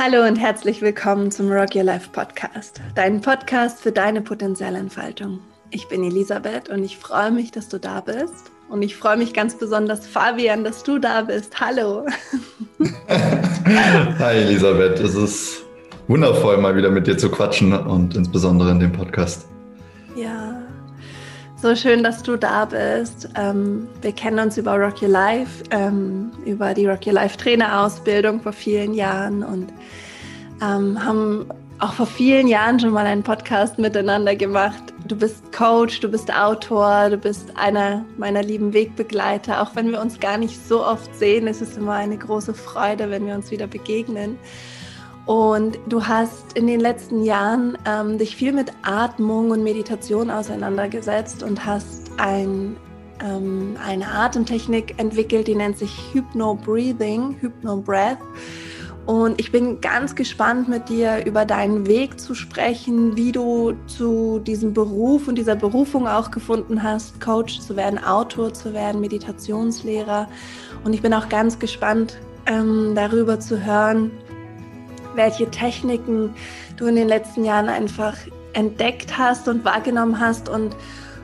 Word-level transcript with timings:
Hallo 0.00 0.24
und 0.24 0.36
herzlich 0.36 0.80
willkommen 0.80 1.32
zum 1.32 1.50
Rock 1.50 1.74
Your 1.74 1.82
Life 1.82 2.10
Podcast, 2.12 2.80
dein 2.94 3.20
Podcast 3.20 3.80
für 3.80 3.90
deine 3.90 4.20
Potenzialentfaltung. 4.20 5.40
Ich 5.70 5.88
bin 5.88 6.04
Elisabeth 6.04 6.68
und 6.68 6.84
ich 6.84 6.96
freue 6.96 7.32
mich, 7.32 7.50
dass 7.50 7.68
du 7.68 7.80
da 7.80 8.00
bist. 8.00 8.52
Und 8.68 8.82
ich 8.82 8.94
freue 8.94 9.16
mich 9.16 9.34
ganz 9.34 9.58
besonders, 9.58 10.06
Fabian, 10.06 10.62
dass 10.62 10.84
du 10.84 11.00
da 11.00 11.22
bist. 11.22 11.58
Hallo. 11.58 12.06
Hi 14.20 14.36
Elisabeth, 14.36 15.00
es 15.00 15.16
ist 15.16 15.64
wundervoll, 16.06 16.58
mal 16.58 16.76
wieder 16.76 16.92
mit 16.92 17.08
dir 17.08 17.18
zu 17.18 17.28
quatschen 17.28 17.72
und 17.72 18.14
insbesondere 18.14 18.70
in 18.70 18.78
dem 18.78 18.92
Podcast. 18.92 19.48
So 21.60 21.74
schön, 21.74 22.04
dass 22.04 22.22
du 22.22 22.36
da 22.36 22.66
bist. 22.66 23.28
Ähm, 23.34 23.88
wir 24.00 24.12
kennen 24.12 24.38
uns 24.38 24.56
über 24.56 24.78
Rock 24.78 25.02
Your 25.02 25.08
Life, 25.08 25.64
ähm, 25.72 26.30
über 26.46 26.72
die 26.72 26.86
Rock 26.86 27.04
Your 27.04 27.14
Life 27.14 27.36
Trainerausbildung 27.36 28.40
vor 28.40 28.52
vielen 28.52 28.94
Jahren 28.94 29.42
und 29.42 29.72
ähm, 30.62 31.04
haben 31.04 31.46
auch 31.80 31.94
vor 31.94 32.06
vielen 32.06 32.46
Jahren 32.46 32.78
schon 32.78 32.90
mal 32.90 33.06
einen 33.06 33.24
Podcast 33.24 33.76
miteinander 33.76 34.36
gemacht. 34.36 34.94
Du 35.08 35.16
bist 35.16 35.50
Coach, 35.52 35.98
du 35.98 36.08
bist 36.08 36.32
Autor, 36.32 37.10
du 37.10 37.16
bist 37.16 37.56
einer 37.56 38.04
meiner 38.18 38.44
lieben 38.44 38.72
Wegbegleiter. 38.72 39.60
Auch 39.60 39.74
wenn 39.74 39.90
wir 39.90 40.00
uns 40.00 40.20
gar 40.20 40.38
nicht 40.38 40.64
so 40.64 40.86
oft 40.86 41.12
sehen, 41.16 41.48
ist 41.48 41.60
es 41.60 41.76
immer 41.76 41.94
eine 41.94 42.18
große 42.18 42.54
Freude, 42.54 43.10
wenn 43.10 43.26
wir 43.26 43.34
uns 43.34 43.50
wieder 43.50 43.66
begegnen. 43.66 44.38
Und 45.28 45.78
du 45.86 46.06
hast 46.06 46.54
in 46.54 46.66
den 46.66 46.80
letzten 46.80 47.22
Jahren 47.22 47.76
ähm, 47.84 48.16
dich 48.16 48.34
viel 48.34 48.50
mit 48.50 48.72
Atmung 48.80 49.50
und 49.50 49.62
Meditation 49.62 50.30
auseinandergesetzt 50.30 51.42
und 51.42 51.66
hast 51.66 52.10
ein, 52.16 52.78
ähm, 53.22 53.76
eine 53.86 54.08
Atemtechnik 54.08 54.98
entwickelt, 54.98 55.46
die 55.46 55.54
nennt 55.54 55.76
sich 55.76 56.14
Hypno 56.14 56.54
Breathing, 56.54 57.36
Hypno 57.42 57.76
Breath. 57.76 58.16
Und 59.04 59.38
ich 59.38 59.52
bin 59.52 59.82
ganz 59.82 60.14
gespannt, 60.14 60.66
mit 60.66 60.88
dir 60.88 61.26
über 61.26 61.44
deinen 61.44 61.86
Weg 61.86 62.18
zu 62.18 62.34
sprechen, 62.34 63.14
wie 63.14 63.30
du 63.30 63.74
zu 63.86 64.38
diesem 64.38 64.72
Beruf 64.72 65.28
und 65.28 65.36
dieser 65.36 65.56
Berufung 65.56 66.08
auch 66.08 66.30
gefunden 66.30 66.82
hast, 66.82 67.20
Coach 67.20 67.60
zu 67.60 67.76
werden, 67.76 68.02
Autor 68.02 68.54
zu 68.54 68.72
werden, 68.72 69.02
Meditationslehrer. 69.02 70.26
Und 70.84 70.94
ich 70.94 71.02
bin 71.02 71.12
auch 71.12 71.28
ganz 71.28 71.58
gespannt, 71.58 72.18
ähm, 72.46 72.94
darüber 72.94 73.38
zu 73.38 73.62
hören, 73.62 74.10
welche 75.18 75.50
Techniken 75.50 76.34
du 76.78 76.86
in 76.86 76.96
den 76.96 77.08
letzten 77.08 77.44
Jahren 77.44 77.68
einfach 77.68 78.16
entdeckt 78.54 79.18
hast 79.18 79.48
und 79.48 79.64
wahrgenommen 79.64 80.18
hast 80.18 80.48
und 80.48 80.74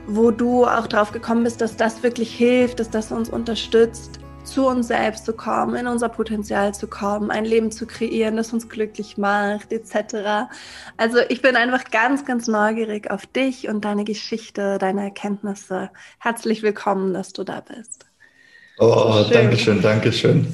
wo 0.05 0.29
du 0.29 0.65
auch 0.65 0.85
drauf 0.85 1.11
gekommen 1.11 1.43
bist, 1.43 1.61
dass 1.61 1.77
das 1.77 2.03
wirklich 2.03 2.31
hilft, 2.35 2.79
dass 2.79 2.91
das 2.91 3.11
uns 3.11 3.29
unterstützt, 3.29 4.19
zu 4.43 4.67
uns 4.67 4.89
selbst 4.89 5.25
zu 5.25 5.33
kommen, 5.33 5.75
in 5.75 5.87
unser 5.87 6.09
Potenzial 6.09 6.75
zu 6.75 6.85
kommen, 6.85 7.31
ein 7.31 7.45
Leben 7.45 7.71
zu 7.71 7.87
kreieren, 7.87 8.37
das 8.37 8.53
uns 8.53 8.69
glücklich 8.69 9.17
macht, 9.17 9.73
etc. 9.73 10.47
Also 10.97 11.17
ich 11.29 11.41
bin 11.41 11.55
einfach 11.55 11.85
ganz, 11.89 12.25
ganz 12.25 12.47
neugierig 12.47 13.09
auf 13.09 13.25
dich 13.25 13.67
und 13.67 13.83
deine 13.83 14.03
Geschichte, 14.03 14.77
deine 14.77 15.03
Erkenntnisse. 15.05 15.89
Herzlich 16.19 16.61
willkommen, 16.61 17.13
dass 17.13 17.33
du 17.33 17.43
da 17.43 17.61
bist. 17.61 18.05
Oh, 18.77 19.23
Schön. 19.23 19.31
danke 19.31 19.57
schön, 19.57 19.81
danke 19.81 20.13
schön. 20.13 20.53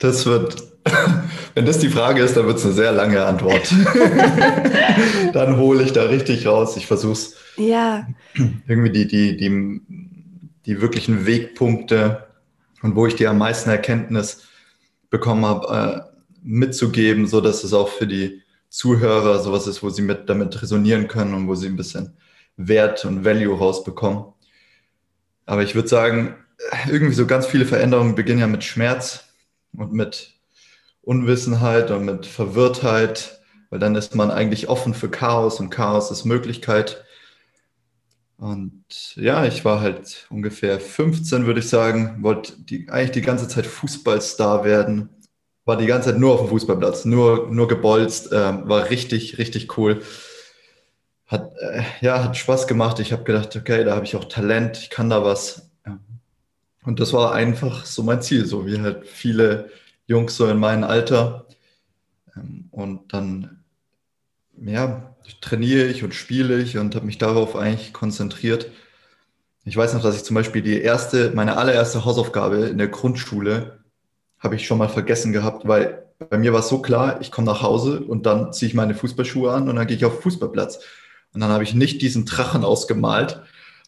Das 0.00 0.26
wird 0.26 0.79
Wenn 1.54 1.66
das 1.66 1.78
die 1.78 1.88
Frage 1.88 2.22
ist, 2.22 2.36
dann 2.36 2.46
wird 2.46 2.58
es 2.58 2.64
eine 2.64 2.74
sehr 2.74 2.92
lange 2.92 3.24
Antwort. 3.24 3.72
dann 5.32 5.56
hole 5.56 5.82
ich 5.82 5.92
da 5.92 6.04
richtig 6.04 6.46
raus. 6.46 6.76
Ich 6.76 6.86
versuche 6.86 7.12
es. 7.12 7.36
Ja. 7.56 8.06
Irgendwie 8.66 8.90
die, 8.90 9.06
die, 9.06 9.36
die, 9.36 9.80
die 10.66 10.80
wirklichen 10.80 11.26
Wegpunkte 11.26 12.26
und 12.82 12.96
wo 12.96 13.06
ich 13.06 13.14
die 13.14 13.26
am 13.26 13.38
meisten 13.38 13.70
Erkenntnis 13.70 14.48
bekommen 15.10 15.44
habe, 15.44 16.06
äh, 16.06 16.10
mitzugeben, 16.42 17.26
so 17.26 17.40
dass 17.40 17.64
es 17.64 17.72
auch 17.72 17.88
für 17.88 18.06
die 18.06 18.42
Zuhörer 18.68 19.40
sowas 19.40 19.66
ist, 19.66 19.82
wo 19.82 19.90
sie 19.90 20.02
mit 20.02 20.28
damit 20.28 20.62
resonieren 20.62 21.08
können 21.08 21.34
und 21.34 21.48
wo 21.48 21.54
sie 21.54 21.66
ein 21.66 21.76
bisschen 21.76 22.16
Wert 22.56 23.04
und 23.04 23.24
Value 23.24 23.56
rausbekommen. 23.56 24.24
Aber 25.44 25.62
ich 25.62 25.74
würde 25.74 25.88
sagen, 25.88 26.36
irgendwie 26.88 27.14
so 27.14 27.26
ganz 27.26 27.46
viele 27.46 27.66
Veränderungen 27.66 28.14
beginnen 28.14 28.40
ja 28.40 28.46
mit 28.46 28.62
Schmerz 28.62 29.24
und 29.76 29.92
mit 29.92 30.39
Unwissenheit 31.10 31.90
und 31.90 32.04
mit 32.04 32.24
Verwirrtheit, 32.24 33.40
weil 33.68 33.80
dann 33.80 33.96
ist 33.96 34.14
man 34.14 34.30
eigentlich 34.30 34.68
offen 34.68 34.94
für 34.94 35.10
Chaos 35.10 35.58
und 35.58 35.68
Chaos 35.68 36.12
ist 36.12 36.24
Möglichkeit. 36.24 37.04
Und 38.36 38.84
ja, 39.16 39.44
ich 39.44 39.64
war 39.64 39.80
halt 39.80 40.28
ungefähr 40.30 40.78
15, 40.78 41.46
würde 41.46 41.58
ich 41.58 41.68
sagen, 41.68 42.22
wollte 42.22 42.52
die, 42.60 42.88
eigentlich 42.90 43.10
die 43.10 43.22
ganze 43.22 43.48
Zeit 43.48 43.66
Fußballstar 43.66 44.62
werden. 44.62 45.08
War 45.64 45.76
die 45.76 45.86
ganze 45.86 46.10
Zeit 46.10 46.20
nur 46.20 46.34
auf 46.34 46.42
dem 46.42 46.50
Fußballplatz, 46.50 47.04
nur, 47.04 47.48
nur 47.50 47.66
gebolzt, 47.66 48.30
äh, 48.30 48.68
war 48.68 48.88
richtig, 48.90 49.36
richtig 49.38 49.76
cool. 49.76 50.02
Hat, 51.26 51.52
äh, 51.58 51.82
ja, 52.02 52.22
hat 52.22 52.36
Spaß 52.36 52.68
gemacht. 52.68 53.00
Ich 53.00 53.12
habe 53.12 53.24
gedacht, 53.24 53.56
okay, 53.56 53.82
da 53.82 53.96
habe 53.96 54.04
ich 54.04 54.14
auch 54.14 54.26
Talent, 54.26 54.78
ich 54.78 54.90
kann 54.90 55.10
da 55.10 55.24
was. 55.24 55.70
Und 56.84 57.00
das 57.00 57.12
war 57.12 57.34
einfach 57.34 57.84
so 57.84 58.04
mein 58.04 58.22
Ziel, 58.22 58.46
so 58.46 58.64
wie 58.64 58.80
halt 58.80 59.08
viele 59.08 59.70
Jungs 60.10 60.36
so 60.36 60.46
in 60.48 60.58
meinem 60.58 60.84
Alter. 60.84 61.46
Ähm, 62.36 62.68
und 62.70 63.12
dann, 63.14 63.62
ja, 64.60 65.14
trainiere 65.40 65.86
ich 65.86 66.02
und 66.02 66.14
spiele 66.14 66.60
ich 66.60 66.76
und 66.76 66.94
habe 66.94 67.06
mich 67.06 67.18
darauf 67.18 67.56
eigentlich 67.56 67.92
konzentriert. 67.92 68.70
Ich 69.64 69.76
weiß 69.76 69.94
noch, 69.94 70.02
dass 70.02 70.16
ich 70.16 70.24
zum 70.24 70.34
Beispiel 70.34 70.62
die 70.62 70.80
erste, 70.80 71.30
meine 71.34 71.56
allererste 71.56 72.04
Hausaufgabe 72.04 72.66
in 72.66 72.78
der 72.78 72.88
Grundschule 72.88 73.80
habe 74.38 74.56
ich 74.56 74.66
schon 74.66 74.78
mal 74.78 74.88
vergessen 74.88 75.32
gehabt, 75.32 75.68
weil 75.68 76.06
bei 76.30 76.38
mir 76.38 76.52
war 76.52 76.60
es 76.60 76.68
so 76.68 76.82
klar, 76.82 77.20
ich 77.20 77.30
komme 77.30 77.46
nach 77.46 77.62
Hause 77.62 78.00
und 78.00 78.26
dann 78.26 78.52
ziehe 78.52 78.68
ich 78.68 78.74
meine 78.74 78.94
Fußballschuhe 78.94 79.52
an 79.52 79.68
und 79.68 79.76
dann 79.76 79.86
gehe 79.86 79.96
ich 79.96 80.04
auf 80.04 80.14
den 80.14 80.22
Fußballplatz. 80.22 80.80
Und 81.32 81.40
dann 81.40 81.50
habe 81.50 81.62
ich 81.62 81.74
nicht 81.74 82.02
diesen 82.02 82.26
Drachen 82.26 82.64
ausgemalt 82.64 83.42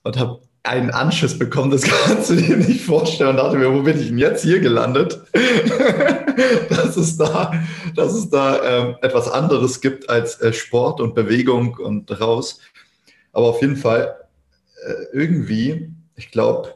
und 0.05 0.19
habe 0.19 0.41
einen 0.65 0.91
Anschiss 0.91 1.39
bekommen, 1.39 1.71
das 1.71 1.83
kannst 2.07 2.31
du 2.31 2.37
dir 2.37 2.57
nicht 2.57 2.85
vorstellen. 2.85 3.31
Und 3.31 3.37
dachte 3.37 3.57
mir, 3.57 3.73
wo 3.73 3.83
bin 3.83 3.99
ich 3.99 4.09
denn 4.09 4.19
jetzt 4.19 4.43
hier 4.43 4.61
gelandet? 4.61 5.21
dass 6.71 6.97
es 6.97 7.17
da, 7.17 7.53
dass 7.95 8.13
es 8.15 8.31
da 8.31 8.63
ähm, 8.63 8.97
etwas 9.03 9.31
anderes 9.31 9.81
gibt 9.81 10.09
als 10.09 10.41
äh, 10.41 10.53
Sport 10.53 11.01
und 11.01 11.15
Bewegung 11.15 11.77
und 11.77 12.11
raus. 12.21 12.61
Aber 13.33 13.49
auf 13.49 13.61
jeden 13.61 13.77
Fall 13.77 14.15
äh, 14.87 14.93
irgendwie, 15.13 15.91
ich 16.17 16.31
glaube, 16.31 16.75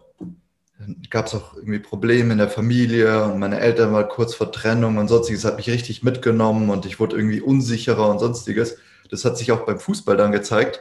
gab 1.11 1.27
es 1.27 1.35
auch 1.35 1.55
irgendwie 1.55 1.79
Probleme 1.79 2.33
in 2.33 2.39
der 2.39 2.49
Familie 2.49 3.25
und 3.25 3.39
meine 3.39 3.61
Eltern 3.61 3.93
waren 3.93 4.09
kurz 4.09 4.35
vor 4.35 4.53
Trennung 4.53 4.99
und 4.99 5.09
sonstiges 5.09 5.45
hat 5.45 5.57
mich 5.57 5.71
richtig 5.71 6.03
mitgenommen 6.03 6.71
und 6.71 6.87
ich 6.87 7.01
wurde 7.01 7.17
irgendwie 7.17 7.41
unsicherer 7.41 8.09
und 8.11 8.19
sonstiges. 8.19 8.77
Das 9.11 9.25
hat 9.25 9.39
sich 9.39 9.53
auch 9.53 9.65
beim 9.65 9.79
Fußball 9.79 10.17
dann 10.17 10.33
gezeigt. 10.33 10.81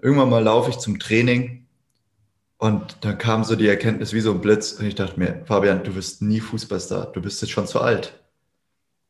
Irgendwann 0.00 0.30
mal 0.30 0.42
laufe 0.42 0.70
ich 0.70 0.78
zum 0.78 0.98
Training 0.98 1.63
und 2.64 2.96
dann 3.02 3.18
kam 3.18 3.44
so 3.44 3.56
die 3.56 3.68
Erkenntnis 3.68 4.14
wie 4.14 4.22
so 4.22 4.30
ein 4.30 4.40
Blitz 4.40 4.72
und 4.72 4.86
ich 4.86 4.94
dachte 4.94 5.20
mir, 5.20 5.42
Fabian, 5.44 5.84
du 5.84 5.94
wirst 5.96 6.22
nie 6.22 6.40
Fußballstar, 6.40 7.12
du 7.12 7.20
bist 7.20 7.42
jetzt 7.42 7.50
schon 7.50 7.66
zu 7.66 7.78
alt. 7.78 8.18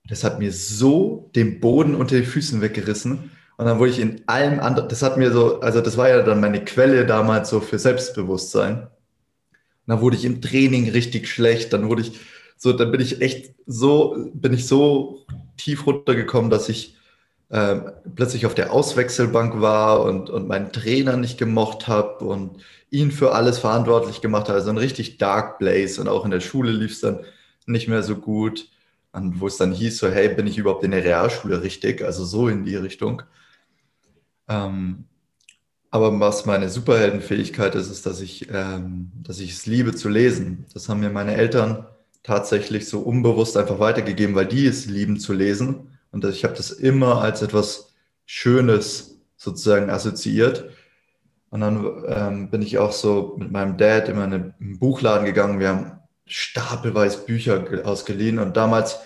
Das 0.09 0.25
hat 0.25 0.41
mir 0.41 0.51
so 0.51 1.31
den 1.37 1.61
Boden 1.61 1.95
unter 1.95 2.17
die 2.17 2.25
Füßen 2.25 2.61
weggerissen. 2.61 3.31
Und 3.57 3.67
dann 3.67 3.79
wurde 3.79 3.93
ich 3.93 4.01
in 4.01 4.27
allem 4.27 4.59
anderen, 4.59 4.89
das 4.89 5.03
hat 5.03 5.19
mir 5.19 5.31
so, 5.31 5.61
also 5.61 5.81
das 5.81 5.97
war 5.97 6.09
ja 6.09 6.23
dann 6.23 6.41
meine 6.41 6.65
Quelle 6.65 7.07
damals 7.07 7.49
so 7.49 7.61
für 7.61 7.79
Selbstbewusstsein. 7.79 8.89
Und 8.89 8.89
dann 9.87 10.01
wurde 10.01 10.17
ich 10.17 10.25
im 10.25 10.43
Training 10.43 10.91
richtig 10.91 11.29
schlecht, 11.29 11.73
dann 11.73 11.89
wurde 11.89 12.03
ich 12.03 12.19
so, 12.57 12.73
dann 12.73 12.91
bin 12.91 13.01
ich 13.01 13.23
echt 13.23 13.55
so, 13.67 14.17
bin 14.35 14.53
ich 14.53 14.67
so 14.67 15.27
tief 15.57 15.87
runtergekommen, 15.87 16.51
dass 16.51 16.69
ich 16.69 16.97
äh, 17.51 17.77
plötzlich 18.17 18.47
auf 18.47 18.57
der 18.57 18.73
Auswechselbank 18.73 19.61
war 19.61 20.03
und, 20.03 20.29
und 20.29 20.49
meinen 20.49 20.73
Trainer 20.73 21.17
nicht 21.17 21.39
gemocht 21.39 21.87
habe 21.87 22.25
und 22.25 22.65
ihn 22.95 23.11
für 23.11 23.33
alles 23.33 23.59
verantwortlich 23.59 24.21
gemacht 24.21 24.49
hat. 24.49 24.55
Also 24.55 24.71
ein 24.71 24.79
richtig 24.79 25.19
Dark 25.19 25.59
Place 25.59 25.99
und 25.99 26.09
auch 26.09 26.25
in 26.25 26.31
der 26.31 26.41
Schule 26.41 26.71
lief 26.71 26.93
es 26.93 27.01
dann 27.01 27.21
nicht 27.67 27.89
mehr 27.89 28.03
so 28.03 28.17
gut. 28.17 28.71
Und 29.13 29.41
wo 29.41 29.47
es 29.47 29.57
dann 29.57 29.73
hieß, 29.73 29.99
so, 29.99 30.09
hey, 30.09 30.29
bin 30.35 30.47
ich 30.47 30.59
überhaupt 30.59 30.85
in 30.85 30.91
der 30.93 31.05
Realschule 31.05 31.63
richtig? 31.63 32.03
Also 32.03 32.25
so 32.25 32.49
in 32.49 32.65
die 32.65 32.77
Richtung. 32.77 33.23
Ähm, 34.49 35.05
aber 35.91 36.19
was 36.19 36.47
meine 36.47 36.69
Superheldenfähigkeit 36.69 37.75
ist, 37.77 37.91
ist, 37.91 38.07
dass 38.07 38.21
ich, 38.21 38.49
ähm, 38.51 39.13
dass 39.23 39.39
ich 39.39 39.53
es 39.53 39.67
liebe 39.67 39.95
zu 39.95 40.09
lesen. 40.09 40.67
Das 40.75 40.89
haben 40.89 41.01
mir 41.01 41.11
meine 41.11 41.35
Eltern 41.37 41.87
tatsächlich 42.25 42.89
so 42.89 43.01
unbewusst 43.01 43.57
einfach 43.57 43.79
weitergegeben, 43.79 44.35
weil 44.35 44.47
die 44.47 44.67
es 44.67 44.87
lieben 44.87 45.21
zu 45.21 45.33
lesen. 45.33 45.97
Und 46.11 46.25
ich 46.25 46.43
habe 46.43 46.55
das 46.55 46.73
immer 46.73 47.21
als 47.21 47.43
etwas 47.43 47.93
Schönes 48.27 49.21
sozusagen 49.37 49.91
assoziiert. 49.91 50.71
Und 51.55 51.61
dann 51.61 52.03
ähm, 52.09 52.51
bin 52.51 52.63
ich 52.63 52.79
auch 52.79 52.91
so 52.91 53.37
mit 53.39 53.53
meinem 53.53 53.77
Dad 53.77 54.09
immer 54.09 54.25
in 54.25 54.33
einen 54.33 54.79
Buchladen 54.81 55.25
gegangen. 55.25 55.61
Wir 55.61 55.69
haben 55.69 55.93
stapelweise 56.27 57.19
Bücher 57.19 57.65
ausgeliehen. 57.85 58.41
Und 58.41 58.57
damals 58.57 58.99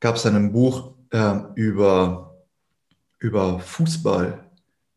gab 0.00 0.16
es 0.16 0.22
dann 0.22 0.36
ein 0.36 0.52
Buch 0.52 0.94
äh, 1.10 1.34
über, 1.54 2.34
über 3.18 3.60
Fußball. 3.60 4.42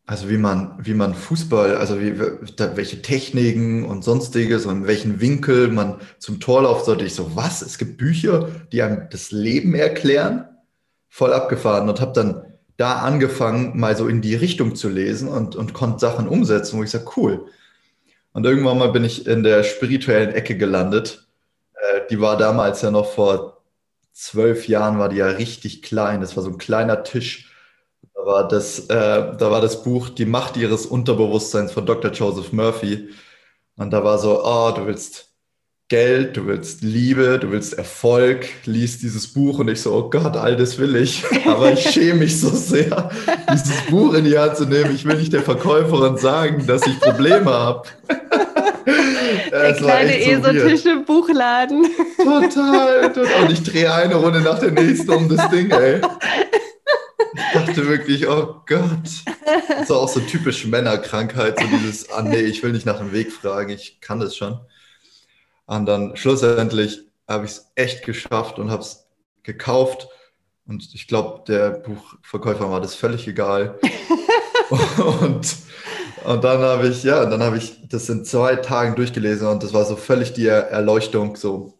Also 0.06 0.30
wie 0.30 0.38
man, 0.38 0.74
wie 0.80 0.94
man 0.94 1.12
Fußball, 1.12 1.76
also 1.76 2.00
wie, 2.00 2.18
welche 2.18 3.02
Techniken 3.02 3.84
und 3.84 4.02
sonstiges 4.02 4.64
und 4.64 4.78
in 4.78 4.86
welchen 4.86 5.20
Winkel 5.20 5.68
man 5.68 6.00
zum 6.18 6.40
Tor 6.40 6.62
laufen 6.62 6.86
sollte. 6.86 7.04
Ich 7.04 7.14
so, 7.14 7.36
was? 7.36 7.60
Es 7.60 7.76
gibt 7.76 7.98
Bücher, 7.98 8.48
die 8.72 8.80
einem 8.80 9.06
das 9.10 9.32
Leben 9.32 9.74
erklären? 9.74 10.46
voll 11.10 11.32
abgefahren 11.32 11.88
und 11.88 12.00
habe 12.00 12.12
dann 12.12 12.49
da 12.80 13.00
angefangen, 13.00 13.78
mal 13.78 13.94
so 13.94 14.08
in 14.08 14.22
die 14.22 14.34
Richtung 14.34 14.74
zu 14.74 14.88
lesen 14.88 15.28
und, 15.28 15.54
und 15.54 15.74
konnte 15.74 15.98
Sachen 15.98 16.26
umsetzen, 16.26 16.78
wo 16.78 16.82
ich 16.82 16.90
sage, 16.90 17.10
cool. 17.16 17.46
Und 18.32 18.46
irgendwann 18.46 18.78
mal 18.78 18.90
bin 18.90 19.04
ich 19.04 19.26
in 19.26 19.42
der 19.42 19.64
spirituellen 19.64 20.30
Ecke 20.30 20.56
gelandet. 20.56 21.26
Äh, 21.74 22.02
die 22.08 22.20
war 22.20 22.38
damals 22.38 22.80
ja 22.80 22.90
noch 22.90 23.12
vor 23.12 23.62
zwölf 24.12 24.66
Jahren, 24.66 24.98
war 24.98 25.10
die 25.10 25.16
ja 25.16 25.26
richtig 25.26 25.82
klein. 25.82 26.22
Das 26.22 26.36
war 26.36 26.42
so 26.42 26.50
ein 26.50 26.58
kleiner 26.58 27.02
Tisch. 27.02 27.52
Da 28.14 28.24
war 28.24 28.48
das, 28.48 28.86
äh, 28.86 29.36
da 29.36 29.50
war 29.50 29.60
das 29.60 29.82
Buch 29.82 30.08
Die 30.08 30.26
Macht 30.26 30.56
ihres 30.56 30.86
Unterbewusstseins 30.86 31.72
von 31.72 31.84
Dr. 31.84 32.12
Joseph 32.12 32.52
Murphy. 32.52 33.10
Und 33.76 33.90
da 33.90 34.04
war 34.04 34.18
so, 34.18 34.42
oh, 34.44 34.72
du 34.74 34.86
willst 34.86 35.29
Geld, 35.90 36.36
du 36.36 36.46
willst 36.46 36.82
Liebe, 36.82 37.40
du 37.40 37.50
willst 37.50 37.74
Erfolg, 37.76 38.46
liest 38.64 39.02
dieses 39.02 39.26
Buch 39.26 39.58
und 39.58 39.66
ich 39.66 39.82
so, 39.82 39.92
oh 39.92 40.08
Gott, 40.08 40.36
all 40.36 40.54
das 40.54 40.78
will 40.78 40.94
ich. 40.94 41.24
Aber 41.46 41.72
ich 41.72 41.80
schäme 41.80 42.20
mich 42.20 42.40
so 42.40 42.48
sehr, 42.50 43.10
dieses 43.52 43.80
Buch 43.90 44.14
in 44.14 44.24
die 44.24 44.38
Hand 44.38 44.56
zu 44.56 44.66
nehmen. 44.66 44.94
Ich 44.94 45.04
will 45.04 45.16
nicht 45.16 45.32
der 45.32 45.42
Verkäuferin 45.42 46.16
sagen, 46.16 46.64
dass 46.64 46.86
ich 46.86 47.00
Probleme 47.00 47.50
habe. 47.50 47.88
Der 49.50 49.74
kleine 49.74 50.18
esotische 50.20 50.94
so 50.94 51.04
Buchladen. 51.04 51.84
Total, 52.16 53.12
total. 53.12 53.42
Und 53.42 53.50
ich 53.50 53.62
drehe 53.62 53.92
eine 53.92 54.14
Runde 54.14 54.40
nach 54.40 54.58
der 54.58 54.70
nächsten 54.70 55.10
um 55.10 55.28
das 55.28 55.48
Ding, 55.50 55.70
ey. 55.70 56.00
Ich 57.34 57.52
dachte 57.52 57.88
wirklich, 57.88 58.28
oh 58.28 58.62
Gott. 58.66 58.80
Das 59.68 59.82
ist 59.82 59.92
auch 59.92 60.08
so 60.08 60.20
typisch 60.20 60.66
Männerkrankheit, 60.66 61.60
so 61.60 61.66
dieses, 61.66 62.10
ah 62.10 62.22
nee, 62.22 62.40
ich 62.40 62.62
will 62.62 62.72
nicht 62.72 62.86
nach 62.86 62.98
dem 62.98 63.12
Weg 63.12 63.32
fragen, 63.32 63.70
ich 63.70 64.00
kann 64.00 64.20
das 64.20 64.36
schon. 64.36 64.58
Und 65.70 65.86
dann 65.86 66.16
schlussendlich 66.16 67.06
habe 67.28 67.44
ich 67.44 67.52
es 67.52 67.70
echt 67.76 68.04
geschafft 68.04 68.58
und 68.58 68.72
habe 68.72 68.82
es 68.82 69.06
gekauft. 69.44 70.08
Und 70.66 70.92
ich 70.94 71.06
glaube, 71.06 71.44
der 71.46 71.70
Buchverkäufer 71.70 72.68
war 72.72 72.80
das 72.80 72.96
völlig 72.96 73.28
egal. 73.28 73.78
und, 75.20 75.56
und 76.24 76.44
dann 76.44 76.60
habe 76.60 76.88
ich, 76.88 77.04
ja, 77.04 77.24
dann 77.24 77.40
habe 77.40 77.56
ich 77.56 77.86
das 77.88 78.08
in 78.08 78.24
zwei 78.24 78.56
Tagen 78.56 78.96
durchgelesen 78.96 79.46
und 79.46 79.62
das 79.62 79.72
war 79.72 79.84
so 79.84 79.94
völlig 79.94 80.32
die 80.32 80.48
Erleuchtung, 80.48 81.36
so, 81.36 81.78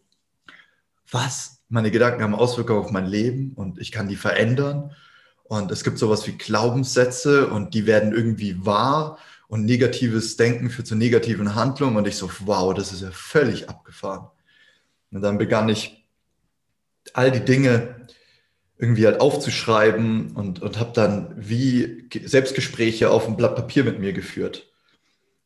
was? 1.11 1.59
Meine 1.67 1.91
Gedanken 1.91 2.23
haben 2.23 2.33
Auswirkungen 2.33 2.79
auf 2.79 2.91
mein 2.91 3.07
Leben 3.07 3.51
und 3.55 3.77
ich 3.77 3.91
kann 3.91 4.07
die 4.07 4.15
verändern. 4.15 4.95
Und 5.43 5.69
es 5.69 5.83
gibt 5.83 5.97
sowas 5.97 6.25
wie 6.27 6.37
Glaubenssätze 6.37 7.47
und 7.47 7.73
die 7.73 7.87
werden 7.87 8.13
irgendwie 8.13 8.65
wahr 8.65 9.17
und 9.51 9.65
negatives 9.65 10.37
Denken 10.37 10.69
führt 10.69 10.87
zu 10.87 10.95
negativen 10.95 11.55
Handlungen 11.55 11.97
und 11.97 12.07
ich 12.07 12.15
so, 12.15 12.31
wow, 12.45 12.73
das 12.73 12.93
ist 12.93 13.01
ja 13.01 13.11
völlig 13.11 13.67
abgefahren. 13.67 14.29
Und 15.11 15.21
dann 15.21 15.37
begann 15.37 15.67
ich 15.67 16.07
all 17.13 17.31
die 17.31 17.43
Dinge 17.43 18.07
irgendwie 18.77 19.05
halt 19.05 19.19
aufzuschreiben 19.19 20.37
und, 20.37 20.61
und 20.61 20.79
habe 20.79 20.93
dann 20.93 21.35
wie 21.35 22.07
Selbstgespräche 22.23 23.09
auf 23.09 23.27
ein 23.27 23.35
Blatt 23.35 23.57
Papier 23.57 23.83
mit 23.83 23.99
mir 23.99 24.13
geführt. 24.13 24.71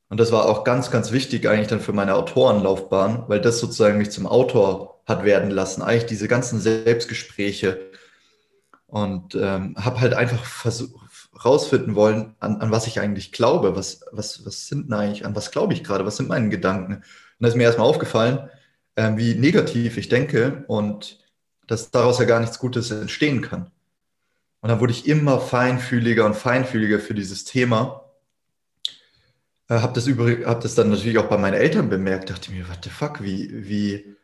Und 0.09 0.19
das 0.19 0.31
war 0.31 0.45
auch 0.45 0.63
ganz, 0.63 0.91
ganz 0.91 1.11
wichtig 1.11 1.49
eigentlich 1.49 1.67
dann 1.67 1.81
für 1.81 1.91
meine 1.91 2.13
Autorenlaufbahn, 2.13 3.23
weil 3.27 3.41
das 3.41 3.57
sozusagen 3.57 3.97
mich 3.97 4.11
zum 4.11 4.27
Autor 4.27 5.01
hat 5.07 5.25
werden 5.25 5.49
lassen. 5.49 5.81
Eigentlich 5.81 6.05
diese 6.05 6.27
ganzen 6.27 6.59
Selbstgespräche 6.59 7.89
und 8.85 9.33
ähm, 9.33 9.75
habe 9.79 9.99
halt 9.99 10.13
einfach 10.13 10.45
versucht, 10.45 11.04
rausfinden 11.43 11.95
wollen, 11.95 12.35
an, 12.39 12.61
an 12.61 12.71
was 12.71 12.87
ich 12.87 12.99
eigentlich 12.99 13.31
glaube. 13.31 13.75
Was, 13.75 14.01
was, 14.11 14.45
was 14.45 14.67
sind 14.67 14.91
eigentlich, 14.93 15.25
an 15.25 15.35
was 15.35 15.51
glaube 15.51 15.73
ich 15.73 15.83
gerade? 15.83 16.05
Was 16.05 16.17
sind 16.17 16.29
meine 16.29 16.49
Gedanken? 16.49 16.95
Und 16.95 17.03
da 17.39 17.47
ist 17.47 17.55
mir 17.55 17.63
erstmal 17.63 17.87
aufgefallen, 17.87 18.49
äh, 18.95 19.11
wie 19.15 19.35
negativ 19.35 19.97
ich 19.97 20.09
denke 20.09 20.63
und 20.67 21.19
dass 21.67 21.91
daraus 21.91 22.19
ja 22.19 22.25
gar 22.25 22.39
nichts 22.39 22.59
Gutes 22.59 22.91
entstehen 22.91 23.41
kann. 23.41 23.71
Und 24.61 24.69
dann 24.69 24.79
wurde 24.79 24.93
ich 24.93 25.07
immer 25.07 25.39
feinfühliger 25.39 26.25
und 26.25 26.35
feinfühliger 26.35 26.99
für 26.99 27.13
dieses 27.13 27.43
Thema. 27.43 28.05
Äh, 29.67 29.79
habe 29.79 29.93
das, 29.93 30.07
hab 30.07 30.61
das 30.61 30.75
dann 30.75 30.89
natürlich 30.89 31.17
auch 31.17 31.27
bei 31.27 31.37
meinen 31.37 31.55
Eltern 31.55 31.89
bemerkt, 31.89 32.29
dachte 32.29 32.51
mir, 32.51 32.67
what 32.69 32.79
the 32.83 32.89
fuck, 32.89 33.21
wie, 33.21 33.49
wie 33.67 34.15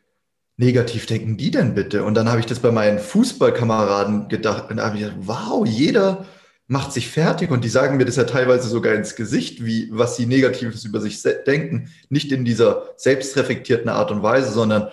negativ 0.56 1.06
denken 1.06 1.36
die 1.36 1.50
denn 1.50 1.74
bitte? 1.74 2.04
Und 2.04 2.14
dann 2.14 2.28
habe 2.28 2.40
ich 2.40 2.46
das 2.46 2.60
bei 2.60 2.70
meinen 2.70 2.98
Fußballkameraden 2.98 4.28
gedacht 4.28 4.70
und 4.70 4.80
habe 4.80 4.96
ich 4.96 5.02
gedacht, 5.02 5.18
wow, 5.20 5.66
jeder 5.66 6.26
macht 6.72 6.90
sich 6.94 7.10
fertig 7.10 7.50
und 7.50 7.64
die 7.64 7.68
sagen 7.68 7.98
mir 7.98 8.06
das 8.06 8.16
ja 8.16 8.24
teilweise 8.24 8.66
sogar 8.66 8.94
ins 8.94 9.14
Gesicht, 9.14 9.62
wie 9.62 9.90
was 9.92 10.16
sie 10.16 10.24
Negatives 10.24 10.86
über 10.86 11.02
sich 11.02 11.22
denken, 11.46 11.90
nicht 12.08 12.32
in 12.32 12.46
dieser 12.46 12.94
selbstreflektierten 12.96 13.90
Art 13.90 14.10
und 14.10 14.22
Weise, 14.22 14.50
sondern 14.52 14.88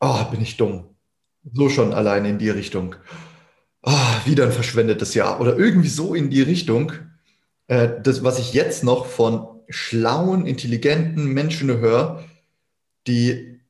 oh, 0.00 0.24
bin 0.32 0.42
ich 0.42 0.56
dumm. 0.56 0.86
So 1.52 1.68
schon 1.68 1.92
allein 1.92 2.24
in 2.24 2.38
die 2.38 2.50
Richtung. 2.50 2.96
Oh, 3.84 4.14
wieder 4.24 4.44
ein 4.44 4.52
verschwendetes 4.52 5.14
Jahr 5.14 5.40
oder 5.40 5.56
irgendwie 5.56 5.88
so 5.88 6.16
in 6.16 6.30
die 6.30 6.42
Richtung. 6.42 6.90
Äh, 7.68 8.00
das, 8.02 8.24
was 8.24 8.40
ich 8.40 8.52
jetzt 8.52 8.82
noch 8.82 9.06
von 9.06 9.46
schlauen, 9.68 10.46
intelligenten 10.46 11.26
Menschen 11.26 11.68
höre, 11.78 12.24
die, 13.06 13.60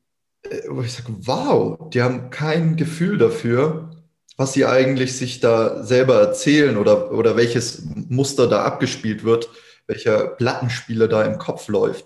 äh, 0.41 0.61
wo 0.67 0.81
ich 0.81 0.93
sage, 0.93 1.13
wow, 1.19 1.77
die 1.91 2.01
haben 2.01 2.31
kein 2.31 2.75
Gefühl 2.75 3.19
dafür, 3.19 3.92
was 4.37 4.53
sie 4.53 4.65
eigentlich 4.65 5.15
sich 5.15 5.39
da 5.39 5.83
selber 5.83 6.19
erzählen 6.19 6.77
oder, 6.77 7.11
oder 7.11 7.35
welches 7.35 7.83
Muster 8.09 8.47
da 8.47 8.63
abgespielt 8.63 9.23
wird, 9.23 9.49
welcher 9.87 10.27
Plattenspieler 10.27 11.07
da 11.07 11.23
im 11.23 11.37
Kopf 11.37 11.67
läuft. 11.67 12.05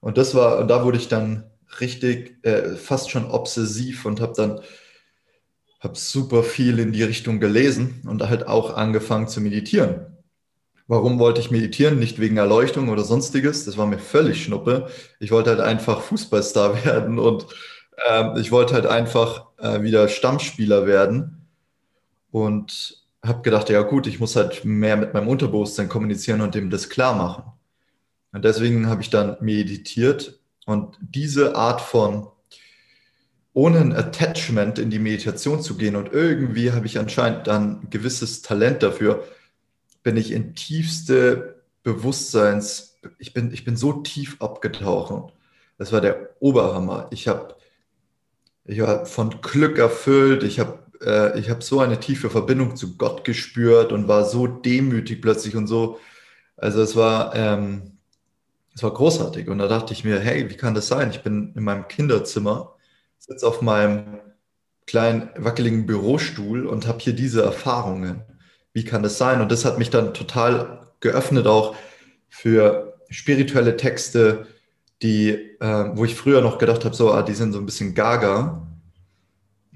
Und 0.00 0.16
das 0.16 0.34
war, 0.34 0.58
und 0.58 0.68
da 0.68 0.84
wurde 0.84 0.98
ich 0.98 1.08
dann 1.08 1.44
richtig 1.80 2.44
äh, 2.44 2.76
fast 2.76 3.10
schon 3.10 3.30
obsessiv 3.30 4.04
und 4.04 4.20
habe 4.20 4.32
dann 4.36 4.60
hab 5.80 5.96
super 5.96 6.42
viel 6.42 6.78
in 6.78 6.92
die 6.92 7.02
Richtung 7.02 7.40
gelesen 7.40 8.02
und 8.06 8.28
halt 8.28 8.46
auch 8.46 8.76
angefangen 8.76 9.28
zu 9.28 9.40
meditieren. 9.40 10.06
Warum 10.86 11.18
wollte 11.18 11.40
ich 11.40 11.50
meditieren? 11.50 11.98
Nicht 11.98 12.18
wegen 12.18 12.38
Erleuchtung 12.38 12.88
oder 12.88 13.04
sonstiges. 13.04 13.66
Das 13.66 13.76
war 13.76 13.86
mir 13.86 13.98
völlig 13.98 14.42
schnuppe. 14.42 14.88
Ich 15.20 15.30
wollte 15.30 15.50
halt 15.50 15.60
einfach 15.60 16.00
Fußballstar 16.00 16.84
werden 16.84 17.18
und 17.18 17.46
ähm, 18.06 18.36
ich 18.36 18.52
wollte 18.52 18.74
halt 18.74 18.86
einfach 18.86 19.46
äh, 19.58 19.82
wieder 19.82 20.08
Stammspieler 20.08 20.86
werden 20.86 21.46
und 22.30 23.04
habe 23.24 23.42
gedacht, 23.42 23.68
ja 23.68 23.82
gut, 23.82 24.06
ich 24.06 24.20
muss 24.20 24.36
halt 24.36 24.64
mehr 24.64 24.96
mit 24.96 25.14
meinem 25.14 25.28
Unterbewusstsein 25.28 25.88
kommunizieren 25.88 26.40
und 26.40 26.54
dem 26.54 26.70
das 26.70 26.88
klar 26.88 27.14
machen. 27.14 27.44
Und 28.32 28.44
deswegen 28.44 28.88
habe 28.88 29.02
ich 29.02 29.10
dann 29.10 29.36
meditiert 29.40 30.38
und 30.66 30.96
diese 31.00 31.56
Art 31.56 31.80
von 31.80 32.28
ohne 33.54 33.80
ein 33.80 33.96
Attachment 33.96 34.78
in 34.78 34.90
die 34.90 35.00
Meditation 35.00 35.62
zu 35.62 35.76
gehen 35.76 35.96
und 35.96 36.12
irgendwie 36.12 36.72
habe 36.72 36.86
ich 36.86 36.98
anscheinend 36.98 37.46
dann 37.46 37.80
ein 37.80 37.90
gewisses 37.90 38.42
Talent 38.42 38.82
dafür, 38.82 39.24
bin 40.02 40.16
ich 40.16 40.30
in 40.30 40.54
tiefste 40.54 41.62
Bewusstseins, 41.82 42.98
ich 43.18 43.32
bin, 43.32 43.52
ich 43.52 43.64
bin 43.64 43.76
so 43.76 43.94
tief 43.94 44.36
abgetaucht. 44.40 45.32
Das 45.78 45.92
war 45.92 46.00
der 46.00 46.30
Oberhammer. 46.40 47.08
Ich 47.10 47.28
habe 47.28 47.56
ich 48.68 48.82
war 48.82 49.06
von 49.06 49.40
Glück 49.40 49.78
erfüllt. 49.78 50.42
Ich 50.42 50.60
habe 50.60 50.78
äh, 51.00 51.42
hab 51.42 51.62
so 51.62 51.80
eine 51.80 52.00
tiefe 52.00 52.30
Verbindung 52.30 52.76
zu 52.76 52.96
Gott 52.96 53.24
gespürt 53.24 53.92
und 53.92 54.08
war 54.08 54.24
so 54.24 54.46
demütig 54.46 55.22
plötzlich 55.22 55.56
und 55.56 55.66
so. 55.66 55.98
Also 56.56 56.82
es 56.82 56.94
war, 56.94 57.34
ähm, 57.34 57.98
es 58.74 58.82
war 58.82 58.92
großartig. 58.92 59.48
Und 59.48 59.58
da 59.58 59.68
dachte 59.68 59.94
ich 59.94 60.04
mir, 60.04 60.20
hey, 60.20 60.50
wie 60.50 60.56
kann 60.56 60.74
das 60.74 60.88
sein? 60.88 61.10
Ich 61.10 61.22
bin 61.22 61.54
in 61.56 61.64
meinem 61.64 61.88
Kinderzimmer, 61.88 62.74
sitze 63.18 63.46
auf 63.46 63.62
meinem 63.62 64.20
kleinen 64.86 65.30
wackeligen 65.36 65.86
Bürostuhl 65.86 66.66
und 66.66 66.86
habe 66.86 66.98
hier 66.98 67.14
diese 67.14 67.42
Erfahrungen. 67.42 68.22
Wie 68.74 68.84
kann 68.84 69.02
das 69.02 69.18
sein? 69.18 69.40
Und 69.40 69.50
das 69.50 69.64
hat 69.64 69.78
mich 69.78 69.90
dann 69.90 70.12
total 70.14 70.88
geöffnet 71.00 71.46
auch 71.46 71.74
für 72.28 72.98
spirituelle 73.08 73.76
Texte, 73.76 74.46
die, 75.02 75.30
äh, 75.60 75.90
wo 75.94 76.04
ich 76.04 76.14
früher 76.14 76.40
noch 76.40 76.58
gedacht 76.58 76.84
habe, 76.84 76.94
so, 76.94 77.12
ah, 77.12 77.22
die 77.22 77.34
sind 77.34 77.52
so 77.52 77.58
ein 77.58 77.66
bisschen 77.66 77.94
gaga. 77.94 78.66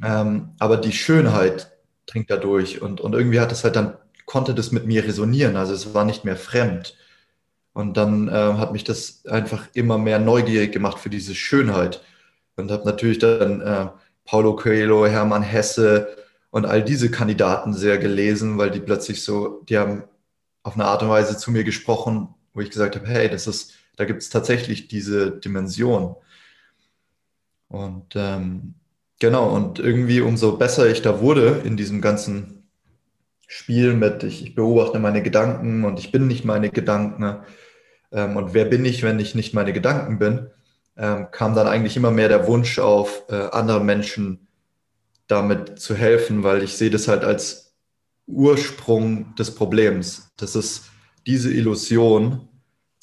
Ähm, 0.03 0.51
aber 0.59 0.77
die 0.77 0.93
Schönheit 0.93 1.71
dringt 2.07 2.31
da 2.31 2.37
durch 2.37 2.83
und, 2.83 3.01
und 3.01 3.15
irgendwie 3.15 3.41
hat 3.41 3.53
es 3.53 3.65
halt 3.65 3.77
dann, 3.77 3.97
konnte 4.27 4.55
das 4.55 4.73
mit 4.73 4.87
mir 4.87 5.05
resonieren, 5.05 5.57
also 5.57 5.75
es 5.75 5.95
war 5.95 6.05
nicht 6.05 6.25
mehr 6.25 6.37
fremd. 6.37 6.97
Und 7.75 7.97
dann 7.97 8.29
äh, 8.29 8.33
hat 8.33 8.73
mich 8.73 8.85
das 8.85 9.25
einfach 9.27 9.69
immer 9.75 9.99
mehr 9.99 10.19
neugierig 10.19 10.73
gemacht 10.73 10.99
für 10.99 11.09
diese 11.11 11.35
Schönheit. 11.35 12.03
Und 12.57 12.71
habe 12.71 12.85
natürlich 12.85 13.19
dann 13.19 13.61
äh, 13.63 13.89
Paulo 14.25 14.57
Coelho, 14.57 15.07
Hermann 15.07 15.43
Hesse 15.43 16.17
und 16.51 16.67
all 16.67 16.83
diese 16.83 17.11
Kandidaten 17.11 17.73
sehr 17.73 17.99
gelesen, 17.99 18.59
weil 18.59 18.71
die 18.71 18.81
plötzlich 18.81 19.23
so, 19.25 19.63
die 19.69 19.79
haben 19.79 20.05
auf 20.63 20.75
eine 20.75 20.85
Art 20.85 21.03
und 21.03 21.09
Weise 21.09 21.37
zu 21.39 21.51
mir 21.51 21.65
gesprochen, 21.65 22.29
wo 22.53 22.61
ich 22.61 22.71
gesagt 22.71 22.95
habe, 22.97 23.07
hey, 23.07 23.31
das 23.31 23.47
ist, 23.47 23.73
da 23.97 24.05
gibt 24.05 24.23
es 24.23 24.31
tatsächlich 24.31 24.89
diese 24.89 25.33
Dimension. 25.33 26.17
Und 27.69 28.15
ähm, 28.17 28.75
genau, 29.19 29.55
und 29.55 29.79
irgendwie 29.79 30.21
umso 30.21 30.57
besser 30.57 30.91
ich 30.91 31.03
da 31.03 31.21
wurde 31.21 31.63
in 31.65 31.77
diesem 31.77 32.01
ganzen 32.01 32.69
Spiel 33.47 33.95
mit, 33.95 34.23
ich, 34.23 34.43
ich 34.43 34.55
beobachte 34.55 34.99
meine 34.99 35.23
Gedanken 35.23 35.85
und 35.85 35.99
ich 35.99 36.13
bin 36.13 36.27
nicht 36.27 36.45
meine 36.45 36.71
Gedanken. 36.71 37.43
Ähm, 38.11 38.37
und 38.37 38.55
wer 38.55 38.65
bin 38.65 38.85
ich, 38.85 39.03
wenn 39.03 39.19
ich 39.21 39.35
nicht 39.35 39.55
meine 39.55 39.73
Gedanken 39.73 40.19
bin, 40.19 40.51
ähm, 40.97 41.29
kam 41.31 41.55
dann 41.55 41.67
eigentlich 41.67 41.97
immer 41.97 42.11
mehr 42.11 42.29
der 42.29 42.47
Wunsch 42.47 42.79
auf, 42.79 43.25
äh, 43.29 43.35
anderen 43.35 43.87
Menschen 43.87 44.47
damit 45.27 45.79
zu 45.79 45.95
helfen, 45.95 46.43
weil 46.43 46.63
ich 46.63 46.77
sehe 46.77 46.91
das 46.91 47.09
halt 47.09 47.25
als 47.25 47.75
Ursprung 48.27 49.35
des 49.37 49.55
Problems. 49.55 50.33
Das 50.37 50.57
ist 50.57 50.91
diese 51.27 51.53
Illusion 51.53 52.49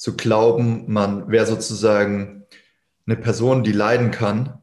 zu 0.00 0.16
glauben, 0.16 0.84
man 0.86 1.30
wäre 1.30 1.44
sozusagen 1.44 2.46
eine 3.06 3.16
Person, 3.16 3.62
die 3.62 3.72
leiden 3.72 4.10
kann, 4.10 4.58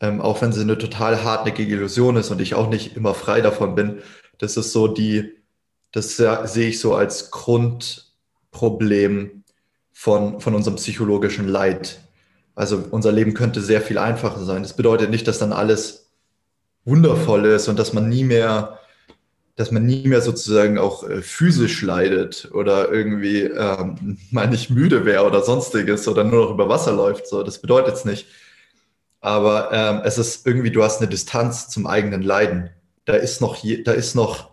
ähm, 0.00 0.20
auch 0.20 0.42
wenn 0.42 0.52
sie 0.52 0.62
eine 0.62 0.78
total 0.78 1.22
hartnäckige 1.22 1.76
Illusion 1.76 2.16
ist 2.16 2.30
und 2.30 2.40
ich 2.40 2.56
auch 2.56 2.68
nicht 2.68 2.96
immer 2.96 3.14
frei 3.14 3.40
davon 3.40 3.76
bin. 3.76 4.00
Das 4.38 4.56
ist 4.56 4.72
so 4.72 4.88
die, 4.88 5.30
das 5.92 6.16
sehe 6.16 6.68
ich 6.68 6.80
so 6.80 6.96
als 6.96 7.30
Grundproblem 7.30 9.44
von, 9.92 10.40
von 10.40 10.56
unserem 10.56 10.74
psychologischen 10.74 11.46
Leid. 11.46 12.00
Also 12.56 12.82
unser 12.90 13.12
Leben 13.12 13.32
könnte 13.32 13.60
sehr 13.60 13.82
viel 13.82 13.98
einfacher 13.98 14.44
sein. 14.44 14.64
Das 14.64 14.74
bedeutet 14.74 15.10
nicht, 15.10 15.28
dass 15.28 15.38
dann 15.38 15.52
alles 15.52 16.10
wundervoll 16.84 17.44
ist 17.44 17.68
und 17.68 17.78
dass 17.78 17.92
man 17.92 18.08
nie 18.08 18.24
mehr, 18.24 18.79
dass 19.60 19.70
man 19.70 19.84
nie 19.84 20.08
mehr 20.08 20.22
sozusagen 20.22 20.78
auch 20.78 21.06
äh, 21.06 21.20
physisch 21.20 21.82
leidet 21.82 22.48
oder 22.54 22.90
irgendwie 22.90 23.42
ähm, 23.42 24.16
mal 24.30 24.48
nicht 24.48 24.70
müde 24.70 25.04
wäre 25.04 25.26
oder 25.26 25.42
sonstiges 25.42 26.08
oder 26.08 26.24
nur 26.24 26.46
noch 26.46 26.50
über 26.52 26.70
Wasser 26.70 26.92
läuft. 26.92 27.26
So, 27.26 27.42
das 27.42 27.60
bedeutet 27.60 27.94
es 27.94 28.06
nicht. 28.06 28.26
Aber 29.20 29.68
ähm, 29.70 30.00
es 30.02 30.16
ist 30.16 30.46
irgendwie, 30.46 30.70
du 30.70 30.82
hast 30.82 31.02
eine 31.02 31.10
Distanz 31.10 31.68
zum 31.68 31.86
eigenen 31.86 32.22
Leiden. 32.22 32.70
Da 33.04 33.12
ist 33.12 33.42
noch, 33.42 33.56
je, 33.56 33.82
da 33.82 33.92
ist 33.92 34.14
noch, 34.14 34.52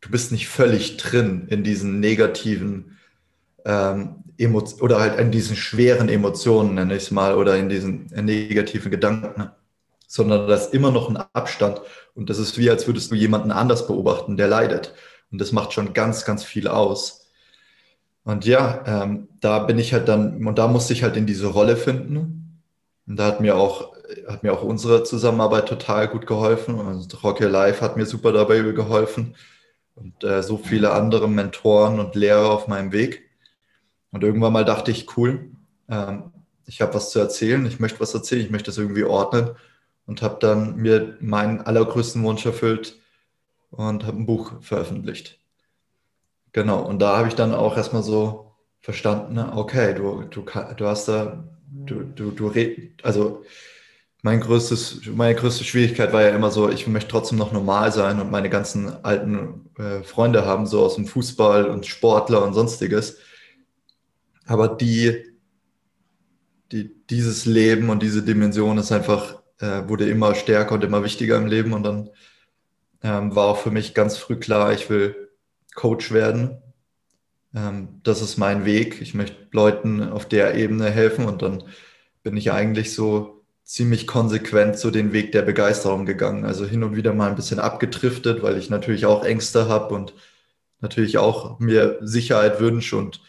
du 0.00 0.10
bist 0.10 0.32
nicht 0.32 0.48
völlig 0.48 0.96
drin 0.96 1.48
in 1.50 1.62
diesen 1.62 2.00
negativen 2.00 2.96
ähm, 3.66 4.24
Emotionen 4.38 4.80
oder 4.80 5.00
halt 5.00 5.20
in 5.20 5.32
diesen 5.32 5.56
schweren 5.56 6.08
Emotionen, 6.08 6.76
nenne 6.76 6.96
ich 6.96 7.02
es 7.02 7.10
mal, 7.10 7.36
oder 7.36 7.58
in 7.58 7.68
diesen 7.68 8.10
äh, 8.10 8.22
negativen 8.22 8.90
Gedanken 8.90 9.50
sondern 10.06 10.48
da 10.48 10.54
ist 10.54 10.72
immer 10.72 10.90
noch 10.90 11.08
ein 11.08 11.16
Abstand. 11.32 11.80
Und 12.14 12.30
das 12.30 12.38
ist 12.38 12.56
wie, 12.58 12.70
als 12.70 12.86
würdest 12.86 13.10
du 13.10 13.14
jemanden 13.14 13.50
anders 13.50 13.86
beobachten, 13.86 14.36
der 14.36 14.48
leidet. 14.48 14.94
Und 15.30 15.40
das 15.40 15.52
macht 15.52 15.72
schon 15.72 15.92
ganz, 15.92 16.24
ganz 16.24 16.44
viel 16.44 16.68
aus. 16.68 17.26
Und 18.24 18.44
ja, 18.44 18.82
ähm, 18.86 19.28
da 19.40 19.60
bin 19.60 19.78
ich 19.78 19.92
halt 19.92 20.08
dann, 20.08 20.46
und 20.46 20.58
da 20.58 20.68
musste 20.68 20.92
ich 20.92 21.02
halt 21.02 21.16
in 21.16 21.26
diese 21.26 21.48
Rolle 21.48 21.76
finden. 21.76 22.62
Und 23.06 23.16
da 23.16 23.26
hat 23.26 23.40
mir 23.40 23.56
auch, 23.56 23.94
hat 24.28 24.42
mir 24.42 24.52
auch 24.52 24.62
unsere 24.62 25.04
Zusammenarbeit 25.04 25.68
total 25.68 26.08
gut 26.08 26.26
geholfen. 26.26 26.76
Und 26.76 27.22
Rock 27.22 27.40
Your 27.40 27.50
Life 27.50 27.80
hat 27.80 27.96
mir 27.96 28.06
super 28.06 28.32
dabei 28.32 28.60
geholfen. 28.60 29.34
Und 29.94 30.24
äh, 30.24 30.42
so 30.42 30.58
viele 30.58 30.92
andere 30.92 31.28
Mentoren 31.28 32.00
und 32.00 32.14
Lehrer 32.14 32.50
auf 32.50 32.68
meinem 32.68 32.92
Weg. 32.92 33.30
Und 34.12 34.22
irgendwann 34.22 34.52
mal 34.52 34.64
dachte 34.64 34.90
ich, 34.90 35.16
cool, 35.16 35.50
ähm, 35.88 36.32
ich 36.66 36.80
habe 36.80 36.94
was 36.94 37.10
zu 37.10 37.18
erzählen, 37.18 37.64
ich 37.66 37.80
möchte 37.80 38.00
was 38.00 38.14
erzählen, 38.14 38.42
ich 38.42 38.50
möchte 38.50 38.70
das 38.70 38.78
irgendwie 38.78 39.04
ordnen 39.04 39.50
und 40.06 40.22
habe 40.22 40.38
dann 40.40 40.76
mir 40.76 41.16
meinen 41.20 41.60
allergrößten 41.60 42.22
Wunsch 42.22 42.46
erfüllt 42.46 42.98
und 43.70 44.04
habe 44.04 44.18
ein 44.18 44.26
Buch 44.26 44.62
veröffentlicht. 44.62 45.38
Genau, 46.52 46.82
und 46.82 47.00
da 47.00 47.18
habe 47.18 47.28
ich 47.28 47.34
dann 47.34 47.54
auch 47.54 47.76
erstmal 47.76 48.02
so 48.02 48.52
verstanden, 48.80 49.34
ne, 49.34 49.52
okay, 49.54 49.94
du, 49.94 50.22
du, 50.22 50.42
du 50.76 50.86
hast 50.86 51.08
da, 51.08 51.44
du, 51.70 52.04
du, 52.04 52.30
du 52.30 52.52
also 53.02 53.44
mein 54.22 54.40
größtes, 54.40 55.02
meine 55.14 55.34
größte 55.34 55.64
Schwierigkeit 55.64 56.12
war 56.12 56.22
ja 56.22 56.30
immer 56.30 56.50
so, 56.50 56.70
ich 56.70 56.86
möchte 56.86 57.10
trotzdem 57.10 57.38
noch 57.38 57.52
normal 57.52 57.92
sein 57.92 58.20
und 58.20 58.30
meine 58.30 58.50
ganzen 58.50 59.04
alten 59.04 59.70
äh, 59.78 60.02
Freunde 60.02 60.44
haben, 60.46 60.66
so 60.66 60.84
aus 60.84 60.96
dem 60.96 61.06
Fußball 61.06 61.66
und 61.66 61.86
Sportler 61.86 62.42
und 62.42 62.54
sonstiges. 62.54 63.18
Aber 64.46 64.68
die, 64.68 65.24
die, 66.72 66.90
dieses 67.08 67.44
Leben 67.44 67.90
und 67.90 68.02
diese 68.02 68.22
Dimension 68.22 68.78
ist 68.78 68.92
einfach 68.92 69.42
äh, 69.60 69.88
wurde 69.88 70.08
immer 70.08 70.34
stärker 70.34 70.74
und 70.74 70.84
immer 70.84 71.04
wichtiger 71.04 71.36
im 71.36 71.46
Leben. 71.46 71.72
Und 71.72 71.82
dann 71.82 72.10
ähm, 73.02 73.34
war 73.34 73.46
auch 73.46 73.58
für 73.58 73.70
mich 73.70 73.94
ganz 73.94 74.16
früh 74.16 74.36
klar, 74.36 74.72
ich 74.72 74.90
will 74.90 75.30
Coach 75.74 76.12
werden. 76.12 76.58
Ähm, 77.54 78.00
das 78.02 78.22
ist 78.22 78.36
mein 78.36 78.64
Weg. 78.64 79.00
Ich 79.00 79.14
möchte 79.14 79.36
Leuten 79.52 80.02
auf 80.02 80.26
der 80.26 80.54
Ebene 80.54 80.90
helfen. 80.90 81.26
Und 81.26 81.42
dann 81.42 81.64
bin 82.22 82.36
ich 82.36 82.52
eigentlich 82.52 82.94
so 82.94 83.44
ziemlich 83.64 84.06
konsequent 84.06 84.78
so 84.78 84.90
den 84.90 85.12
Weg 85.12 85.32
der 85.32 85.42
Begeisterung 85.42 86.06
gegangen. 86.06 86.44
Also 86.44 86.66
hin 86.66 86.84
und 86.84 86.96
wieder 86.96 87.12
mal 87.14 87.28
ein 87.28 87.36
bisschen 87.36 87.58
abgetriftet, 87.58 88.42
weil 88.42 88.58
ich 88.58 88.70
natürlich 88.70 89.06
auch 89.06 89.24
Ängste 89.24 89.68
habe 89.68 89.94
und 89.94 90.14
natürlich 90.80 91.18
auch 91.18 91.58
mir 91.58 91.98
Sicherheit 92.02 92.60
wünsche 92.60 92.96
und 92.96 93.20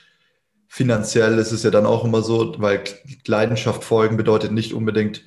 finanziell 0.67 1.37
ist 1.39 1.51
es 1.51 1.63
ja 1.63 1.71
dann 1.71 1.85
auch 1.85 2.03
immer 2.05 2.21
so, 2.21 2.53
weil 2.59 2.83
Leidenschaft 3.25 3.83
folgen 3.83 4.17
bedeutet 4.17 4.51
nicht 4.51 4.73
unbedingt 4.73 5.23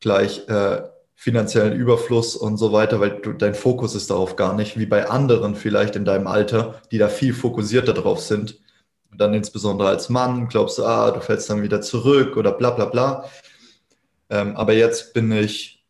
gleich 0.00 0.48
äh, 0.48 0.82
finanziellen 1.14 1.74
Überfluss 1.74 2.34
und 2.34 2.56
so 2.56 2.72
weiter, 2.72 2.98
weil 3.00 3.20
du, 3.20 3.34
dein 3.34 3.54
Fokus 3.54 3.94
ist 3.94 4.10
darauf 4.10 4.36
gar 4.36 4.54
nicht, 4.54 4.78
wie 4.78 4.86
bei 4.86 5.08
anderen 5.10 5.54
vielleicht 5.54 5.94
in 5.94 6.06
deinem 6.06 6.26
Alter, 6.26 6.80
die 6.90 6.98
da 6.98 7.08
viel 7.08 7.34
fokussierter 7.34 7.92
drauf 7.92 8.20
sind. 8.20 8.58
Und 9.10 9.20
dann 9.20 9.34
insbesondere 9.34 9.88
als 9.88 10.08
Mann 10.08 10.48
glaubst 10.48 10.78
du, 10.78 10.84
ah, 10.84 11.10
du 11.10 11.20
fällst 11.20 11.50
dann 11.50 11.62
wieder 11.62 11.82
zurück 11.82 12.36
oder 12.36 12.52
bla 12.52 12.70
bla 12.70 12.86
bla. 12.86 13.24
Ähm, 14.30 14.56
aber 14.56 14.72
jetzt 14.72 15.12
bin 15.12 15.30
ich 15.32 15.84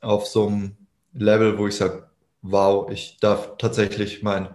auf 0.00 0.26
so 0.26 0.48
einem 0.48 0.76
Level, 1.12 1.58
wo 1.58 1.68
ich 1.68 1.76
sage, 1.76 2.08
wow, 2.42 2.90
ich 2.90 3.18
darf 3.20 3.58
tatsächlich 3.58 4.22
meinen 4.22 4.48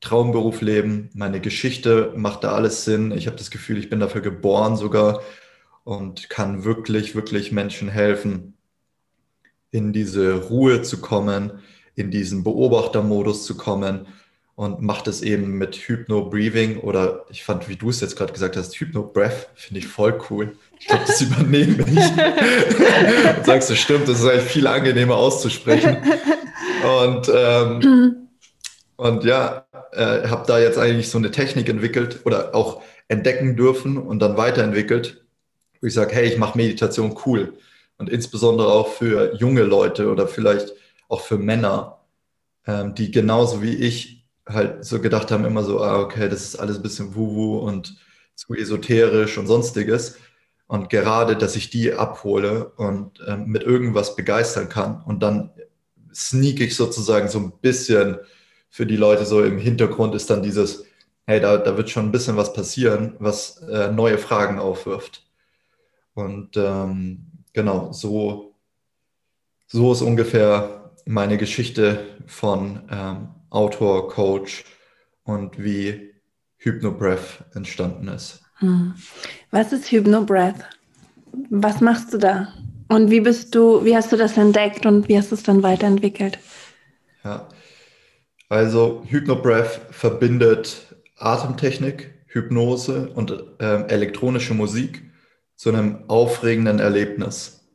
Traumberuf 0.00 0.60
leben, 0.60 1.10
meine 1.14 1.40
Geschichte 1.40 2.12
macht 2.14 2.44
da 2.44 2.52
alles 2.52 2.84
Sinn. 2.84 3.10
Ich 3.10 3.26
habe 3.26 3.36
das 3.36 3.50
Gefühl, 3.50 3.78
ich 3.78 3.90
bin 3.90 3.98
dafür 3.98 4.20
geboren 4.20 4.76
sogar 4.76 5.22
und 5.86 6.28
kann 6.28 6.64
wirklich, 6.64 7.14
wirklich 7.14 7.52
Menschen 7.52 7.88
helfen, 7.88 8.54
in 9.70 9.92
diese 9.92 10.34
Ruhe 10.34 10.82
zu 10.82 11.00
kommen, 11.00 11.62
in 11.94 12.10
diesen 12.10 12.42
Beobachtermodus 12.42 13.46
zu 13.46 13.56
kommen 13.56 14.08
und 14.56 14.82
macht 14.82 15.06
es 15.06 15.22
eben 15.22 15.58
mit 15.58 15.76
Hypno-Breathing 15.76 16.78
oder 16.78 17.24
ich 17.30 17.44
fand, 17.44 17.68
wie 17.68 17.76
du 17.76 17.90
es 17.90 18.00
jetzt 18.00 18.16
gerade 18.16 18.32
gesagt 18.32 18.56
hast, 18.56 18.74
Hypno-Breath, 18.74 19.50
finde 19.54 19.78
ich 19.78 19.86
voll 19.86 20.18
cool. 20.28 20.56
Ich 20.80 20.88
glaube, 20.88 21.04
das 21.06 21.20
übernehme 21.20 21.84
ich. 21.86 23.36
und 23.36 23.46
sagst 23.46 23.70
du, 23.70 23.76
stimmt, 23.76 24.08
das 24.08 24.18
ist 24.18 24.28
eigentlich 24.28 24.50
viel 24.50 24.66
angenehmer 24.66 25.14
auszusprechen. 25.14 25.98
Und, 27.00 27.30
ähm, 27.32 28.28
und 28.96 29.22
ja, 29.22 29.66
äh, 29.92 30.26
habe 30.26 30.48
da 30.48 30.58
jetzt 30.58 30.78
eigentlich 30.78 31.10
so 31.10 31.18
eine 31.18 31.30
Technik 31.30 31.68
entwickelt 31.68 32.22
oder 32.24 32.56
auch 32.56 32.82
entdecken 33.06 33.54
dürfen 33.54 33.98
und 33.98 34.18
dann 34.18 34.36
weiterentwickelt, 34.36 35.25
wo 35.86 35.88
ich 35.88 35.94
sage, 35.94 36.16
hey, 36.16 36.26
ich 36.26 36.36
mache 36.36 36.58
Meditation 36.58 37.16
cool. 37.24 37.52
Und 37.96 38.10
insbesondere 38.10 38.72
auch 38.72 38.88
für 38.88 39.36
junge 39.36 39.62
Leute 39.62 40.10
oder 40.10 40.26
vielleicht 40.26 40.72
auch 41.08 41.20
für 41.20 41.38
Männer, 41.38 42.00
ähm, 42.66 42.96
die 42.96 43.12
genauso 43.12 43.62
wie 43.62 43.76
ich 43.76 44.26
halt 44.48 44.84
so 44.84 45.00
gedacht 45.00 45.30
haben, 45.30 45.44
immer 45.44 45.62
so, 45.62 45.80
ah, 45.80 46.00
okay, 46.00 46.28
das 46.28 46.42
ist 46.42 46.56
alles 46.56 46.78
ein 46.78 46.82
bisschen 46.82 47.14
wuhu 47.14 47.58
und 47.58 47.98
zu 48.34 48.54
esoterisch 48.54 49.38
und 49.38 49.46
sonstiges. 49.46 50.18
Und 50.66 50.90
gerade, 50.90 51.36
dass 51.36 51.54
ich 51.54 51.70
die 51.70 51.92
abhole 51.92 52.70
und 52.70 53.22
ähm, 53.24 53.46
mit 53.46 53.62
irgendwas 53.62 54.16
begeistern 54.16 54.68
kann 54.68 55.04
und 55.04 55.22
dann 55.22 55.52
sneak 56.12 56.60
ich 56.60 56.74
sozusagen 56.74 57.28
so 57.28 57.38
ein 57.38 57.52
bisschen 57.60 58.16
für 58.70 58.86
die 58.86 58.96
Leute 58.96 59.24
so 59.24 59.44
im 59.44 59.58
Hintergrund 59.58 60.16
ist 60.16 60.30
dann 60.30 60.42
dieses, 60.42 60.84
hey, 61.28 61.38
da, 61.38 61.58
da 61.58 61.76
wird 61.76 61.90
schon 61.90 62.06
ein 62.06 62.12
bisschen 62.12 62.36
was 62.36 62.52
passieren, 62.52 63.14
was 63.20 63.58
äh, 63.58 63.92
neue 63.92 64.18
Fragen 64.18 64.58
aufwirft. 64.58 65.25
Und 66.16 66.56
ähm, 66.56 67.26
genau, 67.52 67.92
so, 67.92 68.54
so 69.66 69.92
ist 69.92 70.00
ungefähr 70.00 70.92
meine 71.04 71.36
Geschichte 71.36 72.06
von 72.26 72.80
ähm, 72.90 73.28
Autor, 73.50 74.08
Coach 74.08 74.64
und 75.24 75.62
wie 75.62 76.14
Hypnobreath 76.56 77.44
entstanden 77.54 78.08
ist. 78.08 78.40
Hm. 78.60 78.94
Was 79.50 79.74
ist 79.74 79.92
Hypnobreath? 79.92 80.64
Was 81.50 81.82
machst 81.82 82.14
du 82.14 82.18
da? 82.18 82.48
Und 82.88 83.10
wie 83.10 83.20
bist 83.20 83.54
du, 83.54 83.84
wie 83.84 83.94
hast 83.94 84.10
du 84.10 84.16
das 84.16 84.38
entdeckt 84.38 84.86
und 84.86 85.08
wie 85.08 85.18
hast 85.18 85.32
du 85.32 85.34
es 85.34 85.42
dann 85.42 85.62
weiterentwickelt? 85.62 86.38
Ja, 87.24 87.46
also 88.48 89.02
Hypnobreath 89.06 89.80
verbindet 89.90 90.96
Atemtechnik, 91.18 92.14
Hypnose 92.26 93.10
und 93.10 93.34
äh, 93.58 93.82
elektronische 93.88 94.54
Musik 94.54 95.05
zu 95.56 95.70
einem 95.70 96.04
aufregenden 96.08 96.78
Erlebnis. 96.78 97.66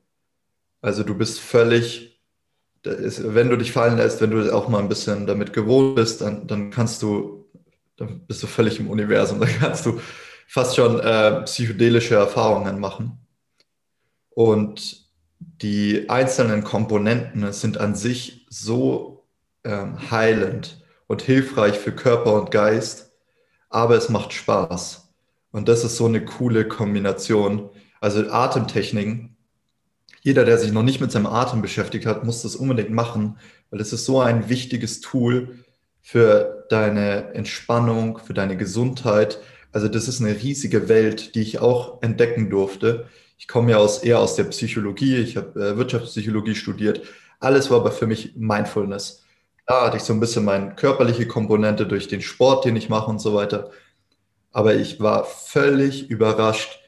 Also 0.81 1.03
du 1.03 1.15
bist 1.15 1.39
völlig, 1.39 2.21
wenn 2.83 3.49
du 3.49 3.57
dich 3.57 3.71
fallen 3.71 3.97
lässt, 3.97 4.21
wenn 4.21 4.31
du 4.31 4.53
auch 4.53 4.67
mal 4.67 4.79
ein 4.79 4.89
bisschen 4.89 5.27
damit 5.27 5.53
gewohnt 5.53 5.95
bist, 5.95 6.21
dann, 6.21 6.47
dann 6.47 6.71
kannst 6.71 7.01
du, 7.01 7.45
dann 7.97 8.25
bist 8.25 8.41
du 8.41 8.47
völlig 8.47 8.79
im 8.79 8.89
Universum, 8.89 9.39
dann 9.41 9.49
kannst 9.59 9.85
du 9.85 9.99
fast 10.47 10.75
schon 10.75 10.99
äh, 10.99 11.41
psychedelische 11.43 12.15
Erfahrungen 12.15 12.79
machen. 12.79 13.17
Und 14.29 15.09
die 15.39 16.09
einzelnen 16.09 16.63
Komponenten 16.63 17.51
sind 17.51 17.77
an 17.77 17.95
sich 17.95 18.45
so 18.49 19.27
ähm, 19.63 20.11
heilend 20.11 20.83
und 21.07 21.21
hilfreich 21.21 21.77
für 21.77 21.91
Körper 21.91 22.33
und 22.33 22.51
Geist, 22.51 23.11
aber 23.69 23.95
es 23.95 24.09
macht 24.09 24.33
Spaß. 24.33 25.10
Und 25.51 25.67
das 25.67 25.83
ist 25.83 25.97
so 25.97 26.05
eine 26.05 26.23
coole 26.23 26.67
Kombination. 26.67 27.69
Also 27.99 28.29
Atemtechniken, 28.29 29.35
jeder, 30.21 30.45
der 30.45 30.57
sich 30.57 30.71
noch 30.71 30.83
nicht 30.83 31.01
mit 31.01 31.11
seinem 31.11 31.25
Atem 31.25 31.61
beschäftigt 31.61 32.05
hat, 32.05 32.23
muss 32.23 32.43
das 32.43 32.55
unbedingt 32.55 32.91
machen, 32.91 33.37
weil 33.69 33.81
es 33.81 33.91
ist 33.91 34.05
so 34.05 34.21
ein 34.21 34.49
wichtiges 34.49 35.01
Tool 35.01 35.59
für 36.01 36.65
deine 36.69 37.33
Entspannung, 37.33 38.19
für 38.19 38.33
deine 38.33 38.57
Gesundheit. 38.57 39.39
Also 39.71 39.87
das 39.87 40.07
ist 40.07 40.21
eine 40.21 40.41
riesige 40.41 40.89
Welt, 40.89 41.35
die 41.35 41.41
ich 41.41 41.59
auch 41.59 42.01
entdecken 42.01 42.49
durfte. 42.49 43.07
Ich 43.37 43.47
komme 43.47 43.71
ja 43.71 43.77
aus, 43.77 44.03
eher 44.03 44.19
aus 44.19 44.35
der 44.35 44.43
Psychologie, 44.45 45.15
ich 45.17 45.37
habe 45.37 45.59
äh, 45.59 45.77
Wirtschaftspsychologie 45.77 46.55
studiert. 46.55 47.01
Alles 47.39 47.71
war 47.71 47.79
aber 47.79 47.91
für 47.91 48.05
mich 48.05 48.35
Mindfulness. 48.35 49.23
Da 49.65 49.87
hatte 49.87 49.97
ich 49.97 50.03
so 50.03 50.13
ein 50.13 50.19
bisschen 50.19 50.45
meine 50.45 50.75
körperliche 50.75 51.27
Komponente 51.27 51.87
durch 51.87 52.07
den 52.07 52.21
Sport, 52.21 52.65
den 52.65 52.75
ich 52.75 52.89
mache 52.89 53.09
und 53.09 53.19
so 53.19 53.33
weiter. 53.33 53.71
Aber 54.51 54.75
ich 54.75 54.99
war 54.99 55.25
völlig 55.25 56.09
überrascht, 56.09 56.79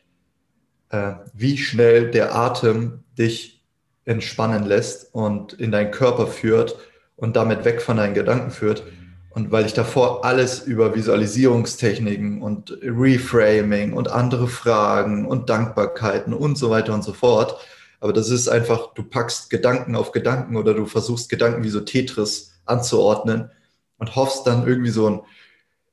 äh, 0.89 1.13
wie 1.34 1.58
schnell 1.58 2.12
der 2.12 2.36
Atem 2.36 3.03
dich 3.17 3.63
entspannen 4.05 4.65
lässt 4.65 5.13
und 5.13 5.53
in 5.53 5.72
deinen 5.72 5.91
Körper 5.91 6.27
führt 6.27 6.77
und 7.15 7.36
damit 7.36 7.65
weg 7.65 7.82
von 7.82 7.98
deinen 7.98 8.13
Gedanken 8.13 8.51
führt. 8.51 8.84
Und 9.29 9.51
weil 9.51 9.65
ich 9.65 9.74
davor 9.74 10.24
alles 10.25 10.62
über 10.62 10.93
Visualisierungstechniken 10.93 12.41
und 12.41 12.77
Reframing 12.84 13.93
und 13.93 14.10
andere 14.10 14.48
Fragen 14.48 15.25
und 15.25 15.50
Dankbarkeiten 15.50 16.34
und 16.34 16.58
so 16.58 16.70
weiter 16.70 16.93
und 16.93 17.03
so 17.03 17.13
fort. 17.13 17.58
Aber 18.00 18.13
das 18.13 18.29
ist 18.29 18.50
einfach, 18.50 18.93
du 18.93 19.03
packst 19.03 19.50
Gedanken 19.50 19.96
auf 19.96 20.12
Gedanken 20.12 20.58
oder 20.58 20.74
du 20.74 20.86
versuchst 20.86 21.29
Gedanken 21.29 21.63
wie 21.63 21.70
so 21.70 21.79
Tetris 21.79 22.60
anzuordnen 22.65 23.50
und 23.98 24.15
hoffst 24.15 24.46
dann 24.46 24.67
irgendwie 24.67 24.91
so 24.91 25.10
ein 25.10 25.22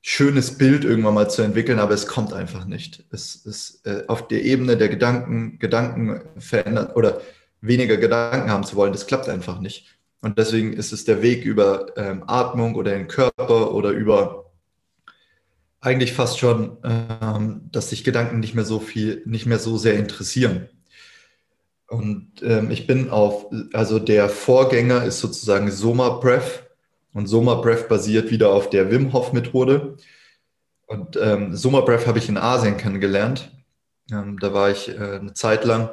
schönes 0.02 0.56
Bild 0.56 0.84
irgendwann 0.84 1.14
mal 1.14 1.30
zu 1.30 1.42
entwickeln, 1.42 1.78
aber 1.78 1.94
es 1.94 2.06
kommt 2.06 2.32
einfach 2.32 2.64
nicht. 2.64 3.04
Es 3.10 3.34
ist 3.36 3.86
äh, 3.86 4.04
auf 4.08 4.28
der 4.28 4.42
Ebene 4.44 4.76
der 4.76 4.88
Gedanken, 4.88 5.58
Gedanken 5.58 6.22
verändern 6.38 6.88
oder 6.94 7.20
weniger 7.60 7.98
Gedanken 7.98 8.50
haben 8.50 8.64
zu 8.64 8.76
wollen, 8.76 8.92
das 8.92 9.06
klappt 9.06 9.28
einfach 9.28 9.60
nicht. 9.60 9.98
Und 10.22 10.38
deswegen 10.38 10.72
ist 10.72 10.92
es 10.92 11.04
der 11.04 11.22
Weg 11.22 11.44
über 11.44 11.96
ähm, 11.96 12.24
Atmung 12.26 12.74
oder 12.74 12.92
den 12.92 13.08
Körper 13.08 13.74
oder 13.74 13.90
über 13.90 14.50
eigentlich 15.80 16.12
fast 16.12 16.38
schon, 16.38 16.76
ähm, 16.84 17.68
dass 17.72 17.90
sich 17.90 18.04
Gedanken 18.04 18.40
nicht 18.40 18.54
mehr 18.54 18.64
so 18.64 18.80
viel, 18.80 19.22
nicht 19.24 19.46
mehr 19.46 19.58
so 19.58 19.78
sehr 19.78 19.94
interessieren. 19.94 20.68
Und 21.88 22.42
ähm, 22.42 22.70
ich 22.70 22.86
bin 22.86 23.10
auf, 23.10 23.46
also 23.72 23.98
der 23.98 24.28
Vorgänger 24.28 25.04
ist 25.04 25.20
sozusagen 25.20 25.70
Soma 25.70 26.10
Breath. 26.10 26.69
Und 27.12 27.26
Soma 27.26 27.56
Breath 27.56 27.88
basiert 27.88 28.30
wieder 28.30 28.50
auf 28.50 28.70
der 28.70 28.90
Wim 28.90 29.12
Hof 29.12 29.32
Methode. 29.32 29.96
Und 30.86 31.16
ähm, 31.20 31.56
Soma 31.56 31.80
Breath 31.80 32.06
habe 32.06 32.18
ich 32.18 32.28
in 32.28 32.36
Asien 32.36 32.76
kennengelernt. 32.76 33.50
Ähm, 34.12 34.38
da 34.38 34.52
war 34.52 34.70
ich 34.70 34.88
äh, 34.88 35.18
eine 35.18 35.34
Zeit 35.34 35.64
lang 35.64 35.90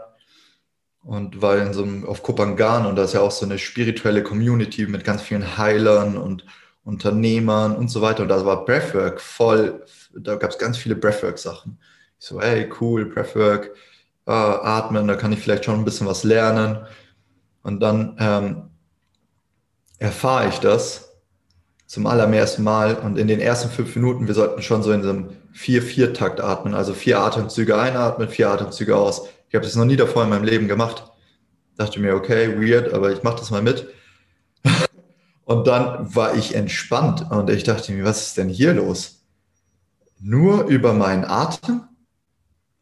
und 1.03 1.41
war 1.41 1.57
in 1.57 1.73
so 1.73 1.83
einem, 1.83 2.05
auf 2.05 2.21
Kopangan 2.23 2.85
und 2.85 2.95
da 2.95 3.03
ist 3.03 3.13
ja 3.13 3.21
auch 3.21 3.31
so 3.31 3.45
eine 3.45 3.57
spirituelle 3.59 4.23
Community 4.23 4.87
mit 4.87 5.03
ganz 5.03 5.21
vielen 5.21 5.57
Heilern 5.57 6.17
und 6.17 6.45
Unternehmern 6.83 7.75
und 7.75 7.89
so 7.89 8.01
weiter. 8.01 8.23
Und 8.23 8.29
da 8.29 8.45
war 8.45 8.65
Breathwork 8.65 9.21
voll, 9.21 9.85
da 10.13 10.35
gab 10.35 10.51
es 10.51 10.57
ganz 10.57 10.77
viele 10.77 10.95
Breathwork-Sachen. 10.95 11.79
Ich 12.19 12.25
so, 12.25 12.41
hey, 12.41 12.69
cool, 12.81 13.05
Breathwork, 13.05 13.75
äh, 14.25 14.31
atmen, 14.31 15.07
da 15.07 15.15
kann 15.15 15.31
ich 15.31 15.39
vielleicht 15.39 15.65
schon 15.65 15.75
ein 15.75 15.85
bisschen 15.85 16.07
was 16.07 16.23
lernen. 16.23 16.85
Und 17.63 17.79
dann 17.79 18.15
ähm, 18.19 18.69
erfahre 19.99 20.49
ich 20.49 20.59
das 20.59 21.06
zum 21.87 22.05
allerersten 22.05 22.63
Mal 22.63 22.95
und 22.95 23.17
in 23.17 23.27
den 23.27 23.39
ersten 23.39 23.69
fünf 23.69 23.95
Minuten, 23.95 24.27
wir 24.27 24.35
sollten 24.35 24.61
schon 24.61 24.83
so 24.83 24.91
in 24.91 25.01
so 25.01 25.09
einem 25.09 25.29
Vier-Vier-Takt 25.53 26.41
atmen, 26.41 26.75
also 26.75 26.93
vier 26.93 27.19
Atemzüge 27.19 27.79
einatmen, 27.79 28.29
vier 28.29 28.49
Atemzüge 28.49 28.95
aus. 28.95 29.27
Ich 29.49 29.55
habe 29.55 29.65
das 29.65 29.75
noch 29.75 29.85
nie 29.85 29.95
davor 29.95 30.23
in 30.23 30.29
meinem 30.29 30.43
Leben 30.43 30.67
gemacht. 30.67 31.11
Dachte 31.77 31.99
mir, 31.99 32.13
okay, 32.13 32.59
weird, 32.59 32.93
aber 32.93 33.11
ich 33.11 33.23
mache 33.23 33.39
das 33.39 33.49
mal 33.49 33.61
mit. 33.61 33.87
Und 35.45 35.65
dann 35.65 36.13
war 36.13 36.35
ich 36.35 36.55
entspannt 36.55 37.31
und 37.31 37.49
ich 37.49 37.63
dachte 37.63 37.93
mir, 37.93 38.03
was 38.03 38.27
ist 38.27 38.37
denn 38.37 38.49
hier 38.49 38.73
los? 38.73 39.23
Nur 40.19 40.65
über 40.65 40.93
meinen 40.93 41.23
Atem? 41.23 41.83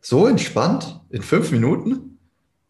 So 0.01 0.25
entspannt 0.25 0.99
in 1.09 1.21
fünf 1.21 1.51
Minuten? 1.51 2.14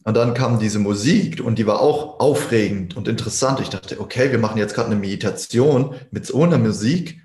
Und 0.05 0.15
dann 0.15 0.35
kam 0.35 0.59
diese 0.59 0.77
Musik 0.77 1.41
und 1.43 1.57
die 1.57 1.65
war 1.65 1.81
auch 1.81 2.19
aufregend 2.19 2.95
und 2.95 3.07
interessant. 3.07 3.59
Ich 3.59 3.69
dachte, 3.69 3.99
okay, 3.99 4.31
wir 4.31 4.37
machen 4.37 4.59
jetzt 4.59 4.75
gerade 4.75 4.91
eine 4.91 4.99
Meditation 4.99 5.95
mit 6.11 6.27
so 6.27 6.43
einer 6.43 6.59
Musik. 6.59 7.21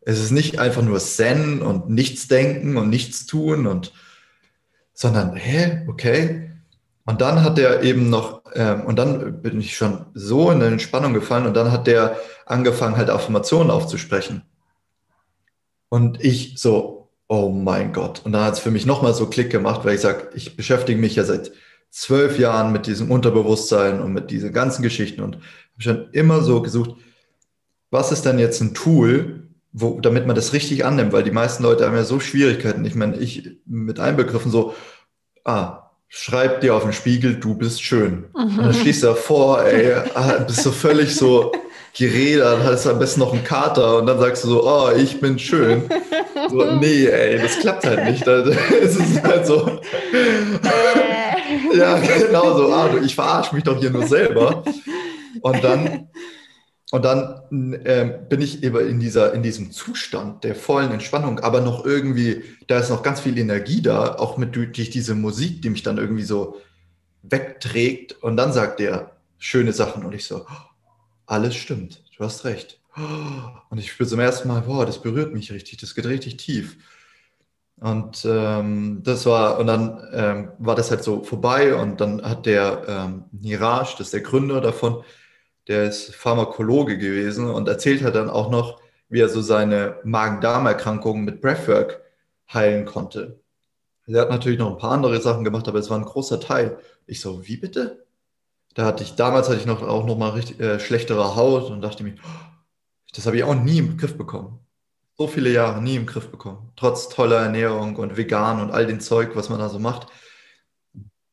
Es 0.00 0.18
ist 0.18 0.30
nicht 0.30 0.58
einfach 0.58 0.80
nur 0.80 0.98
Zen 0.98 1.60
und 1.60 1.90
nichts 1.90 2.26
denken 2.26 2.78
und 2.78 2.88
nichts 2.88 3.26
tun 3.26 3.66
und, 3.66 3.92
sondern, 4.94 5.36
hä, 5.36 5.82
okay. 5.86 6.50
Und 7.04 7.20
dann 7.20 7.42
hat 7.42 7.58
er 7.58 7.82
eben 7.82 8.08
noch, 8.08 8.40
ähm, 8.54 8.86
und 8.86 8.98
dann 8.98 9.42
bin 9.42 9.60
ich 9.60 9.76
schon 9.76 10.06
so 10.14 10.50
in 10.50 10.62
eine 10.62 10.72
Entspannung 10.72 11.12
gefallen 11.12 11.44
und 11.44 11.54
dann 11.54 11.72
hat 11.72 11.86
der 11.86 12.16
angefangen, 12.46 12.96
halt 12.96 13.10
Affirmationen 13.10 13.70
aufzusprechen. 13.70 14.44
Und 15.90 16.24
ich 16.24 16.54
so, 16.56 17.10
oh 17.28 17.50
mein 17.50 17.92
Gott. 17.92 18.22
Und 18.24 18.32
dann 18.32 18.44
hat 18.44 18.54
es 18.54 18.60
für 18.60 18.70
mich 18.70 18.86
nochmal 18.86 19.12
so 19.12 19.26
Klick 19.26 19.50
gemacht, 19.50 19.84
weil 19.84 19.96
ich 19.96 20.00
sage, 20.00 20.30
ich 20.34 20.56
beschäftige 20.56 20.98
mich 20.98 21.16
ja 21.16 21.24
seit 21.24 21.52
zwölf 21.94 22.40
Jahren 22.40 22.72
mit 22.72 22.88
diesem 22.88 23.10
Unterbewusstsein 23.12 24.00
und 24.00 24.12
mit 24.12 24.32
diesen 24.32 24.52
ganzen 24.52 24.82
Geschichten 24.82 25.22
und 25.22 25.36
habe 25.36 25.44
schon 25.78 26.08
immer 26.10 26.42
so 26.42 26.60
gesucht, 26.60 26.96
was 27.90 28.10
ist 28.10 28.24
denn 28.24 28.40
jetzt 28.40 28.60
ein 28.60 28.74
Tool, 28.74 29.48
wo, 29.72 30.00
damit 30.00 30.26
man 30.26 30.34
das 30.34 30.52
richtig 30.52 30.84
annimmt, 30.84 31.12
weil 31.12 31.22
die 31.22 31.30
meisten 31.30 31.62
Leute 31.62 31.86
haben 31.86 31.94
ja 31.94 32.02
so 32.02 32.18
Schwierigkeiten. 32.18 32.84
Ich 32.84 32.96
meine, 32.96 33.16
ich 33.18 33.48
mit 33.64 34.00
Einbegriffen 34.00 34.50
so, 34.50 34.74
ah, 35.44 35.90
schreib 36.08 36.62
dir 36.62 36.74
auf 36.74 36.82
den 36.82 36.92
Spiegel, 36.92 37.36
du 37.36 37.54
bist 37.54 37.80
schön. 37.80 38.24
Mhm. 38.36 38.58
Und 38.58 38.58
dann 38.58 38.74
stehst 38.74 39.04
du 39.04 39.08
davor, 39.08 39.62
ey, 39.64 39.94
ah, 40.14 40.38
bist 40.38 40.66
du 40.66 40.72
völlig 40.72 41.14
so 41.14 41.52
geredert, 41.96 42.64
hast 42.64 42.88
am 42.88 42.98
besten 42.98 43.20
noch 43.20 43.32
einen 43.32 43.44
Kater 43.44 43.98
und 43.98 44.06
dann 44.06 44.18
sagst 44.18 44.42
du 44.42 44.48
so, 44.48 44.68
oh, 44.68 44.90
ich 44.96 45.20
bin 45.20 45.38
schön. 45.38 45.82
So, 46.50 46.64
nee, 46.74 47.06
ey, 47.06 47.38
das 47.38 47.60
klappt 47.60 47.86
halt 47.86 48.04
nicht. 48.04 48.26
Es 48.82 48.96
ist 48.96 49.22
halt 49.22 49.46
so. 49.46 49.80
ja, 51.74 51.98
genau 51.98 52.56
so. 52.56 52.72
Ah, 52.72 52.90
ich 53.02 53.14
verarsche 53.14 53.54
mich 53.54 53.64
doch 53.64 53.78
hier 53.78 53.90
nur 53.90 54.06
selber. 54.06 54.64
Und 55.40 55.64
dann, 55.64 56.08
und 56.90 57.04
dann 57.04 57.72
äh, 57.84 58.18
bin 58.28 58.40
ich 58.40 58.62
eben 58.62 58.88
in, 58.88 59.00
dieser, 59.00 59.32
in 59.34 59.42
diesem 59.42 59.72
Zustand 59.72 60.44
der 60.44 60.54
vollen 60.54 60.92
Entspannung, 60.92 61.40
aber 61.40 61.60
noch 61.60 61.84
irgendwie, 61.84 62.42
da 62.66 62.78
ist 62.78 62.90
noch 62.90 63.02
ganz 63.02 63.20
viel 63.20 63.36
Energie 63.38 63.82
da, 63.82 64.14
auch 64.14 64.36
mit 64.36 64.54
durch 64.54 64.90
diese 64.90 65.14
Musik, 65.14 65.62
die 65.62 65.70
mich 65.70 65.82
dann 65.82 65.98
irgendwie 65.98 66.22
so 66.22 66.60
wegträgt. 67.22 68.22
Und 68.22 68.36
dann 68.36 68.52
sagt 68.52 68.80
er 68.80 69.16
schöne 69.38 69.72
Sachen 69.72 70.04
und 70.04 70.14
ich 70.14 70.24
so, 70.24 70.46
alles 71.26 71.56
stimmt, 71.56 72.04
du 72.16 72.24
hast 72.24 72.44
recht. 72.44 72.80
Und 73.70 73.78
ich 73.78 73.90
spüre 73.90 74.08
zum 74.08 74.20
ersten 74.20 74.48
Mal, 74.48 74.62
boah, 74.62 74.86
das 74.86 75.02
berührt 75.02 75.34
mich 75.34 75.52
richtig, 75.52 75.78
das 75.78 75.94
geht 75.94 76.06
richtig 76.06 76.36
tief. 76.36 76.76
Und 77.84 78.24
ähm, 78.24 79.02
das 79.02 79.26
war, 79.26 79.58
und 79.58 79.66
dann 79.66 80.08
ähm, 80.14 80.52
war 80.58 80.74
das 80.74 80.90
halt 80.90 81.04
so 81.04 81.22
vorbei 81.22 81.74
und 81.74 82.00
dann 82.00 82.22
hat 82.22 82.46
der 82.46 82.82
ähm, 82.88 83.24
Niraj, 83.32 83.92
das 83.98 84.06
ist 84.06 84.14
der 84.14 84.22
Gründer 84.22 84.62
davon, 84.62 85.04
der 85.68 85.84
ist 85.84 86.14
Pharmakologe 86.14 86.96
gewesen 86.96 87.50
und 87.50 87.68
erzählt 87.68 88.02
hat 88.02 88.14
dann 88.14 88.30
auch 88.30 88.50
noch, 88.50 88.80
wie 89.10 89.20
er 89.20 89.28
so 89.28 89.42
seine 89.42 89.98
Magen-Darm-Erkrankungen 90.04 91.26
mit 91.26 91.42
Breathwork 91.42 92.00
heilen 92.50 92.86
konnte. 92.86 93.40
Er 94.06 94.22
hat 94.22 94.30
natürlich 94.30 94.58
noch 94.58 94.70
ein 94.70 94.78
paar 94.78 94.92
andere 94.92 95.20
Sachen 95.20 95.44
gemacht, 95.44 95.68
aber 95.68 95.78
es 95.78 95.90
war 95.90 95.98
ein 95.98 96.06
großer 96.06 96.40
Teil. 96.40 96.78
Ich 97.06 97.20
so, 97.20 97.46
wie 97.46 97.58
bitte? 97.58 98.06
Da 98.74 98.86
hatte 98.86 99.04
ich, 99.04 99.14
damals 99.16 99.48
hatte 99.50 99.58
ich 99.58 99.66
noch 99.66 99.82
auch 99.82 100.06
noch 100.06 100.16
mal 100.16 100.30
richtig 100.30 100.58
äh, 100.58 100.80
schlechtere 100.80 101.36
Haut 101.36 101.70
und 101.70 101.82
dachte 101.82 102.02
mir, 102.02 102.14
das 103.14 103.26
habe 103.26 103.36
ich 103.36 103.44
auch 103.44 103.54
nie 103.54 103.76
im 103.78 103.98
Griff 103.98 104.16
bekommen 104.16 104.63
so 105.16 105.28
viele 105.28 105.50
Jahre 105.50 105.80
nie 105.80 105.96
im 105.96 106.06
Griff 106.06 106.30
bekommen. 106.30 106.72
Trotz 106.76 107.08
toller 107.08 107.40
Ernährung 107.40 107.96
und 107.96 108.16
vegan 108.16 108.60
und 108.60 108.70
all 108.70 108.86
dem 108.86 109.00
Zeug, 109.00 109.36
was 109.36 109.48
man 109.48 109.60
da 109.60 109.68
so 109.68 109.78
macht. 109.78 110.08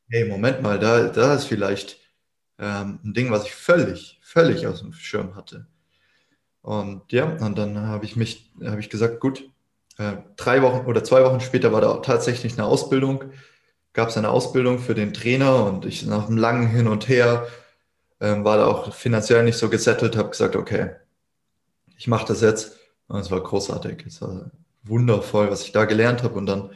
Hey, 0.10 0.28
Moment 0.28 0.62
mal, 0.62 0.78
da, 0.78 1.08
da 1.08 1.36
ist 1.36 1.46
vielleicht 1.46 1.98
ähm, 2.60 3.00
ein 3.04 3.14
Ding, 3.14 3.32
was 3.32 3.46
ich 3.46 3.54
völlig, 3.54 4.20
völlig 4.22 4.68
aus 4.68 4.82
dem 4.82 4.94
Schirm 4.94 5.36
hatte. 5.36 5.68
Und 6.62 7.12
ja, 7.12 7.26
und 7.26 7.58
dann 7.58 7.88
habe 7.88 8.06
ich 8.06 8.16
mich, 8.16 8.52
habe 8.64 8.80
ich 8.80 8.90
gesagt, 8.90 9.20
gut, 9.20 9.50
äh, 9.98 10.18
drei 10.36 10.62
Wochen 10.62 10.86
oder 10.86 11.04
zwei 11.04 11.24
Wochen 11.24 11.40
später 11.40 11.72
war 11.74 11.82
da 11.82 11.96
tatsächlich 11.98 12.54
eine 12.54 12.66
Ausbildung, 12.66 13.32
gab 13.94 14.10
es 14.10 14.18
eine 14.18 14.30
Ausbildung 14.30 14.78
für 14.80 14.94
den 14.94 15.14
Trainer 15.14 15.66
und 15.66 15.86
ich 15.86 16.06
nach 16.06 16.28
einem 16.28 16.38
langen 16.38 16.68
Hin 16.68 16.88
und 16.88 17.08
Her 17.08 17.48
äh, 18.20 18.44
war 18.44 18.58
da 18.58 18.68
auch 18.68 18.94
finanziell 18.94 19.44
nicht 19.44 19.58
so 19.58 19.70
gesettelt, 19.70 20.16
habe 20.18 20.30
gesagt, 20.30 20.56
okay, 20.56 20.92
ich 21.98 22.08
mache 22.08 22.28
das 22.28 22.42
jetzt 22.42 22.81
es 23.20 23.32
war 23.32 23.42
großartig. 23.42 24.06
Es 24.08 24.22
war 24.22 24.52
wundervoll, 24.84 25.50
was 25.52 25.64
ich 25.64 25.72
da 25.72 25.86
gelernt 25.86 26.24
habe. 26.24 26.36
Und 26.36 26.46
dann, 26.46 26.72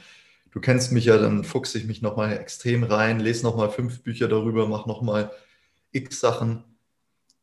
du 0.51 0.59
kennst 0.59 0.91
mich 0.91 1.05
ja, 1.05 1.17
dann 1.17 1.43
fuchse 1.43 1.77
ich 1.77 1.85
mich 1.85 2.01
nochmal 2.01 2.33
extrem 2.37 2.83
rein, 2.83 3.19
lese 3.19 3.43
nochmal 3.43 3.69
fünf 3.69 4.03
Bücher 4.03 4.27
darüber, 4.27 4.67
mache 4.67 4.87
nochmal 4.87 5.31
x 5.91 6.19
Sachen. 6.19 6.63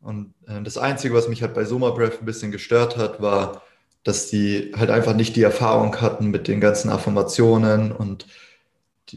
Und 0.01 0.35
äh, 0.47 0.63
das 0.63 0.79
Einzige, 0.79 1.15
was 1.15 1.29
mich 1.29 1.43
halt 1.43 1.55
bei 1.55 1.65
Soma 1.65 1.91
Breath 1.91 2.21
ein 2.21 2.27
bisschen 2.27 2.53
gestört 2.53 2.97
hat, 2.97 3.23
war, 3.23 3.63
dass 4.05 4.29
die 4.29 4.73
halt 4.77 4.91
einfach 4.91 5.15
nicht 5.15 5.37
die 5.37 5.43
Erfahrung 5.43 6.01
hatten 6.01 6.31
mit 6.31 6.49
den 6.49 6.61
ganzen 6.61 6.91
Affirmationen 6.91 7.93
und 7.93 8.27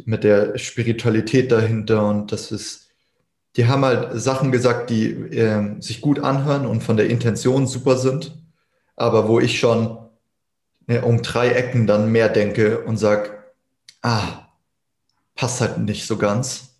mit 0.06 0.24
der 0.24 0.58
Spiritualität 0.58 1.52
dahinter. 1.52 2.08
Und 2.08 2.32
das 2.32 2.52
ist, 2.52 2.90
die 3.56 3.68
haben 3.68 3.84
halt 3.84 4.20
Sachen 4.22 4.52
gesagt, 4.52 4.90
die 4.90 5.08
äh, 5.10 5.82
sich 5.82 6.02
gut 6.02 6.20
anhören 6.20 6.66
und 6.66 6.84
von 6.84 6.98
der 6.98 7.10
Intention 7.10 7.66
super 7.66 7.98
sind, 7.98 8.38
aber 8.96 9.28
wo 9.28 9.40
ich 9.40 9.60
schon 9.60 9.98
äh, 10.88 11.00
um 11.00 11.22
drei 11.22 11.50
Ecken 11.50 11.88
dann 11.88 12.12
mehr 12.12 12.30
denke 12.30 12.80
und 12.82 12.98
sage, 12.98 13.32
ah, 14.02 14.48
passt 15.36 15.62
halt 15.62 15.80
nicht 15.80 16.08
so 16.08 16.18
ganz. 16.18 16.76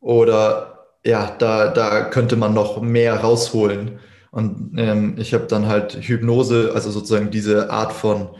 Oder 0.00 0.88
ja, 1.04 1.34
da, 1.38 1.68
da 1.68 2.04
könnte 2.04 2.36
man 2.36 2.54
noch 2.54 2.80
mehr 2.80 3.20
rausholen. 3.20 4.00
Und 4.30 4.74
ähm, 4.78 5.16
ich 5.18 5.34
habe 5.34 5.46
dann 5.46 5.66
halt 5.66 5.94
Hypnose, 5.94 6.72
also 6.74 6.90
sozusagen 6.90 7.30
diese 7.30 7.70
Art 7.70 7.92
von 7.92 8.30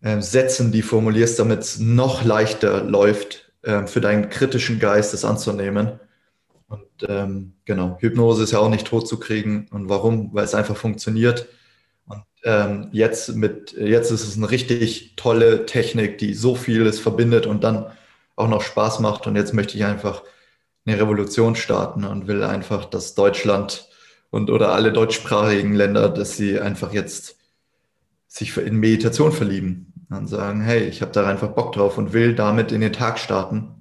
äh, 0.00 0.20
Sätzen, 0.20 0.72
die 0.72 0.82
formulierst, 0.82 1.38
damit 1.38 1.60
es 1.60 1.78
noch 1.78 2.24
leichter 2.24 2.82
läuft, 2.82 3.52
äh, 3.62 3.86
für 3.86 4.00
deinen 4.00 4.28
kritischen 4.28 4.78
Geist 4.78 5.12
das 5.12 5.24
anzunehmen. 5.24 6.00
Und 6.68 6.86
ähm, 7.08 7.54
genau, 7.64 7.96
Hypnose 8.00 8.42
ist 8.42 8.52
ja 8.52 8.58
auch 8.58 8.70
nicht 8.70 8.86
tot 8.86 9.06
zu 9.08 9.18
kriegen. 9.18 9.68
Und 9.70 9.88
warum? 9.88 10.34
Weil 10.34 10.44
es 10.44 10.54
einfach 10.54 10.76
funktioniert. 10.76 11.46
Und 12.06 12.24
ähm, 12.44 12.88
jetzt 12.92 13.34
mit, 13.36 13.72
jetzt 13.72 14.10
ist 14.10 14.26
es 14.26 14.36
eine 14.36 14.50
richtig 14.50 15.14
tolle 15.16 15.66
Technik, 15.66 16.18
die 16.18 16.34
so 16.34 16.54
vieles 16.54 16.98
verbindet 16.98 17.46
und 17.46 17.62
dann 17.64 17.86
auch 18.34 18.48
noch 18.48 18.62
Spaß 18.62 19.00
macht. 19.00 19.26
Und 19.26 19.36
jetzt 19.36 19.54
möchte 19.54 19.76
ich 19.76 19.84
einfach 19.84 20.22
eine 20.86 20.98
Revolution 21.00 21.56
starten 21.56 22.04
und 22.04 22.26
will 22.26 22.42
einfach, 22.42 22.84
dass 22.84 23.14
Deutschland 23.14 23.88
und 24.30 24.50
oder 24.50 24.72
alle 24.72 24.92
deutschsprachigen 24.92 25.74
Länder, 25.74 26.08
dass 26.08 26.36
sie 26.36 26.60
einfach 26.60 26.92
jetzt 26.92 27.36
sich 28.26 28.56
in 28.56 28.76
Meditation 28.76 29.32
verlieben 29.32 29.92
und 30.10 30.28
sagen, 30.28 30.60
hey, 30.60 30.84
ich 30.84 31.00
habe 31.02 31.12
da 31.12 31.26
einfach 31.26 31.48
Bock 31.48 31.72
drauf 31.72 31.98
und 31.98 32.12
will 32.12 32.34
damit 32.34 32.70
in 32.70 32.80
den 32.80 32.92
Tag 32.92 33.18
starten. 33.18 33.75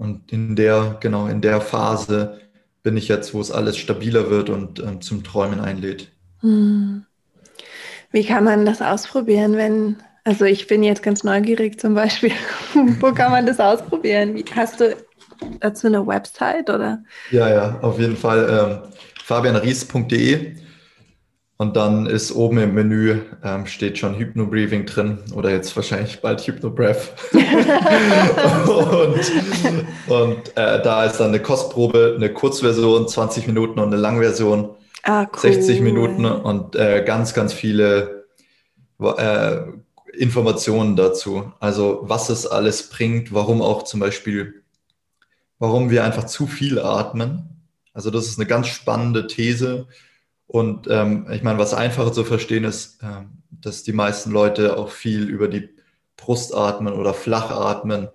Und 0.00 0.32
in 0.32 0.56
der, 0.56 0.96
genau, 1.00 1.26
in 1.26 1.42
der 1.42 1.60
Phase 1.60 2.40
bin 2.82 2.96
ich 2.96 3.08
jetzt, 3.08 3.34
wo 3.34 3.40
es 3.42 3.50
alles 3.50 3.76
stabiler 3.76 4.30
wird 4.30 4.48
und 4.48 4.80
ähm, 4.80 5.02
zum 5.02 5.22
Träumen 5.22 5.60
einlädt. 5.60 6.10
Hm. 6.40 7.04
Wie 8.10 8.24
kann 8.24 8.44
man 8.44 8.64
das 8.64 8.80
ausprobieren, 8.80 9.58
wenn, 9.58 9.96
also 10.24 10.46
ich 10.46 10.66
bin 10.66 10.82
jetzt 10.82 11.02
ganz 11.02 11.22
neugierig 11.22 11.78
zum 11.78 11.94
Beispiel, 11.94 12.32
wo 13.00 13.12
kann 13.12 13.30
man 13.30 13.44
das 13.44 13.60
ausprobieren? 13.60 14.34
Wie, 14.34 14.44
hast 14.56 14.80
du 14.80 14.96
dazu 15.60 15.88
eine 15.88 16.06
Website 16.06 16.70
oder? 16.70 17.04
Ja, 17.30 17.50
ja, 17.50 17.78
auf 17.82 17.98
jeden 17.98 18.16
Fall. 18.16 18.48
Ähm, 18.48 18.92
fabianries.de 19.22 20.54
und 21.60 21.76
dann 21.76 22.06
ist 22.06 22.32
oben 22.32 22.56
im 22.56 22.72
Menü 22.72 23.18
ähm, 23.44 23.66
steht 23.66 23.98
schon 23.98 24.14
Hypno-Breathing 24.16 24.86
drin 24.86 25.18
oder 25.34 25.50
jetzt 25.50 25.76
wahrscheinlich 25.76 26.22
bald 26.22 26.40
Hypno-Breath. 26.40 27.12
und 28.66 29.30
und 30.08 30.56
äh, 30.56 30.82
da 30.82 31.04
ist 31.04 31.20
dann 31.20 31.28
eine 31.28 31.40
Kostprobe, 31.40 32.14
eine 32.16 32.32
Kurzversion, 32.32 33.06
20 33.06 33.46
Minuten 33.46 33.78
und 33.78 33.88
eine 33.88 33.98
Langversion, 33.98 34.70
ah, 35.02 35.26
cool. 35.34 35.52
60 35.52 35.82
Minuten 35.82 36.24
und 36.24 36.76
äh, 36.76 37.04
ganz, 37.06 37.34
ganz 37.34 37.52
viele 37.52 38.24
äh, 38.98 39.56
Informationen 40.14 40.96
dazu. 40.96 41.52
Also 41.60 41.98
was 42.04 42.30
es 42.30 42.46
alles 42.46 42.88
bringt, 42.88 43.34
warum 43.34 43.60
auch 43.60 43.82
zum 43.82 44.00
Beispiel 44.00 44.62
warum 45.58 45.90
wir 45.90 46.04
einfach 46.04 46.24
zu 46.24 46.46
viel 46.46 46.78
atmen. 46.78 47.68
Also 47.92 48.10
das 48.10 48.28
ist 48.28 48.38
eine 48.38 48.46
ganz 48.46 48.68
spannende 48.68 49.26
These. 49.26 49.88
Und 50.50 50.88
ähm, 50.90 51.28
ich 51.30 51.44
meine, 51.44 51.60
was 51.60 51.74
einfacher 51.74 52.12
zu 52.12 52.24
verstehen 52.24 52.64
ist, 52.64 52.98
ähm, 53.04 53.42
dass 53.52 53.84
die 53.84 53.92
meisten 53.92 54.32
Leute 54.32 54.76
auch 54.78 54.90
viel 54.90 55.28
über 55.28 55.46
die 55.46 55.68
Brust 56.16 56.52
atmen 56.52 56.92
oder 56.92 57.14
flach 57.14 57.52
atmen. 57.52 58.08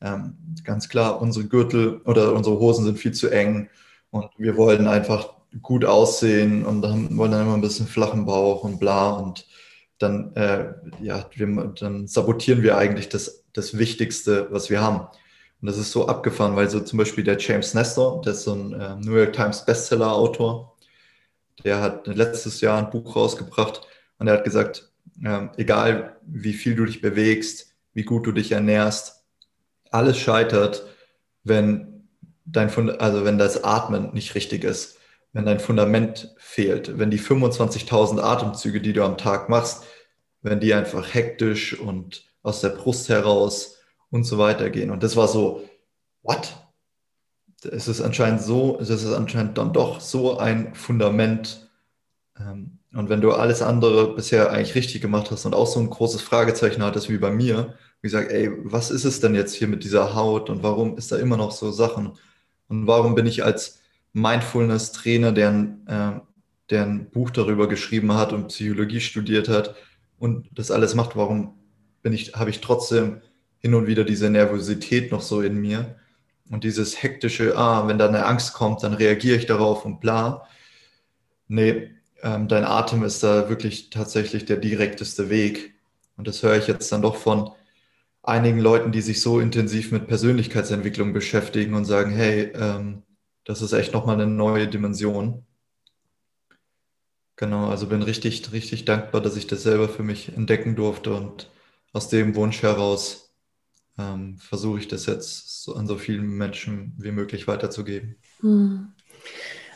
Ähm, 0.00 0.38
ganz 0.64 0.88
klar, 0.88 1.20
unsere 1.20 1.44
Gürtel 1.46 2.00
oder 2.06 2.32
unsere 2.32 2.58
Hosen 2.58 2.86
sind 2.86 2.98
viel 2.98 3.12
zu 3.12 3.28
eng 3.28 3.68
und 4.10 4.30
wir 4.38 4.56
wollen 4.56 4.88
einfach 4.88 5.34
gut 5.60 5.84
aussehen 5.84 6.64
und 6.64 6.80
dann 6.80 7.18
wollen 7.18 7.32
dann 7.32 7.42
immer 7.42 7.54
ein 7.54 7.60
bisschen 7.60 7.86
flachen 7.86 8.24
Bauch 8.24 8.64
und 8.64 8.80
bla 8.80 9.10
und 9.10 9.46
dann, 9.98 10.34
äh, 10.36 10.72
ja, 11.02 11.28
wir, 11.34 11.74
dann 11.78 12.06
sabotieren 12.06 12.62
wir 12.62 12.78
eigentlich 12.78 13.10
das, 13.10 13.44
das 13.52 13.76
Wichtigste, 13.76 14.48
was 14.50 14.70
wir 14.70 14.80
haben. 14.80 15.00
Und 15.60 15.68
das 15.68 15.76
ist 15.76 15.92
so 15.92 16.08
abgefahren, 16.08 16.56
weil 16.56 16.70
so 16.70 16.80
zum 16.80 16.98
Beispiel 16.98 17.24
der 17.24 17.38
James 17.38 17.74
Nestor, 17.74 18.22
der 18.22 18.32
ist 18.32 18.44
so 18.44 18.54
ein 18.54 18.72
äh, 18.72 18.96
New 18.96 19.16
York 19.16 19.34
Times 19.34 19.66
Bestseller-Autor, 19.66 20.73
der 21.64 21.80
hat 21.80 22.06
letztes 22.06 22.60
Jahr 22.60 22.78
ein 22.78 22.90
Buch 22.90 23.16
rausgebracht 23.16 23.82
und 24.18 24.28
er 24.28 24.34
hat 24.34 24.44
gesagt, 24.44 24.92
äh, 25.22 25.48
egal 25.56 26.16
wie 26.26 26.52
viel 26.52 26.74
du 26.74 26.84
dich 26.84 27.00
bewegst, 27.00 27.74
wie 27.92 28.04
gut 28.04 28.26
du 28.26 28.32
dich 28.32 28.52
ernährst, 28.52 29.24
alles 29.90 30.18
scheitert, 30.18 30.86
wenn 31.42 32.08
dein 32.44 32.70
Fund 32.70 33.00
also 33.00 33.24
wenn 33.24 33.38
das 33.38 33.64
Atmen 33.64 34.12
nicht 34.12 34.34
richtig 34.34 34.64
ist, 34.64 34.98
wenn 35.32 35.46
dein 35.46 35.60
Fundament 35.60 36.34
fehlt, 36.38 36.98
wenn 36.98 37.10
die 37.10 37.18
25.000 37.18 38.20
Atemzüge, 38.20 38.80
die 38.80 38.92
du 38.92 39.04
am 39.04 39.18
Tag 39.18 39.48
machst, 39.48 39.84
wenn 40.42 40.60
die 40.60 40.74
einfach 40.74 41.14
hektisch 41.14 41.78
und 41.78 42.24
aus 42.42 42.60
der 42.60 42.68
Brust 42.70 43.08
heraus 43.08 43.78
und 44.10 44.24
so 44.24 44.38
weiter 44.38 44.70
gehen. 44.70 44.90
Und 44.90 45.02
das 45.02 45.16
war 45.16 45.26
so, 45.26 45.68
what? 46.22 46.54
Es 47.64 47.88
ist 47.88 48.00
anscheinend 48.00 48.42
so, 48.42 48.78
es 48.80 48.90
ist 48.90 49.12
anscheinend 49.12 49.58
dann 49.58 49.72
doch 49.72 50.00
so 50.00 50.38
ein 50.38 50.74
Fundament. 50.74 51.68
Ähm, 52.38 52.78
und 52.92 53.08
wenn 53.08 53.20
du 53.20 53.32
alles 53.32 53.62
andere 53.62 54.14
bisher 54.14 54.50
eigentlich 54.50 54.74
richtig 54.74 55.02
gemacht 55.02 55.30
hast 55.30 55.46
und 55.46 55.54
auch 55.54 55.66
so 55.66 55.80
ein 55.80 55.90
großes 55.90 56.22
Fragezeichen 56.22 56.82
hattest 56.82 57.08
wie 57.08 57.18
bei 57.18 57.30
mir, 57.30 57.74
wie 58.00 58.08
gesagt, 58.08 58.30
ey, 58.30 58.50
was 58.64 58.90
ist 58.90 59.04
es 59.04 59.20
denn 59.20 59.34
jetzt 59.34 59.54
hier 59.54 59.66
mit 59.66 59.82
dieser 59.82 60.14
Haut 60.14 60.50
und 60.50 60.62
warum 60.62 60.96
ist 60.96 61.10
da 61.10 61.16
immer 61.16 61.36
noch 61.36 61.52
so 61.52 61.72
Sachen? 61.72 62.12
Und 62.68 62.86
warum 62.86 63.14
bin 63.14 63.26
ich 63.26 63.44
als 63.44 63.80
Mindfulness-Trainer, 64.12 65.32
der, 65.32 65.50
ein, 65.50 65.86
äh, 65.86 66.20
der 66.70 66.82
ein 66.84 67.10
Buch 67.10 67.30
darüber 67.30 67.68
geschrieben 67.68 68.14
hat 68.14 68.32
und 68.32 68.48
Psychologie 68.48 69.00
studiert 69.00 69.48
hat 69.48 69.74
und 70.18 70.48
das 70.52 70.70
alles 70.70 70.94
macht, 70.94 71.16
warum 71.16 71.58
bin 72.02 72.12
ich, 72.12 72.34
habe 72.34 72.50
ich 72.50 72.60
trotzdem 72.60 73.22
hin 73.58 73.74
und 73.74 73.86
wieder 73.86 74.04
diese 74.04 74.30
Nervosität 74.30 75.10
noch 75.10 75.22
so 75.22 75.40
in 75.40 75.60
mir 75.60 75.96
und 76.50 76.64
dieses 76.64 77.02
hektische, 77.02 77.56
ah, 77.56 77.88
wenn 77.88 77.98
da 77.98 78.08
eine 78.08 78.26
Angst 78.26 78.54
kommt, 78.54 78.82
dann 78.82 78.94
reagiere 78.94 79.36
ich 79.36 79.46
darauf 79.46 79.84
und 79.84 80.00
bla. 80.00 80.46
Nee, 81.48 81.90
ähm, 82.22 82.48
dein 82.48 82.64
Atem 82.64 83.02
ist 83.04 83.22
da 83.22 83.48
wirklich 83.48 83.90
tatsächlich 83.90 84.44
der 84.44 84.56
direkteste 84.58 85.30
Weg. 85.30 85.74
Und 86.16 86.28
das 86.28 86.42
höre 86.42 86.56
ich 86.56 86.66
jetzt 86.66 86.90
dann 86.92 87.02
doch 87.02 87.16
von 87.16 87.50
einigen 88.22 88.58
Leuten, 88.60 88.92
die 88.92 89.02
sich 89.02 89.20
so 89.20 89.40
intensiv 89.40 89.92
mit 89.92 90.06
Persönlichkeitsentwicklung 90.08 91.12
beschäftigen 91.12 91.74
und 91.74 91.84
sagen, 91.84 92.12
hey, 92.12 92.52
ähm, 92.54 93.02
das 93.44 93.62
ist 93.62 93.72
echt 93.72 93.92
nochmal 93.92 94.16
eine 94.16 94.26
neue 94.26 94.68
Dimension. 94.68 95.44
Genau, 97.36 97.68
also 97.68 97.88
bin 97.88 98.02
richtig, 98.02 98.52
richtig 98.52 98.84
dankbar, 98.84 99.20
dass 99.20 99.36
ich 99.36 99.46
das 99.46 99.62
selber 99.62 99.88
für 99.88 100.02
mich 100.02 100.34
entdecken 100.36 100.76
durfte 100.76 101.12
und 101.14 101.50
aus 101.92 102.08
dem 102.08 102.36
Wunsch 102.36 102.62
heraus 102.62 103.23
ähm, 103.98 104.38
versuche 104.38 104.80
ich 104.80 104.88
das 104.88 105.06
jetzt 105.06 105.62
so 105.62 105.74
an 105.74 105.86
so 105.86 105.96
vielen 105.96 106.26
Menschen 106.26 106.94
wie 106.98 107.12
möglich 107.12 107.46
weiterzugeben. 107.46 108.16
Hm. 108.40 108.92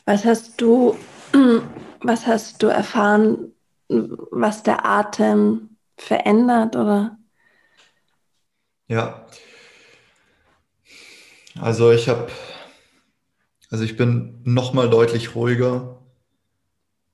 Was 0.04 0.24
hast 0.24 0.61
du, 0.61 0.96
was 2.00 2.26
hast 2.26 2.62
du 2.62 2.66
erfahren, 2.66 3.52
was 3.88 4.62
der 4.62 4.85
Atem 4.85 5.76
verändert 5.96 6.76
oder? 6.76 7.18
Ja, 8.88 9.26
also 11.61 11.90
ich 11.90 12.09
habe, 12.09 12.28
also 13.70 13.85
ich 13.85 13.96
bin 13.96 14.40
noch 14.44 14.72
mal 14.72 14.88
deutlich 14.88 15.35
ruhiger 15.35 15.98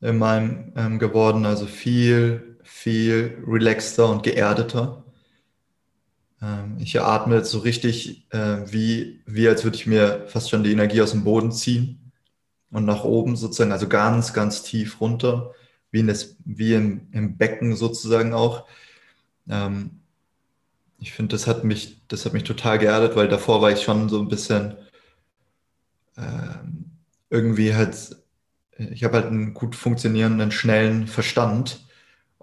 in 0.01 0.19
meinem 0.19 0.73
ähm, 0.77 0.99
geworden, 0.99 1.47
also 1.47 1.67
viel, 1.67 2.59
viel 2.63 3.43
relaxter 3.47 4.11
und 4.11 4.23
geerdeter. 4.23 5.04
Ähm, 6.45 6.77
ich 6.79 7.01
atme 7.01 7.37
jetzt 7.37 7.51
so 7.51 7.59
richtig, 7.61 8.27
äh, 8.33 8.71
wie, 8.71 9.23
wie 9.27 9.49
als 9.49 9.65
würde 9.65 9.77
ich 9.77 9.87
mir 9.87 10.27
fast 10.29 10.51
schon 10.51 10.65
die 10.65 10.73
Energie 10.73 11.01
aus 11.03 11.13
dem 11.13 11.25
Boden 11.25 11.53
ziehen 11.53 12.13
und 12.71 12.85
nach 12.85 13.05
oben 13.05 13.37
sozusagen, 13.37 13.73
also 13.73 13.89
ganz, 13.89 14.35
ganz 14.35 14.63
tief 14.63 15.01
runter, 15.01 15.53
wie, 15.91 16.01
in 16.01 16.09
das, 16.09 16.37
wie 16.45 16.75
im, 16.75 17.09
im 17.13 17.37
Becken 17.39 17.77
sozusagen 17.77 18.35
auch. 18.35 18.67
Ähm, 19.49 20.01
ich 20.99 21.13
finde, 21.13 21.35
das 21.35 21.47
hat 21.47 21.65
mich, 21.65 22.03
das 22.09 22.25
hat 22.27 22.33
mich 22.35 22.45
total 22.45 22.79
geerdet, 22.79 23.17
weil 23.17 23.29
davor 23.29 23.63
war 23.63 23.71
ich 23.71 23.83
schon 23.83 24.09
so 24.09 24.21
ein 24.21 24.29
bisschen 24.29 24.77
ähm, 26.17 26.87
irgendwie 27.31 27.75
halt, 27.75 28.17
ich 28.77 29.05
habe 29.05 29.15
halt 29.17 29.27
einen 29.27 29.55
gut 29.55 29.77
funktionierenden, 29.77 30.51
schnellen 30.51 31.07
Verstand 31.07 31.84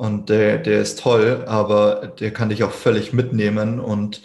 und 0.02 0.30
der, 0.30 0.58
der 0.58 0.82
ist 0.82 0.98
toll, 1.00 1.44
aber 1.46 2.14
der 2.20 2.32
kann 2.32 2.50
dich 2.50 2.64
auch 2.64 2.72
völlig 2.72 3.14
mitnehmen 3.14 3.80
und 3.80 4.24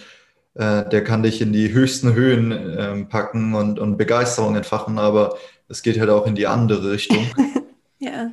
äh, 0.54 0.88
der 0.88 1.04
kann 1.04 1.22
dich 1.22 1.42
in 1.42 1.52
die 1.52 1.70
höchsten 1.70 2.14
Höhen 2.14 2.50
äh, 2.50 3.04
packen 3.04 3.54
und, 3.54 3.78
und 3.78 3.98
Begeisterung 3.98 4.56
entfachen, 4.56 4.98
aber 4.98 5.36
es 5.68 5.82
geht 5.82 6.00
halt 6.00 6.08
auch 6.08 6.26
in 6.26 6.34
die 6.34 6.46
andere 6.46 6.92
Richtung. 6.92 7.26
ja. 7.98 8.30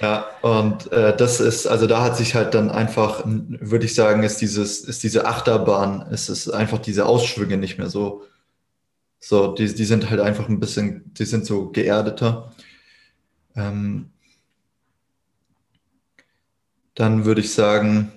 Ja, 0.00 0.26
und 0.40 0.90
äh, 0.90 1.14
das 1.14 1.38
ist, 1.40 1.66
also 1.66 1.86
da 1.86 2.02
hat 2.02 2.16
sich 2.16 2.34
halt 2.34 2.54
dann 2.54 2.70
einfach, 2.70 3.24
würde 3.26 3.84
ich 3.84 3.94
sagen, 3.94 4.22
ist 4.22 4.40
dieses, 4.40 4.80
ist 4.80 5.02
diese 5.02 5.26
Achterbahn, 5.26 6.10
ist 6.10 6.30
es 6.30 6.48
einfach 6.48 6.78
diese 6.78 7.04
Ausschwünge 7.04 7.58
nicht 7.58 7.76
mehr 7.78 7.90
so, 7.90 8.22
So, 9.20 9.54
die, 9.54 9.74
die 9.74 9.84
sind 9.84 10.08
halt 10.10 10.20
einfach 10.20 10.48
ein 10.48 10.60
bisschen, 10.60 11.12
die 11.14 11.24
sind 11.26 11.44
so 11.46 11.70
geerdeter. 11.72 12.52
Ähm, 13.54 14.12
dann 16.96 17.24
würde 17.24 17.42
ich 17.42 17.54
sagen, 17.54 18.10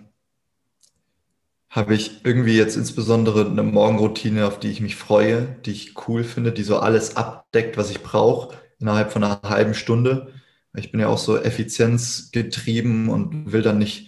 habe 1.70 1.94
ich 1.94 2.26
irgendwie 2.26 2.58
jetzt 2.58 2.76
insbesondere 2.76 3.46
eine 3.46 3.62
Morgenroutine, 3.62 4.48
auf 4.48 4.60
die 4.60 4.72
ich 4.72 4.82
mich 4.82 4.96
freue, 4.96 5.58
die 5.66 5.72
ich 5.72 5.94
cool 6.08 6.24
finde, 6.24 6.52
die 6.52 6.64
so 6.64 6.80
alles 6.80 7.16
abdeckt, 7.16 7.78
was 7.78 7.92
ich 7.92 8.02
brauche, 8.02 8.58
innerhalb 8.80 9.12
von 9.12 9.24
einer 9.24 9.42
halben 9.44 9.76
Stunde. 9.76 10.34
Ich 10.76 10.92
bin 10.92 11.00
ja 11.00 11.08
auch 11.08 11.18
so 11.18 11.38
effizienzgetrieben 11.38 13.10
und 13.10 13.52
will 13.52 13.62
dann 13.62 13.78
nicht 13.78 14.08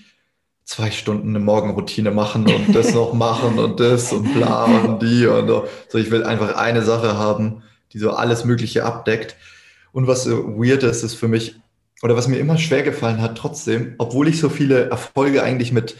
zwei 0.63 0.89
Stunden 0.89 1.29
eine 1.29 1.39
Morgenroutine 1.39 2.11
machen 2.11 2.47
und 2.47 2.73
das 2.73 2.93
noch 2.95 3.13
machen 3.13 3.59
und 3.59 3.79
das 3.79 4.13
und 4.13 4.33
bla 4.33 4.65
und 4.65 5.01
die 5.01 5.27
und 5.27 5.47
so. 5.89 5.97
Ich 5.97 6.09
will 6.09 6.23
einfach 6.23 6.55
eine 6.55 6.81
Sache 6.81 7.17
haben, 7.17 7.61
die 7.91 7.99
so 7.99 8.11
alles 8.11 8.45
Mögliche 8.45 8.85
abdeckt. 8.85 9.35
Und 9.91 10.07
was 10.07 10.23
so 10.23 10.57
weird 10.57 10.83
ist, 10.83 11.03
ist 11.03 11.15
für 11.15 11.27
mich, 11.27 11.59
oder 12.01 12.15
was 12.15 12.27
mir 12.27 12.39
immer 12.39 12.57
schwer 12.57 12.83
gefallen 12.83 13.21
hat, 13.21 13.37
trotzdem, 13.37 13.95
obwohl 13.97 14.27
ich 14.27 14.39
so 14.39 14.49
viele 14.49 14.89
Erfolge 14.89 15.43
eigentlich 15.43 15.71
mit 15.71 15.95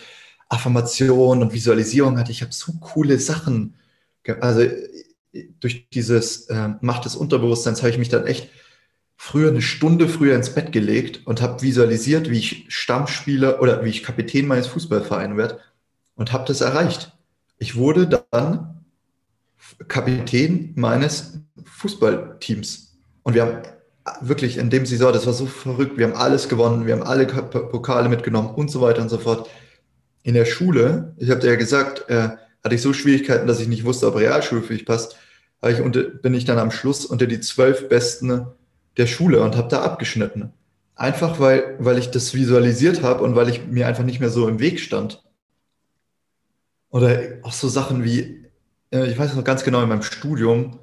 Affirmation 0.50 1.42
und 1.42 1.54
Visualisierung 1.54 2.18
hatte, 2.18 2.32
ich 2.32 2.42
habe 2.42 2.54
so 2.54 2.74
coole 2.80 3.20
Sachen, 3.20 3.76
also 4.40 4.66
durch 5.60 5.90
dieses 5.90 6.48
äh, 6.48 6.70
Macht 6.82 7.06
des 7.06 7.16
Unterbewusstseins 7.16 7.82
habe 7.82 7.92
ich 7.92 7.98
mich 7.98 8.10
dann 8.10 8.28
echt 8.28 8.50
früher 9.16 9.50
eine 9.50 9.62
Stunde 9.62 10.10
früher 10.10 10.36
ins 10.36 10.56
Bett 10.56 10.72
gelegt 10.72 11.26
und 11.26 11.42
habe 11.42 11.62
visualisiert, 11.62 12.30
wie 12.30 12.40
ich 12.40 12.66
Stammspieler 12.70 13.62
oder 13.62 13.86
wie 13.86 13.90
ich 13.90 14.04
Kapitän 14.04 14.48
meines 14.48 14.68
Fußballvereins 14.68 15.38
werde 15.38 15.60
und 16.16 16.34
habe 16.34 16.46
das 16.48 16.62
erreicht. 16.62 17.16
Ich 17.60 17.76
wurde 17.76 18.08
dann 18.32 18.84
Kapitän 19.88 20.74
meines 20.76 21.40
Fußballteams 21.64 22.98
und 23.22 23.36
wir 23.36 23.44
haben 23.44 23.62
wirklich 24.22 24.58
in 24.58 24.70
dem 24.70 24.86
Saison, 24.86 25.14
das 25.14 25.26
war 25.26 25.34
so 25.34 25.46
verrückt, 25.46 25.98
wir 25.98 26.06
haben 26.06 26.16
alles 26.16 26.50
gewonnen, 26.50 26.86
wir 26.86 26.94
haben 26.94 27.04
alle 27.04 27.26
Pokale 27.26 28.10
mitgenommen 28.10 28.50
und 28.56 28.72
so 28.72 28.82
weiter 28.82 29.02
und 29.02 29.10
so 29.10 29.18
fort 29.18 29.50
in 30.24 30.34
der 30.34 30.46
Schule, 30.46 31.14
ich 31.18 31.30
habe 31.30 31.40
dir 31.40 31.50
ja 31.50 31.56
gesagt, 31.56 32.10
äh, 32.10 32.30
hatte 32.64 32.76
ich 32.76 32.82
so 32.82 32.94
Schwierigkeiten, 32.94 33.48
dass 33.48 33.60
ich 33.60 33.68
nicht 33.68 33.86
wusste, 33.86 34.08
ob 34.08 34.16
Realschule 34.16 34.62
für 34.62 34.74
mich 34.74 34.86
passt, 34.86 35.16
ich 35.68 35.82
unter, 35.82 36.04
bin 36.04 36.34
ich 36.34 36.46
dann 36.46 36.58
am 36.58 36.72
Schluss 36.72 37.06
unter 37.06 37.28
die 37.28 37.40
zwölf 37.40 37.88
Besten 37.90 38.48
der 38.98 39.08
Schule 39.08 39.42
und 39.42 39.56
habe 39.56 39.70
da 39.70 39.84
abgeschnitten. 39.84 40.52
Einfach 40.96 41.40
weil, 41.40 41.76
weil 41.80 41.98
ich 41.98 42.12
das 42.12 42.34
visualisiert 42.34 43.04
habe 43.04 43.24
und 43.24 43.36
weil 43.36 43.50
ich 43.50 43.68
mir 43.68 43.88
einfach 43.88 44.04
nicht 44.04 44.20
mehr 44.20 44.30
so 44.30 44.48
im 44.48 44.60
Weg 44.60 44.80
stand. 44.80 45.24
Oder 46.90 47.40
auch 47.44 47.54
so 47.54 47.70
Sachen 47.70 48.04
wie, 48.04 48.46
äh, 48.92 49.08
ich 49.10 49.18
weiß 49.18 49.36
noch 49.36 49.44
ganz 49.44 49.64
genau, 49.64 49.82
in 49.82 49.90
meinem 49.90 50.04
Studium, 50.04 50.80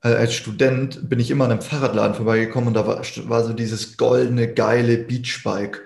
als 0.00 0.34
Student 0.34 1.08
bin 1.08 1.18
ich 1.20 1.30
immer 1.30 1.44
an 1.44 1.52
einem 1.52 1.60
Fahrradladen 1.60 2.14
vorbeigekommen 2.14 2.68
und 2.68 2.74
da 2.74 2.86
war, 2.86 3.02
war 3.28 3.44
so 3.44 3.52
dieses 3.52 3.96
goldene, 3.96 4.52
geile 4.52 4.98
Beachbike. 4.98 5.82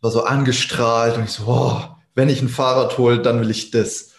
War 0.00 0.10
so 0.10 0.24
angestrahlt 0.24 1.18
und 1.18 1.24
ich 1.24 1.30
so, 1.30 1.44
oh, 1.46 1.82
wenn 2.14 2.28
ich 2.30 2.40
ein 2.40 2.48
Fahrrad 2.48 2.96
hole, 2.96 3.20
dann 3.20 3.40
will 3.40 3.50
ich 3.50 3.70
das. 3.70 4.12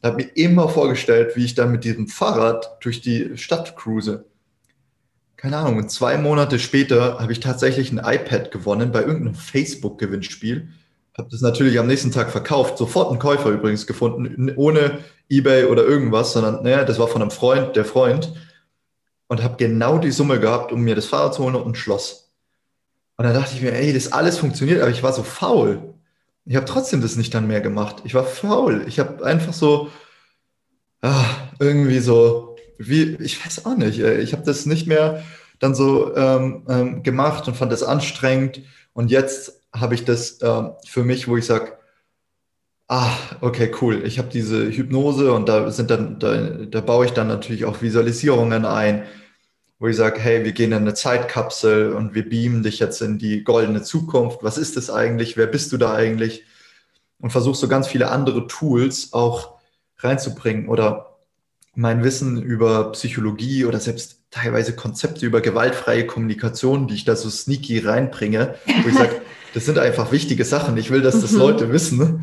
Ich 0.00 0.04
habe 0.04 0.16
mir 0.16 0.30
immer 0.36 0.68
vorgestellt, 0.68 1.34
wie 1.34 1.44
ich 1.44 1.56
dann 1.56 1.72
mit 1.72 1.82
diesem 1.82 2.06
Fahrrad 2.06 2.76
durch 2.84 3.00
die 3.00 3.36
Stadt 3.36 3.76
cruise. 3.76 4.24
Keine 5.36 5.56
Ahnung, 5.56 5.78
und 5.78 5.90
zwei 5.90 6.18
Monate 6.18 6.58
später 6.58 7.18
habe 7.18 7.32
ich 7.32 7.40
tatsächlich 7.40 7.90
ein 7.90 7.98
iPad 7.98 8.50
gewonnen 8.50 8.92
bei 8.92 9.00
irgendeinem 9.00 9.34
Facebook-Gewinnspiel. 9.34 10.68
Habe 11.16 11.28
das 11.30 11.40
natürlich 11.40 11.80
am 11.80 11.88
nächsten 11.88 12.12
Tag 12.12 12.30
verkauft, 12.30 12.78
sofort 12.78 13.10
einen 13.10 13.18
Käufer 13.18 13.50
übrigens 13.50 13.88
gefunden, 13.88 14.52
ohne 14.54 14.98
Ebay 15.28 15.64
oder 15.64 15.84
irgendwas, 15.84 16.32
sondern 16.32 16.62
naja, 16.62 16.84
das 16.84 17.00
war 17.00 17.08
von 17.08 17.22
einem 17.22 17.32
Freund, 17.32 17.74
der 17.74 17.84
Freund. 17.84 18.32
Und 19.28 19.42
habe 19.42 19.56
genau 19.56 19.98
die 19.98 20.10
Summe 20.10 20.40
gehabt, 20.40 20.72
um 20.72 20.80
mir 20.80 20.94
das 20.94 21.06
Fahrrad 21.06 21.34
zu 21.34 21.44
holen 21.44 21.54
und 21.54 21.66
ein 21.66 21.74
Schloss. 21.74 22.32
Und 23.16 23.24
dann 23.24 23.34
dachte 23.34 23.54
ich 23.54 23.62
mir, 23.62 23.74
ey, 23.74 23.92
das 23.92 24.12
alles 24.12 24.38
funktioniert, 24.38 24.80
aber 24.80 24.90
ich 24.90 25.02
war 25.02 25.12
so 25.12 25.22
faul. 25.22 25.94
Ich 26.44 26.56
habe 26.56 26.66
trotzdem 26.66 27.02
das 27.02 27.16
nicht 27.16 27.34
dann 27.34 27.46
mehr 27.46 27.60
gemacht. 27.60 27.96
Ich 28.04 28.14
war 28.14 28.24
faul. 28.24 28.84
Ich 28.86 28.98
habe 28.98 29.24
einfach 29.24 29.52
so 29.52 29.90
ah, 31.02 31.24
irgendwie 31.58 32.00
so, 32.00 32.56
wie, 32.78 33.16
ich 33.20 33.44
weiß 33.44 33.66
auch 33.66 33.76
nicht. 33.76 33.98
Ich 33.98 34.32
habe 34.32 34.44
das 34.44 34.66
nicht 34.66 34.86
mehr 34.86 35.22
dann 35.58 35.74
so 35.74 36.14
ähm, 36.14 36.64
ähm, 36.68 37.02
gemacht 37.02 37.48
und 37.48 37.56
fand 37.56 37.72
das 37.72 37.82
anstrengend. 37.82 38.62
Und 38.92 39.10
jetzt 39.10 39.62
habe 39.72 39.94
ich 39.94 40.04
das 40.04 40.40
ähm, 40.42 40.72
für 40.86 41.04
mich, 41.04 41.28
wo 41.28 41.36
ich 41.36 41.46
sage, 41.46 41.77
ah, 42.88 43.12
okay, 43.40 43.70
cool. 43.80 44.02
Ich 44.04 44.18
habe 44.18 44.28
diese 44.28 44.70
Hypnose 44.70 45.32
und 45.32 45.48
da 45.48 45.70
sind 45.70 45.90
dann, 45.90 46.18
da, 46.18 46.36
da 46.36 46.80
baue 46.80 47.06
ich 47.06 47.12
dann 47.12 47.28
natürlich 47.28 47.64
auch 47.64 47.80
Visualisierungen 47.82 48.64
ein 48.64 49.04
wo 49.78 49.86
ich 49.86 49.96
sage, 49.96 50.18
hey, 50.18 50.44
wir 50.44 50.52
gehen 50.52 50.72
in 50.72 50.78
eine 50.78 50.94
Zeitkapsel 50.94 51.92
und 51.92 52.14
wir 52.14 52.28
beamen 52.28 52.62
dich 52.62 52.80
jetzt 52.80 53.00
in 53.00 53.18
die 53.18 53.44
goldene 53.44 53.82
Zukunft. 53.82 54.42
Was 54.42 54.58
ist 54.58 54.76
das 54.76 54.90
eigentlich? 54.90 55.36
Wer 55.36 55.46
bist 55.46 55.70
du 55.72 55.76
da 55.76 55.94
eigentlich? 55.94 56.44
Und 57.20 57.30
versuchst 57.30 57.60
so 57.60 57.68
ganz 57.68 57.86
viele 57.86 58.10
andere 58.10 58.46
Tools 58.48 59.12
auch 59.12 59.58
reinzubringen 59.98 60.68
oder 60.68 61.18
mein 61.74 62.02
Wissen 62.02 62.42
über 62.42 62.90
Psychologie 62.92 63.64
oder 63.64 63.78
selbst 63.78 64.22
teilweise 64.30 64.74
Konzepte 64.74 65.24
über 65.24 65.40
gewaltfreie 65.40 66.06
Kommunikation, 66.06 66.88
die 66.88 66.94
ich 66.94 67.04
da 67.04 67.14
so 67.14 67.30
sneaky 67.30 67.78
reinbringe, 67.78 68.56
wo 68.82 68.88
ich 68.88 68.94
sage, 68.96 69.22
das 69.58 69.66
sind 69.66 69.76
einfach 69.80 70.12
wichtige 70.12 70.44
Sachen. 70.44 70.76
Ich 70.76 70.92
will, 70.92 71.02
dass 71.02 71.20
das 71.20 71.32
mhm. 71.32 71.38
Leute 71.38 71.72
wissen. 71.72 72.22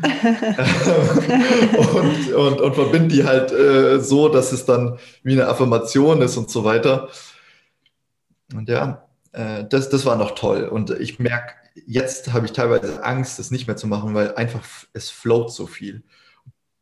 und, 1.76 2.32
und, 2.32 2.60
und 2.62 2.74
verbinde 2.74 3.14
die 3.14 3.24
halt 3.24 3.52
äh, 3.52 4.00
so, 4.00 4.30
dass 4.30 4.52
es 4.52 4.64
dann 4.64 4.98
wie 5.22 5.32
eine 5.32 5.46
Affirmation 5.46 6.22
ist 6.22 6.38
und 6.38 6.48
so 6.48 6.64
weiter. 6.64 7.10
Und 8.54 8.70
ja, 8.70 9.06
äh, 9.32 9.64
das, 9.68 9.90
das 9.90 10.06
war 10.06 10.16
noch 10.16 10.30
toll. 10.30 10.64
Und 10.64 10.92
ich 10.92 11.18
merke, 11.18 11.52
jetzt 11.86 12.32
habe 12.32 12.46
ich 12.46 12.52
teilweise 12.52 13.04
Angst, 13.04 13.38
das 13.38 13.50
nicht 13.50 13.66
mehr 13.66 13.76
zu 13.76 13.86
machen, 13.86 14.14
weil 14.14 14.34
einfach 14.34 14.66
es 14.94 15.10
float 15.10 15.52
so 15.52 15.66
viel. 15.66 16.04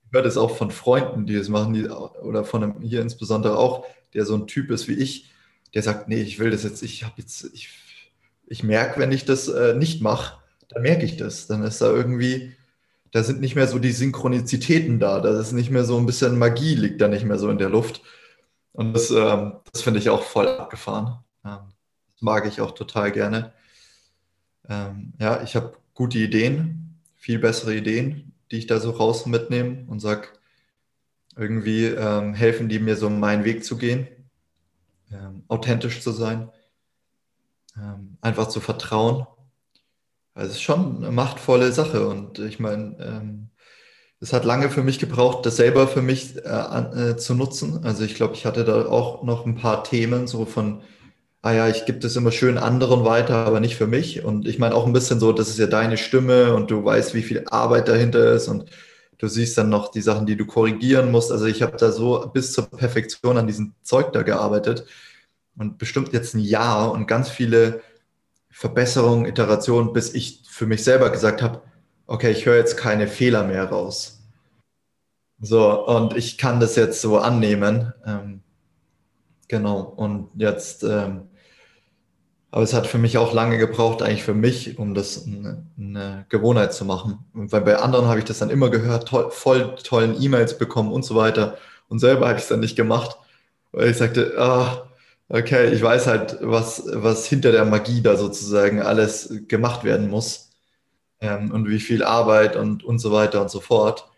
Ich 0.06 0.12
höre 0.12 0.22
das 0.22 0.36
auch 0.36 0.56
von 0.56 0.70
Freunden, 0.70 1.26
die 1.26 1.34
das 1.36 1.48
machen, 1.48 1.72
die, 1.72 1.88
oder 1.88 2.44
von 2.44 2.62
einem 2.62 2.80
hier 2.80 3.02
insbesondere 3.02 3.58
auch, 3.58 3.86
der 4.14 4.24
so 4.24 4.36
ein 4.36 4.46
Typ 4.46 4.70
ist 4.70 4.86
wie 4.86 4.94
ich, 4.94 5.32
der 5.74 5.82
sagt, 5.82 6.06
nee, 6.06 6.22
ich 6.22 6.38
will 6.38 6.52
das 6.52 6.62
jetzt, 6.62 6.84
ich 6.84 7.02
habe 7.02 7.14
jetzt, 7.16 7.50
ich, 7.52 7.70
ich 8.46 8.62
merke, 8.62 9.00
wenn 9.00 9.10
ich 9.10 9.24
das 9.24 9.48
äh, 9.48 9.74
nicht 9.74 10.00
mache, 10.00 10.43
dann 10.68 10.82
merke 10.82 11.04
ich 11.04 11.16
das. 11.16 11.46
Dann 11.46 11.62
ist 11.62 11.80
da 11.80 11.86
irgendwie, 11.90 12.56
da 13.12 13.22
sind 13.22 13.40
nicht 13.40 13.54
mehr 13.54 13.68
so 13.68 13.78
die 13.78 13.92
Synchronizitäten 13.92 14.98
da, 14.98 15.20
da 15.20 15.38
ist 15.40 15.52
nicht 15.52 15.70
mehr 15.70 15.84
so 15.84 15.96
ein 15.98 16.06
bisschen 16.06 16.38
Magie, 16.38 16.74
liegt 16.74 17.00
da 17.00 17.08
nicht 17.08 17.24
mehr 17.24 17.38
so 17.38 17.50
in 17.50 17.58
der 17.58 17.70
Luft. 17.70 18.02
Und 18.72 18.92
das, 18.94 19.10
ähm, 19.10 19.54
das 19.72 19.82
finde 19.82 20.00
ich 20.00 20.10
auch 20.10 20.22
voll 20.22 20.48
abgefahren. 20.48 21.18
Ähm, 21.44 21.58
das 22.12 22.22
mag 22.22 22.46
ich 22.46 22.60
auch 22.60 22.72
total 22.72 23.12
gerne. 23.12 23.52
Ähm, 24.68 25.12
ja, 25.20 25.42
ich 25.42 25.56
habe 25.56 25.76
gute 25.94 26.18
Ideen, 26.18 27.00
viel 27.14 27.38
bessere 27.38 27.74
Ideen, 27.74 28.32
die 28.50 28.58
ich 28.58 28.66
da 28.66 28.80
so 28.80 28.90
raus 28.90 29.26
mitnehme 29.26 29.84
und 29.86 30.00
sage, 30.00 30.28
irgendwie 31.36 31.86
ähm, 31.86 32.34
helfen 32.34 32.68
die 32.68 32.78
mir 32.78 32.96
so 32.96 33.10
meinen 33.10 33.44
Weg 33.44 33.64
zu 33.64 33.76
gehen, 33.76 34.06
ähm, 35.12 35.44
authentisch 35.48 36.00
zu 36.00 36.12
sein, 36.12 36.50
ähm, 37.76 38.16
einfach 38.20 38.48
zu 38.48 38.60
vertrauen. 38.60 39.26
Also 40.34 40.50
es 40.50 40.56
ist 40.56 40.62
schon 40.62 40.96
eine 40.98 41.12
machtvolle 41.12 41.72
Sache 41.72 42.06
und 42.08 42.38
ich 42.40 42.58
meine, 42.58 42.96
ähm, 43.00 43.50
es 44.20 44.32
hat 44.32 44.44
lange 44.44 44.70
für 44.70 44.82
mich 44.82 44.98
gebraucht, 44.98 45.46
das 45.46 45.56
selber 45.56 45.86
für 45.86 46.02
mich 46.02 46.36
äh, 46.36 47.10
äh, 47.10 47.16
zu 47.16 47.34
nutzen. 47.34 47.84
Also 47.84 48.04
ich 48.04 48.14
glaube, 48.14 48.34
ich 48.34 48.46
hatte 48.46 48.64
da 48.64 48.86
auch 48.86 49.22
noch 49.22 49.46
ein 49.46 49.56
paar 49.56 49.84
Themen 49.84 50.26
so 50.26 50.44
von 50.46 50.82
ah 51.44 51.52
ja, 51.52 51.68
ich 51.68 51.84
gebe 51.84 51.98
das 51.98 52.16
immer 52.16 52.32
schön 52.32 52.56
anderen 52.56 53.04
weiter, 53.04 53.36
aber 53.36 53.60
nicht 53.60 53.76
für 53.76 53.86
mich. 53.86 54.24
Und 54.24 54.48
ich 54.48 54.58
meine 54.58 54.74
auch 54.74 54.86
ein 54.86 54.94
bisschen 54.94 55.20
so, 55.20 55.32
das 55.32 55.48
ist 55.50 55.58
ja 55.58 55.66
deine 55.66 55.98
Stimme 55.98 56.54
und 56.54 56.70
du 56.70 56.82
weißt, 56.82 57.14
wie 57.14 57.22
viel 57.22 57.44
Arbeit 57.50 57.88
dahinter 57.88 58.32
ist 58.32 58.48
und 58.48 58.70
du 59.18 59.28
siehst 59.28 59.58
dann 59.58 59.68
noch 59.68 59.90
die 59.90 60.00
Sachen, 60.00 60.26
die 60.26 60.36
du 60.36 60.46
korrigieren 60.46 61.10
musst. 61.12 61.30
Also 61.30 61.44
ich 61.44 61.60
habe 61.62 61.76
da 61.76 61.92
so 61.92 62.30
bis 62.32 62.52
zur 62.54 62.70
Perfektion 62.70 63.36
an 63.36 63.46
diesem 63.46 63.74
Zeug 63.82 64.12
da 64.14 64.22
gearbeitet 64.22 64.86
und 65.56 65.76
bestimmt 65.78 66.14
jetzt 66.14 66.34
ein 66.34 66.40
Jahr 66.40 66.92
und 66.92 67.06
ganz 67.06 67.28
viele 67.28 67.82
Verbesserungen, 68.54 69.26
Iterationen, 69.26 69.92
bis 69.92 70.14
ich 70.14 70.42
für 70.48 70.66
mich 70.66 70.84
selber 70.84 71.10
gesagt 71.10 71.42
habe, 71.42 71.62
okay, 72.06 72.30
ich 72.30 72.46
höre 72.46 72.56
jetzt 72.56 72.76
keine 72.76 73.08
Fehler 73.08 73.44
mehr 73.44 73.64
raus. 73.64 74.22
So, 75.40 75.86
und 75.86 76.16
ich 76.16 76.38
kann 76.38 76.60
das 76.60 76.76
jetzt 76.76 77.00
so 77.00 77.18
annehmen. 77.18 77.92
Ähm, 78.06 78.42
genau, 79.48 79.80
und 79.80 80.30
jetzt 80.36 80.84
ähm, 80.84 81.28
aber 82.54 82.62
es 82.62 82.72
hat 82.72 82.86
für 82.86 82.98
mich 82.98 83.18
auch 83.18 83.32
lange 83.32 83.58
gebraucht, 83.58 84.00
eigentlich 84.00 84.22
für 84.22 84.32
mich, 84.32 84.78
um 84.78 84.94
das 84.94 85.26
eine, 85.26 85.66
eine 85.76 86.24
Gewohnheit 86.28 86.72
zu 86.72 86.84
machen. 86.84 87.18
Weil 87.32 87.62
bei 87.62 87.78
anderen 87.78 88.06
habe 88.06 88.20
ich 88.20 88.26
das 88.26 88.38
dann 88.38 88.48
immer 88.48 88.70
gehört, 88.70 89.08
toll, 89.08 89.32
voll 89.32 89.74
tollen 89.82 90.22
E-Mails 90.22 90.56
bekommen 90.56 90.92
und 90.92 91.04
so 91.04 91.16
weiter. 91.16 91.58
Und 91.88 91.98
selber 91.98 92.28
habe 92.28 92.38
ich 92.38 92.44
es 92.44 92.48
dann 92.48 92.60
nicht 92.60 92.76
gemacht, 92.76 93.16
weil 93.72 93.90
ich 93.90 93.96
sagte, 93.96 94.34
ah, 94.38 94.88
okay, 95.28 95.72
ich 95.72 95.82
weiß 95.82 96.06
halt, 96.06 96.38
was, 96.40 96.82
was 96.86 97.26
hinter 97.26 97.52
der 97.52 97.64
Magie 97.64 98.02
da 98.02 98.16
sozusagen 98.16 98.82
alles 98.82 99.32
gemacht 99.48 99.84
werden 99.84 100.08
muss. 100.08 100.50
Ähm, 101.20 101.52
und 101.52 101.68
wie 101.68 101.80
viel 101.80 102.02
Arbeit 102.02 102.56
und, 102.56 102.84
und 102.84 102.98
so 102.98 103.12
weiter 103.12 103.40
und 103.40 103.50
so 103.50 103.60
fort. 103.60 104.10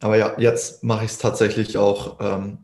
Aber 0.00 0.16
ja, 0.16 0.38
jetzt 0.38 0.84
mache 0.84 1.04
ich 1.04 1.12
es 1.12 1.18
tatsächlich 1.18 1.78
auch 1.78 2.20
ähm, 2.20 2.58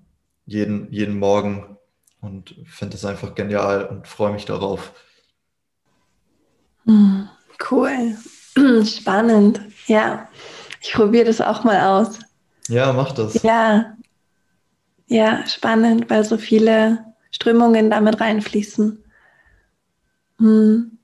jeden, 0.44 0.92
jeden 0.92 1.18
Morgen 1.18 1.78
und 2.20 2.55
finde 2.66 2.96
es 2.96 3.05
einfach 3.05 3.35
genial 3.35 3.87
und 3.87 4.07
freue 4.07 4.33
mich 4.33 4.44
darauf. 4.44 4.92
Hm, 6.85 7.28
cool, 7.70 8.16
spannend. 8.85 9.61
Ja, 9.87 10.28
ich 10.81 10.92
probiere 10.92 11.26
das 11.26 11.40
auch 11.40 11.64
mal 11.64 11.81
aus. 11.81 12.18
Ja, 12.68 12.92
mach 12.92 13.12
das. 13.12 13.42
Ja, 13.42 13.96
ja, 15.12 15.46
spannend, 15.46 16.09
weil 16.09 16.25
so 16.25 16.38
viele 16.38 17.05
Strömungen 17.31 17.90
damit 17.90 18.20
reinfließen. 18.20 19.05
Hm. 20.38 20.98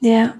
Ja. 0.00 0.34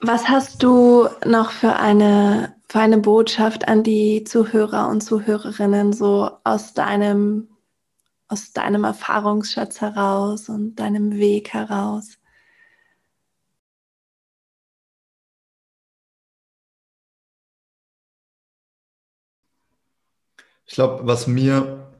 Was 0.00 0.28
hast 0.28 0.62
du 0.62 1.08
noch 1.26 1.50
für 1.50 1.76
eine, 1.76 2.56
für 2.68 2.80
eine 2.80 2.98
Botschaft 2.98 3.68
an 3.68 3.82
die 3.82 4.24
Zuhörer 4.24 4.88
und 4.88 5.02
Zuhörerinnen 5.02 5.92
so 5.92 6.30
aus 6.42 6.72
deinem, 6.72 7.48
aus 8.28 8.52
deinem 8.52 8.84
Erfahrungsschatz 8.84 9.82
heraus 9.82 10.48
und 10.48 10.76
deinem 10.76 11.12
Weg 11.12 11.52
heraus? 11.52 12.18
Ich 20.66 20.74
glaube, 20.74 21.06
was 21.06 21.26
mir 21.26 21.92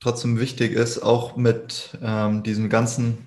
trotzdem 0.00 0.38
wichtig 0.38 0.72
ist, 0.72 1.00
auch 1.00 1.36
mit 1.36 1.96
ähm, 2.02 2.42
diesem 2.42 2.68
ganzen 2.68 3.18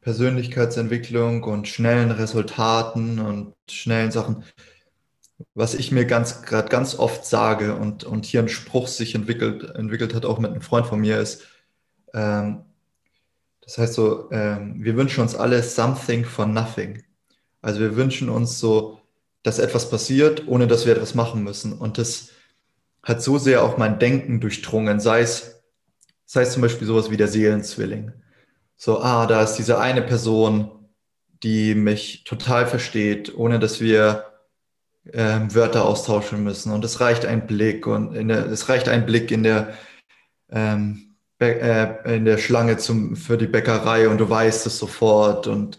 Persönlichkeitsentwicklung 0.00 1.44
und 1.44 1.68
schnellen 1.68 2.10
Resultaten 2.10 3.18
und 3.18 3.54
schnellen 3.70 4.10
Sachen, 4.10 4.44
was 5.54 5.74
ich 5.74 5.92
mir 5.92 6.06
ganz 6.06 6.42
gerade 6.42 6.68
ganz 6.68 6.98
oft 6.98 7.24
sage 7.24 7.76
und, 7.76 8.04
und 8.04 8.24
hier 8.24 8.40
ein 8.40 8.48
Spruch 8.48 8.88
sich 8.88 9.14
entwickelt, 9.14 9.74
entwickelt 9.74 10.14
hat, 10.14 10.24
auch 10.24 10.38
mit 10.38 10.50
einem 10.50 10.62
Freund 10.62 10.86
von 10.86 11.00
mir, 11.00 11.18
ist, 11.18 11.46
ähm, 12.14 12.64
das 13.60 13.78
heißt 13.78 13.94
so, 13.94 14.30
ähm, 14.32 14.82
wir 14.82 14.96
wünschen 14.96 15.20
uns 15.20 15.34
alle 15.34 15.62
something 15.62 16.24
for 16.24 16.46
nothing. 16.46 17.02
Also 17.62 17.80
wir 17.80 17.94
wünschen 17.96 18.28
uns 18.28 18.58
so, 18.58 19.00
dass 19.42 19.58
etwas 19.58 19.90
passiert, 19.90 20.48
ohne 20.48 20.66
dass 20.66 20.86
wir 20.86 20.94
etwas 20.94 21.14
machen 21.14 21.44
müssen. 21.44 21.74
Und 21.74 21.98
das 21.98 22.30
hat 23.02 23.22
so 23.22 23.38
sehr 23.38 23.62
auch 23.62 23.78
mein 23.78 23.98
Denken 23.98 24.40
durchdrungen, 24.40 25.00
sei 25.00 25.20
es, 25.20 25.62
sei 26.26 26.42
es 26.42 26.52
zum 26.52 26.62
Beispiel 26.62 26.86
sowas 26.86 27.10
wie 27.10 27.16
der 27.16 27.28
Seelenzwilling. 27.28 28.12
So, 28.76 29.00
ah, 29.00 29.26
da 29.26 29.42
ist 29.42 29.54
diese 29.54 29.78
eine 29.78 30.02
Person, 30.02 30.70
die 31.42 31.74
mich 31.74 32.24
total 32.24 32.66
versteht, 32.66 33.34
ohne 33.36 33.58
dass 33.58 33.80
wir 33.80 34.26
ähm, 35.12 35.54
Wörter 35.54 35.84
austauschen 35.84 36.44
müssen. 36.44 36.72
Und 36.72 36.84
es 36.84 37.00
reicht 37.00 37.24
ein 37.24 37.46
Blick 37.46 37.86
und 37.86 38.14
der, 38.14 38.46
es 38.46 38.68
reicht 38.68 38.88
ein 38.88 39.06
Blick 39.06 39.30
in 39.30 39.42
der, 39.42 39.74
ähm, 40.50 41.14
äh, 41.40 42.16
in 42.16 42.24
der 42.24 42.38
Schlange 42.38 42.76
zum, 42.76 43.16
für 43.16 43.38
die 43.38 43.46
Bäckerei 43.46 44.08
und 44.08 44.18
du 44.18 44.28
weißt 44.28 44.66
es 44.66 44.78
sofort 44.78 45.46
und 45.46 45.78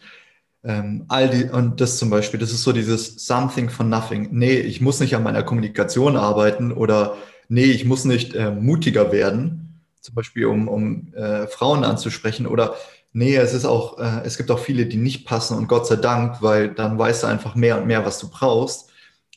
ähm, 0.63 1.05
all 1.07 1.29
die, 1.29 1.45
und 1.45 1.81
das 1.81 1.97
zum 1.97 2.09
Beispiel, 2.09 2.39
das 2.39 2.51
ist 2.51 2.63
so 2.63 2.71
dieses 2.71 3.25
Something 3.25 3.69
for 3.69 3.85
Nothing. 3.85 4.29
Nee, 4.31 4.59
ich 4.59 4.81
muss 4.81 4.99
nicht 4.99 5.15
an 5.15 5.23
meiner 5.23 5.43
Kommunikation 5.43 6.15
arbeiten 6.15 6.71
oder 6.71 7.17
nee, 7.49 7.65
ich 7.65 7.85
muss 7.85 8.05
nicht 8.05 8.35
äh, 8.35 8.51
mutiger 8.51 9.11
werden, 9.11 9.81
zum 10.01 10.15
Beispiel 10.15 10.45
um, 10.45 10.67
um 10.67 11.13
äh, 11.13 11.47
Frauen 11.47 11.83
anzusprechen 11.83 12.45
oder 12.45 12.75
nee, 13.13 13.35
es 13.35 13.53
ist 13.53 13.65
auch, 13.65 13.99
äh, 13.99 14.21
es 14.23 14.37
gibt 14.37 14.51
auch 14.51 14.59
viele, 14.59 14.85
die 14.85 14.97
nicht 14.97 15.25
passen 15.25 15.57
und 15.57 15.67
Gott 15.67 15.87
sei 15.87 15.95
Dank, 15.95 16.41
weil 16.41 16.69
dann 16.69 16.97
weißt 16.97 17.23
du 17.23 17.27
einfach 17.27 17.55
mehr 17.55 17.79
und 17.79 17.87
mehr, 17.87 18.05
was 18.05 18.19
du 18.19 18.29
brauchst, 18.29 18.89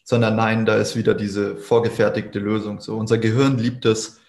sondern 0.05 0.37
nein, 0.37 0.67
da 0.67 0.77
ist 0.77 0.97
wieder 0.97 1.15
diese 1.15 1.57
vorgefertigte 1.57 2.39
Lösung. 2.39 2.81
So, 2.81 2.97
unser 2.97 3.19
Gehirn 3.19 3.59
liebt 3.59 3.87
es, 3.87 4.21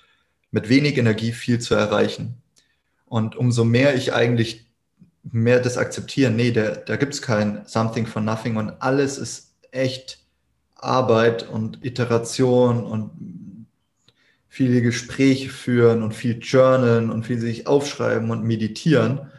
mit 0.52 0.70
wenig 0.70 0.98
Energie 0.98 1.34
viel 1.34 1.60
zu 1.60 1.76
erreichen. 1.76 2.42
Und 3.06 3.36
umso 3.36 3.66
mehr 3.66 3.94
ich 3.94 4.14
eigentlich 4.14 4.65
mehr 5.32 5.60
das 5.60 5.78
akzeptieren, 5.78 6.36
nee, 6.36 6.52
der, 6.52 6.78
da 6.78 6.96
gibt 6.96 7.14
es 7.14 7.22
kein 7.22 7.66
Something 7.66 8.06
for 8.06 8.22
Nothing 8.22 8.58
und 8.58 8.70
alles 8.82 9.18
ist 9.18 9.56
echt 9.72 10.20
Arbeit 10.76 11.50
und 11.50 11.84
Iteration 11.84 12.86
und 12.86 13.12
viele 14.48 14.82
Gespräche 14.82 15.50
führen 15.50 16.04
und 16.04 16.14
viel 16.14 16.40
journalen 16.40 17.10
und 17.10 17.26
viel 17.26 17.40
sich 17.40 17.68
aufschreiben 17.68 18.32
und 18.32 18.44
meditieren. 18.44 19.32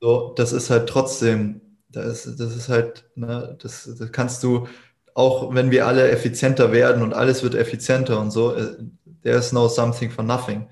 So, 0.00 0.34
das 0.36 0.52
ist 0.52 0.68
halt 0.70 0.88
trotzdem, 0.88 1.60
das, 1.88 2.24
das 2.24 2.56
ist 2.56 2.68
halt, 2.68 3.04
ne, 3.14 3.56
das, 3.62 3.88
das 3.98 4.12
kannst 4.12 4.42
du, 4.42 4.68
auch 5.14 5.54
wenn 5.54 5.70
wir 5.70 5.86
alle 5.86 6.10
effizienter 6.10 6.72
werden 6.72 7.02
und 7.02 7.14
alles 7.14 7.42
wird 7.42 7.54
effizienter 7.54 8.20
und 8.20 8.30
so, 8.30 8.54
äh, 8.54 8.76
there 9.22 9.38
is 9.38 9.52
no 9.52 9.68
something 9.68 10.10
for 10.10 10.24
nothing. 10.24 10.68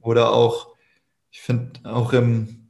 Oder 0.00 0.32
auch, 0.32 0.74
ich 1.30 1.40
finde 1.40 1.80
auch 1.84 2.12
im, 2.12 2.63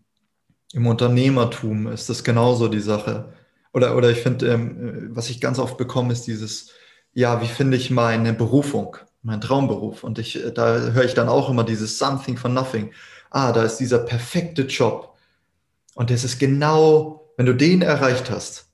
im 0.74 0.86
Unternehmertum 0.86 1.86
ist 1.86 2.10
das 2.10 2.24
genauso 2.24 2.68
die 2.68 2.80
Sache. 2.80 3.32
Oder, 3.72 3.96
oder 3.96 4.10
ich 4.10 4.18
finde, 4.18 4.48
ähm, 4.48 5.10
was 5.14 5.30
ich 5.30 5.40
ganz 5.40 5.58
oft 5.58 5.76
bekomme, 5.76 6.12
ist 6.12 6.26
dieses, 6.26 6.70
ja, 7.12 7.40
wie 7.40 7.46
finde 7.46 7.76
ich 7.76 7.90
meine 7.90 8.32
Berufung, 8.32 8.96
meinen 9.22 9.40
Traumberuf? 9.40 10.04
Und 10.04 10.18
ich, 10.18 10.40
da 10.54 10.78
höre 10.78 11.04
ich 11.04 11.14
dann 11.14 11.28
auch 11.28 11.48
immer 11.48 11.64
dieses 11.64 11.98
Something 11.98 12.36
for 12.36 12.50
Nothing. 12.50 12.92
Ah, 13.30 13.52
da 13.52 13.62
ist 13.62 13.78
dieser 13.78 13.98
perfekte 13.98 14.62
Job. 14.62 15.16
Und 15.94 16.10
das 16.10 16.24
ist 16.24 16.38
genau, 16.38 17.30
wenn 17.36 17.46
du 17.46 17.54
den 17.54 17.82
erreicht 17.82 18.30
hast, 18.30 18.66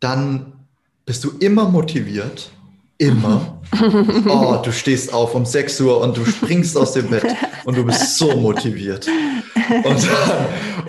dann 0.00 0.66
bist 1.04 1.24
du 1.24 1.32
immer 1.38 1.68
motiviert 1.68 2.50
immer. 3.00 3.56
Oh, 4.28 4.60
du 4.62 4.72
stehst 4.72 5.12
auf 5.12 5.34
um 5.34 5.46
6 5.46 5.80
Uhr 5.80 6.00
und 6.00 6.16
du 6.16 6.24
springst 6.24 6.76
aus 6.76 6.92
dem 6.92 7.08
Bett 7.08 7.24
und 7.64 7.76
du 7.76 7.84
bist 7.84 8.18
so 8.18 8.36
motiviert. 8.36 9.06
Und, 9.84 10.08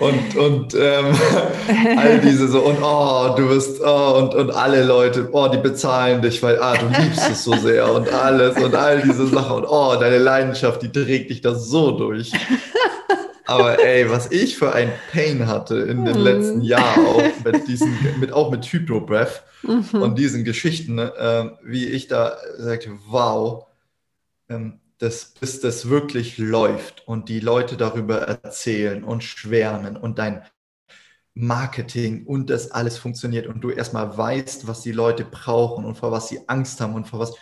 und, 0.01 0.35
und 0.35 0.73
ähm, 0.73 1.05
all 1.97 2.19
diese 2.19 2.47
so, 2.47 2.61
und 2.61 2.77
oh, 2.81 3.35
du 3.37 3.49
bist, 3.49 3.79
oh, 3.85 4.17
und, 4.17 4.33
und 4.33 4.49
alle 4.51 4.83
Leute, 4.83 5.29
oh, 5.31 5.47
die 5.47 5.59
bezahlen 5.59 6.21
dich, 6.21 6.41
weil, 6.41 6.59
ah, 6.59 6.75
du 6.75 6.87
liebst 7.01 7.29
es 7.29 7.43
so 7.43 7.55
sehr 7.55 7.93
und 7.93 8.11
alles 8.11 8.57
und 8.57 8.73
all 8.73 9.01
diese 9.01 9.27
Sachen 9.27 9.57
und 9.57 9.65
oh, 9.65 9.95
deine 9.99 10.17
Leidenschaft, 10.17 10.81
die 10.81 10.91
trägt 10.91 11.29
dich 11.29 11.41
da 11.41 11.53
so 11.53 11.91
durch. 11.91 12.31
Aber 13.45 13.83
ey, 13.83 14.09
was 14.09 14.31
ich 14.31 14.57
für 14.57 14.73
ein 14.73 14.91
Pain 15.11 15.45
hatte 15.45 15.77
in 15.77 16.05
den 16.05 16.17
letzten 16.17 16.59
mhm. 16.59 16.63
Jahren 16.63 17.05
auch 17.05 17.45
mit 17.45 17.67
diesen, 17.67 17.95
mit, 18.19 18.33
auch 18.33 18.49
mit 18.49 18.65
Hypnobreath 18.65 19.43
mhm. 19.61 20.01
und 20.01 20.17
diesen 20.17 20.43
Geschichten, 20.43 20.97
äh, 20.97 21.49
wie 21.63 21.85
ich 21.85 22.07
da 22.07 22.37
sagte, 22.57 22.89
wow, 23.07 23.65
ähm, 24.49 24.80
das, 25.01 25.33
bis 25.39 25.59
das 25.59 25.89
wirklich 25.89 26.37
läuft 26.37 27.07
und 27.07 27.27
die 27.27 27.39
Leute 27.39 27.75
darüber 27.75 28.19
erzählen 28.19 29.03
und 29.03 29.23
schwärmen 29.23 29.97
und 29.97 30.19
dein 30.19 30.43
Marketing 31.33 32.27
und 32.27 32.51
das 32.51 32.69
alles 32.69 32.99
funktioniert 32.99 33.47
und 33.47 33.61
du 33.61 33.71
erstmal 33.71 34.15
weißt, 34.15 34.67
was 34.67 34.81
die 34.81 34.91
Leute 34.91 35.25
brauchen 35.25 35.85
und 35.85 35.95
vor 35.95 36.11
was 36.11 36.29
sie 36.29 36.47
Angst 36.47 36.79
haben 36.81 36.93
und 36.93 37.07
vor 37.07 37.19
was 37.19 37.33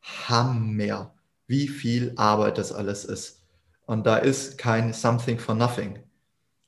Hammer, 0.00 1.14
wie 1.46 1.68
viel 1.68 2.14
Arbeit 2.16 2.56
das 2.56 2.72
alles 2.72 3.04
ist. 3.04 3.42
Und 3.84 4.06
da 4.06 4.16
ist 4.16 4.56
kein 4.56 4.94
Something 4.94 5.38
for 5.38 5.54
Nothing. 5.54 5.98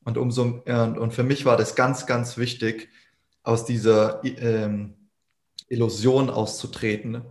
Und, 0.04 0.18
umso, 0.18 0.42
und 0.42 1.12
für 1.12 1.22
mich 1.22 1.46
war 1.46 1.56
das 1.56 1.74
ganz, 1.74 2.06
ganz 2.06 2.36
wichtig, 2.36 2.90
aus 3.42 3.64
dieser 3.64 4.22
ähm, 4.24 4.94
Illusion 5.68 6.28
auszutreten 6.28 7.22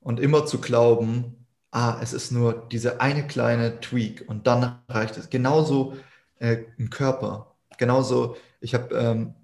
und 0.00 0.18
immer 0.18 0.46
zu 0.46 0.60
glauben, 0.60 1.37
ah, 1.78 2.00
es 2.02 2.12
ist 2.12 2.32
nur 2.32 2.66
diese 2.72 3.00
eine 3.00 3.24
kleine 3.24 3.80
Tweak 3.80 4.24
und 4.26 4.48
dann 4.48 4.80
reicht 4.88 5.16
es. 5.16 5.30
Genauso 5.30 5.96
äh, 6.40 6.58
im 6.76 6.90
Körper. 6.90 7.54
Genauso, 7.78 8.36
ich 8.60 8.74
habe, 8.74 8.92
ähm, 8.96 9.34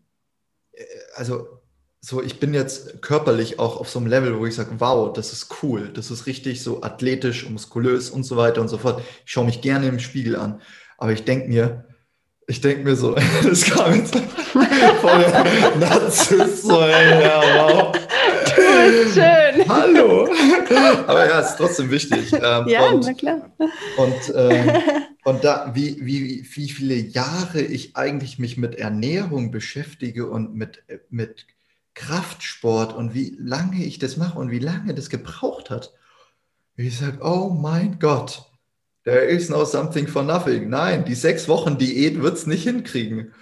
äh, 0.72 0.82
also 1.14 1.46
so, 2.00 2.20
ich 2.20 2.40
bin 2.40 2.52
jetzt 2.52 3.00
körperlich 3.02 3.60
auch 3.60 3.78
auf 3.78 3.88
so 3.88 4.00
einem 4.00 4.08
Level, 4.08 4.38
wo 4.38 4.46
ich 4.46 4.56
sage, 4.56 4.72
wow, 4.78 5.12
das 5.12 5.32
ist 5.32 5.62
cool, 5.62 5.90
das 5.94 6.10
ist 6.10 6.26
richtig 6.26 6.62
so 6.62 6.82
athletisch, 6.82 7.48
muskulös 7.48 8.10
und 8.10 8.24
so 8.24 8.36
weiter 8.36 8.60
und 8.60 8.68
so 8.68 8.78
fort. 8.78 9.00
Ich 9.24 9.32
schaue 9.32 9.46
mich 9.46 9.60
gerne 9.60 9.86
im 9.86 10.00
Spiegel 10.00 10.34
an, 10.34 10.60
aber 10.98 11.12
ich 11.12 11.24
denke 11.24 11.48
mir, 11.48 11.84
ich 12.48 12.60
denke 12.60 12.82
mir 12.82 12.96
so, 12.96 13.14
das 13.44 13.64
kam 13.64 13.94
jetzt 13.94 14.16
voll 15.00 15.18
der 15.18 15.76
Narzisst, 15.76 16.62
so, 16.64 16.80
ja, 16.80 17.42
wow. 17.56 17.92
Du 18.84 19.04
bist 19.04 19.14
schön. 19.14 19.68
Hallo. 19.68 20.28
Aber 21.06 21.26
ja, 21.26 21.40
es 21.40 21.50
ist 21.50 21.56
trotzdem 21.56 21.90
wichtig. 21.90 22.32
Ähm, 22.32 22.68
ja, 22.68 22.90
und, 22.90 23.04
na 23.04 23.14
klar. 23.14 23.50
Und, 23.96 24.34
ähm, 24.36 24.70
und 25.24 25.44
da, 25.44 25.72
wie, 25.74 25.98
wie, 26.04 26.46
wie 26.54 26.68
viele 26.68 26.94
Jahre 26.94 27.62
ich 27.62 27.96
eigentlich 27.96 28.38
mich 28.38 28.58
mit 28.58 28.74
Ernährung 28.74 29.50
beschäftige 29.50 30.26
und 30.28 30.54
mit, 30.54 30.82
mit 31.08 31.46
Kraftsport 31.94 32.92
und 32.94 33.14
wie 33.14 33.36
lange 33.38 33.84
ich 33.84 33.98
das 33.98 34.16
mache 34.16 34.38
und 34.38 34.50
wie 34.50 34.58
lange 34.58 34.94
das 34.94 35.08
gebraucht 35.08 35.70
hat. 35.70 35.92
Ich 36.76 36.98
sage, 36.98 37.18
oh 37.22 37.50
mein 37.50 37.98
Gott, 37.98 38.44
there 39.04 39.24
is 39.24 39.48
no 39.48 39.64
something 39.64 40.08
for 40.08 40.22
nothing. 40.22 40.68
Nein, 40.68 41.04
die 41.04 41.14
sechs 41.14 41.48
Wochen 41.48 41.78
Diät 41.78 42.20
wird 42.20 42.36
es 42.36 42.46
nicht 42.46 42.64
hinkriegen. 42.64 43.32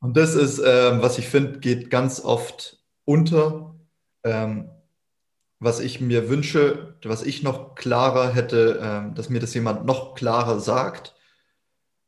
Und 0.00 0.16
das 0.16 0.34
ist, 0.34 0.62
ähm, 0.64 1.02
was 1.02 1.18
ich 1.18 1.28
finde, 1.28 1.58
geht 1.58 1.90
ganz 1.90 2.20
oft 2.20 2.78
unter. 3.04 3.75
Ähm, 4.26 4.70
was 5.58 5.80
ich 5.80 6.00
mir 6.00 6.28
wünsche, 6.28 6.96
was 7.04 7.22
ich 7.22 7.42
noch 7.42 7.74
klarer 7.74 8.34
hätte, 8.34 8.78
ähm, 8.82 9.14
dass 9.14 9.30
mir 9.30 9.40
das 9.40 9.54
jemand 9.54 9.86
noch 9.86 10.14
klarer 10.14 10.60
sagt. 10.60 11.14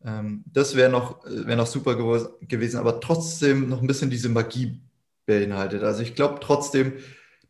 Ähm, 0.04 0.44
das 0.46 0.76
wäre 0.76 0.90
noch, 0.90 1.24
wär 1.24 1.56
noch 1.56 1.66
super 1.66 1.96
gewesen, 1.96 2.78
aber 2.78 3.00
trotzdem 3.00 3.68
noch 3.68 3.80
ein 3.80 3.86
bisschen 3.86 4.10
diese 4.10 4.28
Magie 4.28 4.80
beinhaltet. 5.26 5.82
Also 5.82 6.02
ich 6.02 6.14
glaube 6.14 6.40
trotzdem, 6.40 6.94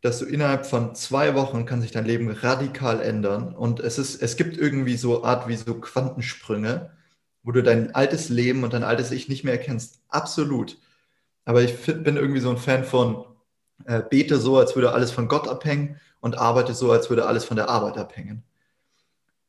dass 0.01 0.19
du 0.19 0.25
innerhalb 0.25 0.65
von 0.65 0.95
zwei 0.95 1.35
Wochen 1.35 1.65
kann 1.65 1.81
sich 1.81 1.91
dein 1.91 2.05
Leben 2.05 2.29
radikal 2.29 3.01
ändern 3.01 3.53
und 3.53 3.81
es 3.81 3.99
ist, 3.99 4.21
es 4.21 4.37
gibt 4.37 4.57
irgendwie 4.57 4.95
so 4.97 5.23
Art 5.23 5.47
wie 5.49 5.57
so 5.57 5.75
Quantensprünge, 5.79 6.91
wo 7.43 7.51
du 7.51 7.61
dein 7.63 7.93
altes 7.95 8.29
Leben 8.29 8.63
und 8.63 8.73
dein 8.73 8.83
altes 8.83 9.11
Ich 9.11 9.27
nicht 9.29 9.43
mehr 9.43 9.53
erkennst. 9.53 10.01
Absolut. 10.09 10.77
Aber 11.45 11.63
ich 11.63 11.75
bin 11.85 12.17
irgendwie 12.17 12.41
so 12.41 12.49
ein 12.51 12.57
Fan 12.57 12.83
von 12.85 13.25
äh, 13.85 14.01
bete 14.01 14.37
so, 14.37 14.57
als 14.57 14.75
würde 14.75 14.93
alles 14.93 15.11
von 15.11 15.27
Gott 15.27 15.47
abhängen 15.47 15.99
und 16.21 16.37
arbeite 16.37 16.73
so, 16.73 16.91
als 16.91 17.09
würde 17.09 17.25
alles 17.25 17.45
von 17.45 17.57
der 17.57 17.69
Arbeit 17.69 17.97
abhängen. 17.97 18.43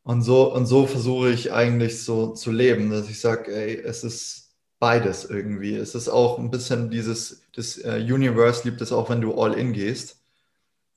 Und 0.02 0.22
so, 0.22 0.52
und 0.54 0.66
so 0.66 0.86
versuche 0.86 1.30
ich 1.30 1.52
eigentlich 1.52 2.02
so 2.02 2.32
zu 2.32 2.50
leben, 2.50 2.90
dass 2.90 3.08
ich 3.08 3.20
sage, 3.20 3.54
ey, 3.54 3.76
es 3.76 4.02
ist 4.02 4.50
beides 4.78 5.24
irgendwie. 5.24 5.76
Es 5.76 5.94
ist 5.94 6.08
auch 6.08 6.38
ein 6.38 6.50
bisschen 6.50 6.90
dieses, 6.90 7.42
das 7.54 7.78
äh, 7.78 8.00
Universe 8.00 8.64
liebt 8.64 8.80
es 8.80 8.92
auch, 8.92 9.10
wenn 9.10 9.20
du 9.20 9.34
all 9.34 9.54
in 9.54 9.72
gehst 9.72 10.20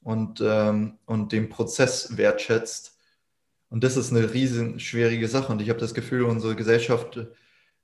und, 0.01 0.41
ähm, 0.41 0.97
und 1.05 1.31
den 1.31 1.49
Prozess 1.49 2.17
wertschätzt. 2.17 2.97
Und 3.69 3.83
das 3.83 3.97
ist 3.97 4.11
eine 4.11 4.33
riesen 4.33 4.79
schwierige 4.79 5.27
Sache. 5.27 5.51
Und 5.51 5.61
ich 5.61 5.69
habe 5.69 5.79
das 5.79 5.93
Gefühl, 5.93 6.23
unsere 6.23 6.55
Gesellschaft 6.55 7.27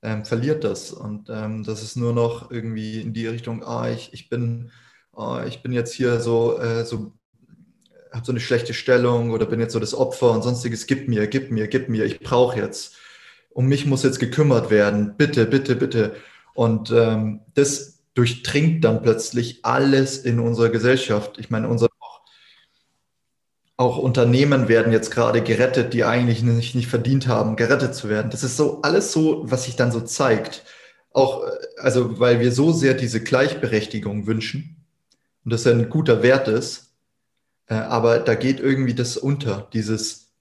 ähm, 0.01 0.25
verliert 0.25 0.63
das. 0.63 0.91
Und 0.91 1.29
ähm, 1.29 1.63
das 1.63 1.83
ist 1.83 1.97
nur 1.97 2.13
noch 2.13 2.49
irgendwie 2.51 3.01
in 3.01 3.13
die 3.13 3.27
Richtung, 3.27 3.63
ah, 3.63 3.89
ich, 3.89 4.13
ich 4.13 4.29
bin 4.29 4.71
oh, 5.19 5.39
ich 5.45 5.61
bin 5.61 5.73
jetzt 5.73 5.93
hier 5.93 6.19
so, 6.19 6.57
äh, 6.59 6.85
so 6.85 7.11
habe 8.11 8.25
so 8.25 8.31
eine 8.31 8.39
schlechte 8.39 8.73
Stellung 8.73 9.31
oder 9.31 9.45
bin 9.45 9.59
jetzt 9.59 9.73
so 9.73 9.79
das 9.79 9.93
Opfer 9.93 10.31
und 10.31 10.41
sonstiges, 10.41 10.87
gib 10.87 11.07
mir, 11.07 11.27
gib 11.27 11.51
mir, 11.51 11.67
gib 11.67 11.89
mir, 11.89 12.05
ich 12.05 12.21
brauche 12.21 12.57
jetzt. 12.57 12.95
Um 13.49 13.67
mich 13.67 13.85
muss 13.85 14.03
jetzt 14.03 14.19
gekümmert 14.19 14.69
werden, 14.69 15.15
bitte, 15.17 15.45
bitte, 15.45 15.75
bitte. 15.75 16.15
Und 16.53 16.91
ähm, 16.91 17.41
das 17.53 17.99
durchdringt 18.13 18.83
dann 18.83 19.03
plötzlich 19.03 19.65
alles 19.65 20.17
in 20.19 20.39
unserer 20.39 20.69
Gesellschaft. 20.69 21.37
Ich 21.37 21.49
meine, 21.49 21.67
unser 21.67 21.89
auch 23.77 23.97
Unternehmen 23.97 24.67
werden 24.67 24.91
jetzt 24.91 25.09
gerade 25.09 25.41
gerettet, 25.41 25.93
die 25.93 26.03
eigentlich 26.03 26.43
nicht, 26.43 26.75
nicht 26.75 26.87
verdient 26.87 27.27
haben, 27.27 27.55
gerettet 27.55 27.95
zu 27.95 28.09
werden. 28.09 28.29
Das 28.29 28.43
ist 28.43 28.57
so 28.57 28.81
alles 28.81 29.13
so, 29.13 29.43
was 29.49 29.65
sich 29.65 29.77
dann 29.77 29.91
so 29.91 30.01
zeigt. 30.01 30.63
Auch, 31.13 31.45
äh, 31.45 31.51
also, 31.77 32.19
weil 32.19 32.39
wir 32.39 32.51
so 32.51 32.71
sehr 32.73 32.93
diese 32.93 33.23
Gleichberechtigung 33.23 34.27
wünschen 34.27 34.78
und 35.43 35.53
das 35.53 35.63
ja 35.63 35.71
ein 35.71 35.89
guter 35.89 36.23
Wert 36.23 36.47
ist. 36.47 36.93
Äh, 37.67 37.75
aber 37.75 38.19
da 38.19 38.35
geht 38.35 38.59
irgendwie 38.59 38.93
das 38.93 39.17
unter, 39.17 39.67
dieses, 39.73 40.31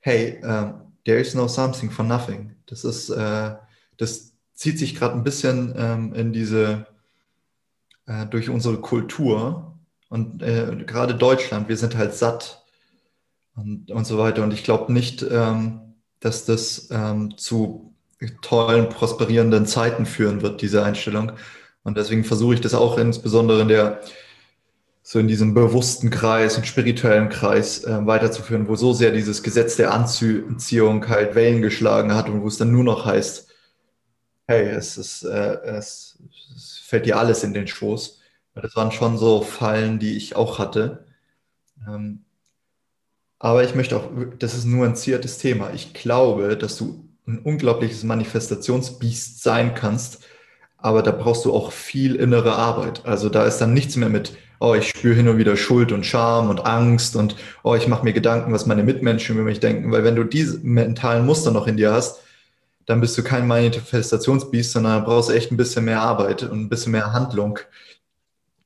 hey, 0.00 0.40
uh, 0.44 0.72
there 1.04 1.18
is 1.18 1.34
no 1.34 1.48
something 1.48 1.90
for 1.90 2.04
nothing. 2.04 2.56
Das 2.66 2.84
ist, 2.84 3.10
äh, 3.10 3.54
das 3.96 4.32
zieht 4.54 4.78
sich 4.78 4.94
gerade 4.94 5.14
ein 5.14 5.24
bisschen 5.24 5.74
ähm, 5.76 6.14
in 6.14 6.32
diese, 6.32 6.86
äh, 8.06 8.26
durch 8.26 8.48
unsere 8.48 8.80
Kultur 8.80 9.78
und 10.08 10.42
äh, 10.42 10.76
gerade 10.86 11.14
Deutschland, 11.14 11.68
wir 11.68 11.76
sind 11.76 11.96
halt 11.96 12.14
satt 12.14 12.64
und, 13.54 13.90
und 13.90 14.06
so 14.06 14.18
weiter. 14.18 14.42
Und 14.42 14.52
ich 14.52 14.64
glaube 14.64 14.92
nicht, 14.92 15.24
ähm, 15.30 15.94
dass 16.18 16.44
das 16.44 16.88
ähm, 16.90 17.36
zu 17.36 17.94
tollen, 18.42 18.88
prosperierenden 18.88 19.66
Zeiten 19.66 20.06
führen 20.06 20.42
wird, 20.42 20.60
diese 20.62 20.82
Einstellung. 20.82 21.32
Und 21.82 21.96
deswegen 21.96 22.24
versuche 22.24 22.54
ich 22.54 22.60
das 22.60 22.74
auch 22.74 22.98
insbesondere 22.98 23.62
in 23.62 23.68
der 23.68 24.00
so 25.10 25.18
in 25.18 25.26
diesem 25.26 25.54
bewussten 25.54 26.08
Kreis 26.08 26.56
und 26.56 26.68
spirituellen 26.68 27.30
Kreis 27.30 27.82
äh, 27.82 28.06
weiterzuführen, 28.06 28.68
wo 28.68 28.76
so 28.76 28.92
sehr 28.92 29.10
dieses 29.10 29.42
Gesetz 29.42 29.74
der 29.74 29.92
Anziehung 29.92 31.08
halt 31.08 31.34
Wellen 31.34 31.62
geschlagen 31.62 32.14
hat 32.14 32.28
und 32.28 32.42
wo 32.42 32.46
es 32.46 32.58
dann 32.58 32.70
nur 32.70 32.84
noch 32.84 33.06
heißt, 33.06 33.48
hey, 34.46 34.68
es, 34.68 34.96
ist, 34.98 35.24
äh, 35.24 35.54
es, 35.64 36.16
es 36.54 36.78
fällt 36.84 37.06
dir 37.06 37.18
alles 37.18 37.42
in 37.42 37.52
den 37.54 37.66
Schoß. 37.66 38.20
Das 38.54 38.76
waren 38.76 38.92
schon 38.92 39.18
so 39.18 39.42
Fallen, 39.42 39.98
die 39.98 40.16
ich 40.16 40.36
auch 40.36 40.60
hatte. 40.60 41.06
Ähm, 41.88 42.24
aber 43.40 43.64
ich 43.64 43.74
möchte 43.74 43.96
auch, 43.96 44.10
das 44.38 44.54
ist 44.54 44.64
ein 44.64 44.94
ziertes 44.94 45.38
Thema. 45.38 45.72
Ich 45.74 45.92
glaube, 45.92 46.56
dass 46.56 46.76
du 46.76 47.04
ein 47.26 47.40
unglaubliches 47.40 48.04
Manifestationsbiest 48.04 49.42
sein 49.42 49.74
kannst, 49.74 50.24
aber 50.82 51.02
da 51.02 51.10
brauchst 51.10 51.44
du 51.44 51.52
auch 51.52 51.72
viel 51.72 52.14
innere 52.16 52.54
Arbeit. 52.54 53.04
Also 53.04 53.28
da 53.28 53.44
ist 53.44 53.58
dann 53.58 53.74
nichts 53.74 53.96
mehr 53.96 54.08
mit 54.08 54.32
oh, 54.60 54.74
ich 54.74 54.88
spüre 54.88 55.14
hin 55.14 55.28
und 55.28 55.38
wieder 55.38 55.56
Schuld 55.56 55.90
und 55.90 56.04
Scham 56.04 56.50
und 56.50 56.66
Angst 56.66 57.16
und 57.16 57.34
oh, 57.64 57.74
ich 57.74 57.88
mache 57.88 58.04
mir 58.04 58.12
Gedanken, 58.12 58.52
was 58.52 58.66
meine 58.66 58.82
Mitmenschen 58.82 59.36
über 59.36 59.44
mich 59.44 59.58
denken. 59.58 59.90
Weil 59.90 60.04
wenn 60.04 60.16
du 60.16 60.24
diese 60.24 60.58
mentalen 60.58 61.26
Muster 61.26 61.50
noch 61.50 61.66
in 61.66 61.78
dir 61.78 61.92
hast, 61.92 62.20
dann 62.86 63.00
bist 63.00 63.16
du 63.16 63.22
kein 63.22 63.46
Manifestationsbiest, 63.46 64.72
sondern 64.72 65.04
brauchst 65.04 65.30
echt 65.30 65.50
ein 65.50 65.56
bisschen 65.56 65.86
mehr 65.86 66.02
Arbeit 66.02 66.42
und 66.42 66.60
ein 66.60 66.68
bisschen 66.68 66.92
mehr 66.92 67.12
Handlung. 67.12 67.58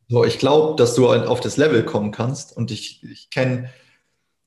So, 0.08 0.24
ich 0.24 0.38
glaube, 0.38 0.76
dass 0.76 0.94
du 0.94 1.08
auf 1.08 1.40
das 1.40 1.56
Level 1.56 1.84
kommen 1.84 2.10
kannst 2.10 2.56
und 2.56 2.70
ich, 2.70 3.02
ich 3.04 3.30
kenne 3.30 3.70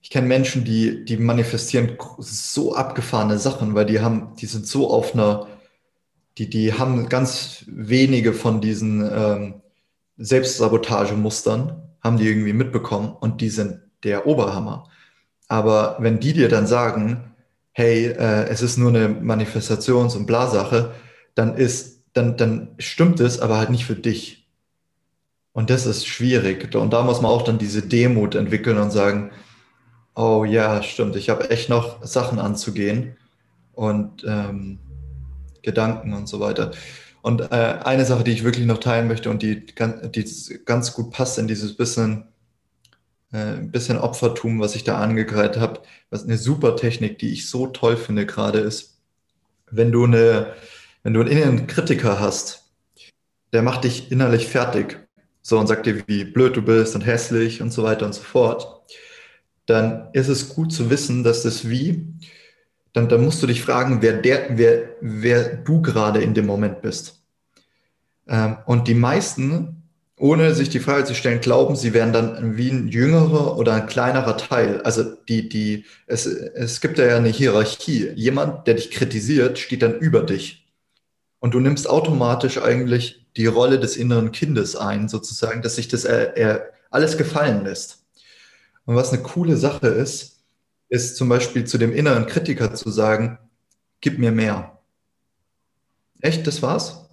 ich 0.01 0.09
kenne 0.09 0.27
Menschen, 0.27 0.63
die, 0.63 1.03
die 1.03 1.17
manifestieren 1.17 1.97
so 2.19 2.75
abgefahrene 2.75 3.37
Sachen, 3.37 3.73
weil 3.75 3.85
die 3.85 3.99
haben, 3.99 4.35
die 4.39 4.45
sind 4.45 4.67
so 4.67 4.89
auf 4.89 5.13
einer, 5.13 5.47
die, 6.37 6.49
die 6.49 6.73
haben 6.73 7.09
ganz 7.09 7.65
wenige 7.67 8.33
von 8.33 8.61
diesen 8.61 9.01
ähm, 9.11 9.55
Selbstsabotagemustern, 10.17 11.81
haben 12.03 12.17
die 12.17 12.27
irgendwie 12.27 12.53
mitbekommen 12.53 13.15
und 13.19 13.41
die 13.41 13.49
sind 13.49 13.79
der 14.03 14.27
Oberhammer. 14.27 14.89
Aber 15.47 15.97
wenn 15.99 16.19
die 16.19 16.33
dir 16.33 16.49
dann 16.49 16.67
sagen, 16.67 17.31
hey, 17.71 18.07
äh, 18.07 18.47
es 18.49 18.61
ist 18.61 18.77
nur 18.77 18.89
eine 18.89 19.07
Manifestations- 19.07 20.15
und 20.15 20.25
Blasache, 20.25 20.93
dann 21.35 21.55
ist, 21.55 22.03
dann, 22.13 22.37
dann 22.37 22.69
stimmt 22.77 23.19
es, 23.19 23.39
aber 23.39 23.57
halt 23.57 23.69
nicht 23.69 23.85
für 23.85 23.95
dich. 23.95 24.47
Und 25.53 25.69
das 25.69 25.85
ist 25.85 26.05
schwierig. 26.05 26.75
Und 26.75 26.93
da 26.93 27.03
muss 27.03 27.21
man 27.21 27.31
auch 27.31 27.41
dann 27.41 27.57
diese 27.57 27.81
Demut 27.81 28.35
entwickeln 28.35 28.77
und 28.77 28.91
sagen, 28.91 29.31
oh 30.15 30.45
ja, 30.45 30.83
stimmt, 30.83 31.15
ich 31.15 31.29
habe 31.29 31.49
echt 31.49 31.69
noch 31.69 32.03
Sachen 32.03 32.39
anzugehen 32.39 33.17
und 33.73 34.23
ähm, 34.27 34.79
Gedanken 35.67 36.13
und 36.13 36.27
so 36.27 36.39
weiter. 36.39 36.71
Und 37.21 37.41
äh, 37.51 37.79
eine 37.83 38.05
Sache, 38.05 38.23
die 38.23 38.31
ich 38.31 38.45
wirklich 38.45 38.65
noch 38.65 38.77
teilen 38.77 39.09
möchte 39.09 39.29
und 39.29 39.43
die, 39.43 39.65
die 39.65 40.59
ganz 40.65 40.93
gut 40.93 41.11
passt 41.11 41.37
in 41.37 41.47
dieses 41.47 41.75
bisschen, 41.75 42.29
äh, 43.33 43.57
bisschen 43.57 43.97
Opfertum, 43.97 44.61
was 44.61 44.75
ich 44.75 44.85
da 44.85 44.97
angekreidet 44.97 45.59
habe, 45.59 45.81
was 46.09 46.23
eine 46.23 46.37
super 46.37 46.77
Technik, 46.77 47.19
die 47.19 47.33
ich 47.33 47.49
so 47.49 47.67
toll 47.67 47.97
finde 47.97 48.25
gerade 48.25 48.59
ist, 48.59 49.01
wenn 49.69 49.91
du 49.91 50.05
eine, 50.05 50.53
wenn 51.03 51.13
du 51.13 51.19
einen 51.19 51.29
inneren 51.29 51.67
Kritiker 51.67 52.21
hast, 52.21 52.71
der 53.51 53.61
macht 53.61 53.83
dich 53.83 54.09
innerlich 54.09 54.47
fertig, 54.47 54.97
so 55.41 55.59
und 55.59 55.67
sagt 55.67 55.85
dir, 55.85 56.03
wie 56.07 56.23
blöd 56.23 56.55
du 56.55 56.61
bist 56.61 56.95
und 56.95 57.05
hässlich 57.05 57.61
und 57.61 57.71
so 57.71 57.83
weiter 57.83 58.05
und 58.05 58.13
so 58.13 58.21
fort, 58.21 58.85
dann 59.65 60.07
ist 60.13 60.29
es 60.29 60.47
gut 60.47 60.71
zu 60.71 60.89
wissen, 60.89 61.25
dass 61.25 61.43
das 61.43 61.69
wie, 61.69 62.07
dann, 62.97 63.09
dann 63.09 63.23
musst 63.23 63.43
du 63.43 63.47
dich 63.47 63.61
fragen, 63.61 64.01
wer, 64.01 64.13
der, 64.13 64.57
wer, 64.57 64.89
wer 65.01 65.55
du 65.55 65.83
gerade 65.83 66.19
in 66.21 66.33
dem 66.33 66.47
Moment 66.47 66.81
bist. 66.81 67.21
Ähm, 68.27 68.57
und 68.65 68.87
die 68.87 68.95
meisten, 68.95 69.83
ohne 70.17 70.55
sich 70.55 70.69
die 70.69 70.79
Frage 70.79 71.03
zu 71.05 71.13
stellen, 71.13 71.39
glauben, 71.39 71.75
sie 71.75 71.93
wären 71.93 72.11
dann 72.11 72.57
wie 72.57 72.71
ein 72.71 72.87
jüngerer 72.87 73.55
oder 73.55 73.75
ein 73.75 73.85
kleinerer 73.85 74.35
Teil. 74.35 74.81
Also 74.81 75.03
die, 75.03 75.47
die, 75.47 75.85
es, 76.07 76.25
es 76.25 76.81
gibt 76.81 76.97
ja 76.97 77.15
eine 77.15 77.29
Hierarchie. 77.29 78.09
Jemand, 78.15 78.65
der 78.65 78.73
dich 78.73 78.89
kritisiert, 78.89 79.59
steht 79.59 79.83
dann 79.83 79.99
über 79.99 80.23
dich. 80.23 80.67
Und 81.39 81.53
du 81.53 81.59
nimmst 81.59 81.87
automatisch 81.87 82.59
eigentlich 82.59 83.27
die 83.37 83.45
Rolle 83.45 83.79
des 83.79 83.95
inneren 83.95 84.31
Kindes 84.31 84.75
ein, 84.75 85.07
sozusagen, 85.07 85.61
dass 85.61 85.75
sich 85.75 85.87
das 85.87 86.03
er, 86.03 86.35
er 86.35 86.73
alles 86.89 87.15
gefallen 87.15 87.63
lässt. 87.63 87.99
Und 88.85 88.95
was 88.95 89.13
eine 89.13 89.21
coole 89.21 89.55
Sache 89.55 89.87
ist, 89.87 90.36
ist 90.89 91.17
zum 91.17 91.29
Beispiel 91.29 91.65
zu 91.65 91.77
dem 91.77 91.93
inneren 91.93 92.27
Kritiker 92.27 92.73
zu 92.73 92.89
sagen, 92.89 93.37
gib 94.01 94.19
mir 94.19 94.31
mehr. 94.31 94.79
Echt, 96.21 96.47
das 96.47 96.61
war's? 96.61 97.07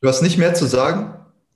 Du 0.00 0.08
hast 0.08 0.22
nicht 0.22 0.38
mehr 0.38 0.54
zu 0.54 0.66
sagen. 0.66 1.14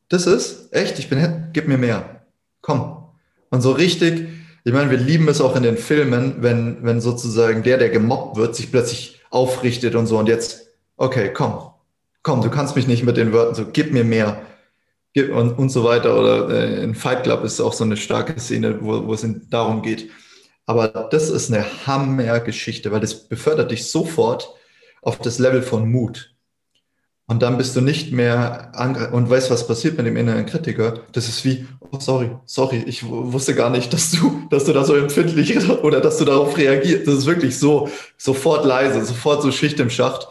Das 0.09 0.27
ist 0.27 0.73
echt, 0.73 0.99
ich 0.99 1.09
bin, 1.09 1.49
gib 1.53 1.69
mir 1.69 1.79
mehr. 1.79 2.27
Komm. 2.61 3.05
Und 3.51 3.61
so 3.61 3.73
richtig, 3.73 4.29
ich 4.65 4.73
meine, 4.73 4.91
wir 4.91 4.99
lieben 4.99 5.29
es 5.29 5.41
auch 5.41 5.57
in 5.57 5.63
den 5.63 5.77
Filmen, 5.77 6.37
wenn, 6.43 6.85
wenn 6.85 7.01
sozusagen 7.01 7.63
der, 7.63 7.79
der 7.79 7.91
gemobbt 7.91 8.37
wird, 8.37 8.55
sich 8.55 8.71
plötzlich 8.71 9.21
aufrichtet 9.31 9.95
und 9.95 10.07
so 10.07 10.19
und 10.19 10.29
jetzt, 10.29 10.67
okay, 10.97 11.33
komm, 11.33 11.71
komm, 12.23 12.43
du 12.43 12.51
kannst 12.51 12.77
mich 12.77 12.87
nicht 12.87 13.05
mit 13.05 13.17
den 13.17 13.33
Wörtern 13.33 13.55
so, 13.55 13.67
gib 13.73 13.93
mir 13.93 14.05
mehr 14.05 14.43
und, 15.17 15.59
und 15.59 15.69
so 15.71 15.85
weiter. 15.85 16.19
Oder 16.19 16.51
äh, 16.51 16.83
in 16.83 16.95
Fight 16.95 17.25
Club 17.25 17.45
ist 17.45 17.61
auch 17.61 17.73
so 17.73 17.85
eine 17.85 17.97
starke 17.97 18.39
Szene, 18.39 18.79
wo, 18.81 19.07
wo 19.07 19.15
es 19.15 19.27
darum 19.51 19.83
geht. 19.83 20.11
Aber 20.67 21.09
das 21.11 21.29
ist 21.29 21.53
eine 21.53 21.65
Hammer-Geschichte, 21.87 22.93
weil 22.93 23.01
das 23.01 23.29
befördert 23.29 23.71
dich 23.71 23.91
sofort 23.91 24.55
auf 25.03 25.19
das 25.19 25.39
Level 25.39 25.63
von 25.63 25.91
Mut. 25.91 26.33
Und 27.27 27.43
dann 27.43 27.57
bist 27.57 27.75
du 27.77 27.81
nicht 27.81 28.13
mehr 28.13 28.73
und 29.13 29.31
weißt, 29.31 29.51
was 29.51 29.67
passiert 29.67 29.97
mit 29.97 30.07
dem 30.07 30.17
inneren 30.17 30.45
Kritiker. 30.45 31.01
Das 31.13 31.29
ist 31.29 31.45
wie, 31.45 31.67
oh 31.81 31.99
sorry, 31.99 32.31
sorry, 32.45 32.85
ich 32.87 33.09
wusste 33.09 33.55
gar 33.55 33.71
nicht, 33.71 33.93
dass 33.93 34.11
du, 34.11 34.43
dass 34.51 34.65
du 34.65 34.73
da 34.73 34.85
so 34.85 34.95
empfindlich 34.95 35.57
oder 35.83 36.01
dass 36.01 36.19
du 36.19 36.25
darauf 36.25 36.57
reagierst. 36.57 37.07
Das 37.07 37.15
ist 37.15 37.27
wirklich 37.27 37.59
so, 37.59 37.89
sofort 38.19 38.65
leise, 38.65 39.05
sofort 39.05 39.43
so 39.43 39.51
Schicht 39.51 39.81
im 39.81 39.89
Schacht. 39.89 40.29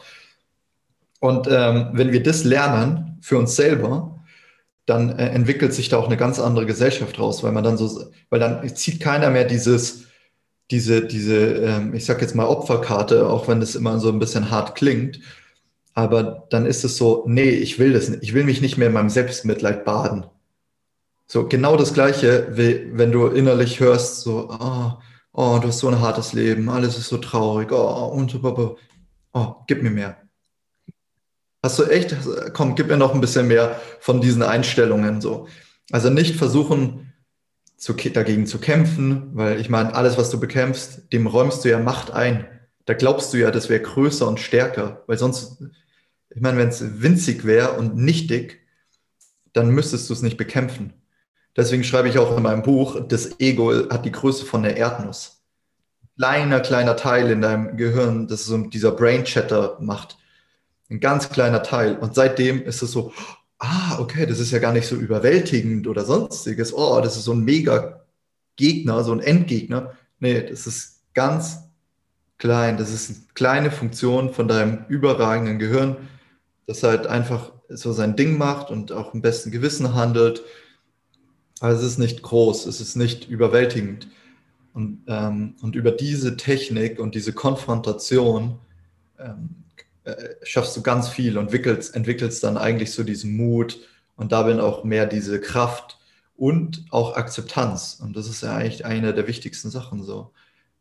Und 1.19 1.47
ähm, 1.49 1.89
wenn 1.93 2.11
wir 2.11 2.21
das 2.21 2.43
lernen 2.43 3.17
für 3.21 3.37
uns 3.37 3.55
selber, 3.55 4.19
dann 4.85 5.17
äh, 5.17 5.29
entwickelt 5.29 5.73
sich 5.73 5.89
da 5.89 5.97
auch 5.97 6.07
eine 6.07 6.17
ganz 6.17 6.39
andere 6.39 6.65
Gesellschaft 6.65 7.17
raus, 7.19 7.43
weil 7.43 7.51
man 7.51 7.63
dann 7.63 7.77
so, 7.77 8.11
weil 8.29 8.39
dann 8.39 8.67
zieht 8.75 8.99
keiner 8.99 9.29
mehr 9.29 9.45
dieses, 9.45 10.07
diese, 10.71 11.05
diese, 11.05 11.37
ähm, 11.37 11.93
ich 11.93 12.05
sag 12.05 12.21
jetzt 12.21 12.35
mal 12.35 12.47
Opferkarte, 12.47 13.27
auch 13.27 13.47
wenn 13.47 13.59
das 13.59 13.75
immer 13.75 13.99
so 13.99 14.09
ein 14.09 14.19
bisschen 14.19 14.49
hart 14.49 14.75
klingt. 14.75 15.19
Aber 15.93 16.47
dann 16.49 16.65
ist 16.65 16.85
es 16.85 16.97
so, 16.97 17.25
nee, 17.27 17.49
ich 17.49 17.77
will 17.77 17.93
das 17.93 18.09
nicht. 18.09 18.23
Ich 18.23 18.33
will 18.33 18.45
mich 18.45 18.61
nicht 18.61 18.77
mehr 18.77 18.87
in 18.87 18.93
meinem 18.93 19.09
Selbstmitleid 19.09 19.83
baden. 19.83 20.25
So 21.27 21.47
genau 21.47 21.75
das 21.75 21.93
Gleiche, 21.93 22.47
wie 22.51 22.89
wenn 22.93 23.11
du 23.11 23.27
innerlich 23.27 23.79
hörst, 23.79 24.21
so, 24.21 24.49
oh, 24.49 24.91
oh, 25.33 25.59
du 25.61 25.67
hast 25.67 25.79
so 25.79 25.87
ein 25.89 25.99
hartes 25.99 26.33
Leben, 26.33 26.69
alles 26.69 26.97
ist 26.97 27.09
so 27.09 27.17
traurig, 27.17 27.71
oh, 27.71 28.11
und, 28.13 28.39
oh, 29.33 29.55
gib 29.67 29.83
mir 29.83 29.91
mehr. 29.91 30.17
Hast 31.63 31.79
du 31.79 31.83
echt, 31.83 32.15
komm, 32.53 32.75
gib 32.75 32.87
mir 32.87 32.97
noch 32.97 33.13
ein 33.13 33.21
bisschen 33.21 33.47
mehr 33.47 33.79
von 33.99 34.19
diesen 34.19 34.41
Einstellungen 34.41 35.21
so. 35.21 35.47
Also 35.91 36.09
nicht 36.09 36.35
versuchen, 36.35 37.10
zu, 37.81 37.93
dagegen 37.93 38.45
zu 38.45 38.59
kämpfen, 38.59 39.31
weil 39.33 39.59
ich 39.59 39.67
meine, 39.67 39.95
alles, 39.95 40.15
was 40.15 40.29
du 40.29 40.39
bekämpfst, 40.39 41.11
dem 41.11 41.25
räumst 41.25 41.65
du 41.65 41.69
ja 41.69 41.79
Macht 41.79 42.11
ein. 42.11 42.47
Da 42.85 42.93
glaubst 42.93 43.33
du 43.33 43.37
ja, 43.37 43.49
das 43.49 43.69
wäre 43.69 43.81
größer 43.81 44.27
und 44.27 44.39
stärker, 44.39 45.03
weil 45.07 45.17
sonst, 45.17 45.63
ich 46.29 46.41
meine, 46.41 46.59
wenn 46.59 46.69
es 46.69 47.01
winzig 47.01 47.43
wäre 47.43 47.71
und 47.73 47.97
nichtig, 47.97 48.59
dann 49.53 49.71
müsstest 49.71 50.07
du 50.07 50.13
es 50.13 50.21
nicht 50.21 50.37
bekämpfen. 50.37 50.93
Deswegen 51.57 51.83
schreibe 51.83 52.07
ich 52.07 52.19
auch 52.19 52.37
in 52.37 52.43
meinem 52.43 52.61
Buch, 52.61 53.01
das 53.07 53.39
Ego 53.39 53.89
hat 53.89 54.05
die 54.05 54.11
Größe 54.11 54.45
von 54.45 54.61
der 54.61 54.77
Erdnuss. 54.77 55.41
Kleiner, 56.17 56.59
kleiner 56.59 56.95
Teil 56.95 57.31
in 57.31 57.41
deinem 57.41 57.77
Gehirn, 57.77 58.27
das 58.27 58.45
so 58.45 58.57
dieser 58.59 58.91
Brain 58.91 59.23
Chatter 59.23 59.77
macht. 59.81 60.19
Ein 60.91 60.99
ganz 60.99 61.29
kleiner 61.29 61.63
Teil. 61.63 61.97
Und 61.97 62.13
seitdem 62.13 62.61
ist 62.61 62.83
es 62.83 62.91
so, 62.91 63.11
ah, 63.61 63.99
okay, 63.99 64.25
das 64.25 64.39
ist 64.39 64.51
ja 64.51 64.59
gar 64.59 64.73
nicht 64.73 64.87
so 64.87 64.95
überwältigend 64.95 65.87
oder 65.87 66.03
sonstiges. 66.03 66.73
Oh, 66.73 66.99
das 67.01 67.15
ist 67.15 67.25
so 67.25 67.33
ein 67.33 67.43
mega 67.45 68.01
Gegner, 68.55 69.03
so 69.03 69.11
ein 69.13 69.19
Endgegner. 69.19 69.93
Nee, 70.19 70.41
das 70.41 70.65
ist 70.65 71.03
ganz 71.13 71.59
klein. 72.39 72.77
Das 72.77 72.91
ist 72.91 73.09
eine 73.09 73.19
kleine 73.35 73.71
Funktion 73.71 74.33
von 74.33 74.47
deinem 74.47 74.85
überragenden 74.87 75.59
Gehirn, 75.59 75.95
das 76.65 76.81
halt 76.81 77.05
einfach 77.05 77.51
so 77.69 77.93
sein 77.93 78.15
Ding 78.15 78.37
macht 78.37 78.71
und 78.71 78.91
auch 78.91 79.13
im 79.13 79.21
besten 79.21 79.51
Gewissen 79.51 79.93
handelt. 79.93 80.41
Aber 81.59 81.73
es 81.73 81.83
ist 81.83 81.99
nicht 81.99 82.23
groß, 82.23 82.65
es 82.65 82.81
ist 82.81 82.95
nicht 82.95 83.29
überwältigend. 83.29 84.07
Und, 84.73 85.03
ähm, 85.07 85.55
und 85.61 85.75
über 85.75 85.91
diese 85.91 86.35
Technik 86.35 86.99
und 86.99 87.13
diese 87.13 87.33
Konfrontation 87.33 88.57
ähm, 89.19 89.61
äh, 90.03 90.35
schaffst 90.43 90.75
du 90.75 90.81
ganz 90.81 91.09
viel 91.09 91.37
und 91.37 91.45
entwickelst, 91.45 91.95
entwickelst 91.95 92.43
dann 92.43 92.57
eigentlich 92.57 92.91
so 92.91 93.03
diesen 93.03 93.37
Mut 93.37 93.79
und 94.15 94.31
darin 94.31 94.59
auch 94.59 94.83
mehr 94.83 95.05
diese 95.05 95.39
Kraft 95.39 95.99
und 96.35 96.85
auch 96.89 97.15
Akzeptanz. 97.15 97.99
Und 98.01 98.17
das 98.17 98.27
ist 98.27 98.41
ja 98.41 98.55
eigentlich 98.55 98.83
eine 98.83 99.13
der 99.13 99.27
wichtigsten 99.27 99.69
Sachen 99.69 100.03
so. 100.03 100.31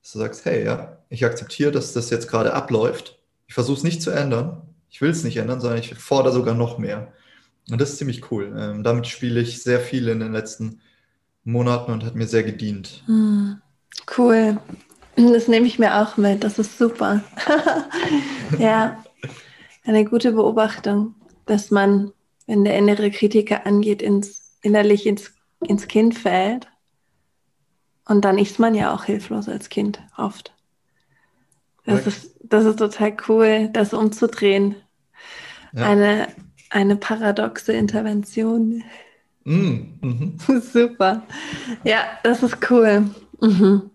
Dass 0.00 0.12
du 0.12 0.18
sagst, 0.20 0.46
hey, 0.46 0.64
ja, 0.64 0.96
ich 1.10 1.26
akzeptiere, 1.26 1.70
dass 1.70 1.92
das 1.92 2.08
jetzt 2.08 2.28
gerade 2.28 2.54
abläuft. 2.54 3.18
Ich 3.46 3.52
versuche 3.52 3.76
es 3.76 3.82
nicht 3.82 4.00
zu 4.00 4.10
ändern. 4.10 4.62
Ich 4.88 5.02
will 5.02 5.10
es 5.10 5.22
nicht 5.22 5.36
ändern, 5.36 5.60
sondern 5.60 5.80
ich 5.80 5.94
fordere 5.96 6.32
sogar 6.32 6.54
noch 6.54 6.78
mehr. 6.78 7.12
Und 7.70 7.78
das 7.78 7.90
ist 7.90 7.98
ziemlich 7.98 8.30
cool. 8.30 8.54
Ähm, 8.58 8.82
damit 8.82 9.06
spiele 9.06 9.40
ich 9.40 9.62
sehr 9.62 9.80
viel 9.80 10.08
in 10.08 10.20
den 10.20 10.32
letzten 10.32 10.80
Monaten 11.44 11.92
und 11.92 12.04
hat 12.04 12.14
mir 12.14 12.26
sehr 12.26 12.42
gedient. 12.42 13.02
Hm, 13.04 13.60
cool. 14.16 14.58
Das 15.16 15.46
nehme 15.46 15.66
ich 15.66 15.78
mir 15.78 16.00
auch 16.00 16.16
mit. 16.16 16.42
Das 16.42 16.58
ist 16.58 16.78
super. 16.78 17.22
ja 18.58 18.96
eine 19.90 20.04
gute 20.04 20.32
Beobachtung, 20.32 21.16
dass 21.46 21.72
man, 21.72 22.12
wenn 22.46 22.64
der 22.64 22.78
innere 22.78 23.10
Kritiker 23.10 23.66
angeht, 23.66 24.02
ins, 24.02 24.56
innerlich 24.62 25.04
ins, 25.04 25.32
ins 25.66 25.88
Kind 25.88 26.16
fällt. 26.16 26.68
Und 28.06 28.24
dann 28.24 28.38
ist 28.38 28.60
man 28.60 28.74
ja 28.74 28.94
auch 28.94 29.04
hilflos 29.04 29.48
als 29.48 29.68
Kind 29.68 30.00
oft. 30.16 30.54
Das, 31.84 32.06
ist, 32.06 32.36
das 32.44 32.64
ist 32.66 32.78
total 32.78 33.16
cool, 33.28 33.68
das 33.72 33.92
umzudrehen. 33.92 34.76
Ja. 35.72 35.88
Eine, 35.88 36.28
eine 36.70 36.94
paradoxe 36.94 37.72
Intervention. 37.72 38.84
Mm, 39.44 39.98
mhm. 40.00 40.38
Super. 40.72 41.24
Ja, 41.82 42.04
das 42.22 42.44
ist 42.44 42.58
cool. 42.70 43.10
Mhm. 43.40 43.90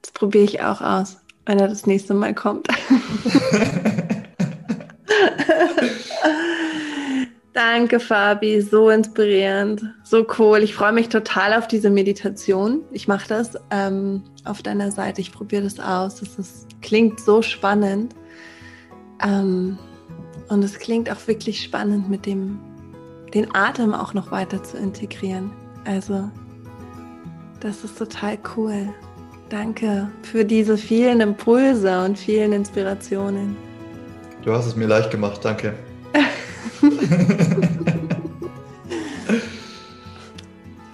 Das 0.00 0.12
probiere 0.12 0.44
ich 0.44 0.62
auch 0.62 0.80
aus 0.80 1.23
wenn 1.46 1.58
er 1.58 1.68
das 1.68 1.86
nächste 1.86 2.14
Mal 2.14 2.34
kommt. 2.34 2.68
Danke, 7.52 8.00
Fabi, 8.00 8.60
so 8.60 8.90
inspirierend, 8.90 9.84
so 10.02 10.26
cool. 10.38 10.58
Ich 10.58 10.74
freue 10.74 10.92
mich 10.92 11.08
total 11.08 11.54
auf 11.54 11.68
diese 11.68 11.88
Meditation. 11.88 12.82
Ich 12.90 13.06
mache 13.06 13.28
das 13.28 13.52
ähm, 13.70 14.24
auf 14.44 14.62
deiner 14.62 14.90
Seite. 14.90 15.20
Ich 15.20 15.30
probiere 15.30 15.62
das 15.62 15.78
aus. 15.78 16.16
Das 16.16 16.36
ist, 16.36 16.66
klingt 16.82 17.20
so 17.20 17.42
spannend. 17.42 18.14
Ähm, 19.22 19.78
und 20.48 20.64
es 20.64 20.78
klingt 20.80 21.08
auch 21.10 21.28
wirklich 21.28 21.62
spannend, 21.62 22.10
mit 22.10 22.26
dem 22.26 22.58
den 23.34 23.54
Atem 23.54 23.94
auch 23.94 24.14
noch 24.14 24.30
weiter 24.30 24.62
zu 24.62 24.76
integrieren. 24.76 25.50
Also, 25.84 26.30
das 27.60 27.84
ist 27.84 27.98
total 27.98 28.38
cool. 28.56 28.94
Danke 29.54 30.10
für 30.22 30.44
diese 30.44 30.76
vielen 30.76 31.20
Impulse 31.20 32.04
und 32.04 32.18
vielen 32.18 32.52
Inspirationen. 32.52 33.56
Du 34.42 34.52
hast 34.52 34.66
es 34.66 34.74
mir 34.74 34.88
leicht 34.88 35.12
gemacht, 35.12 35.44
danke. 35.44 35.74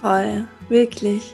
Voll, 0.01 0.45
wirklich. 0.69 1.33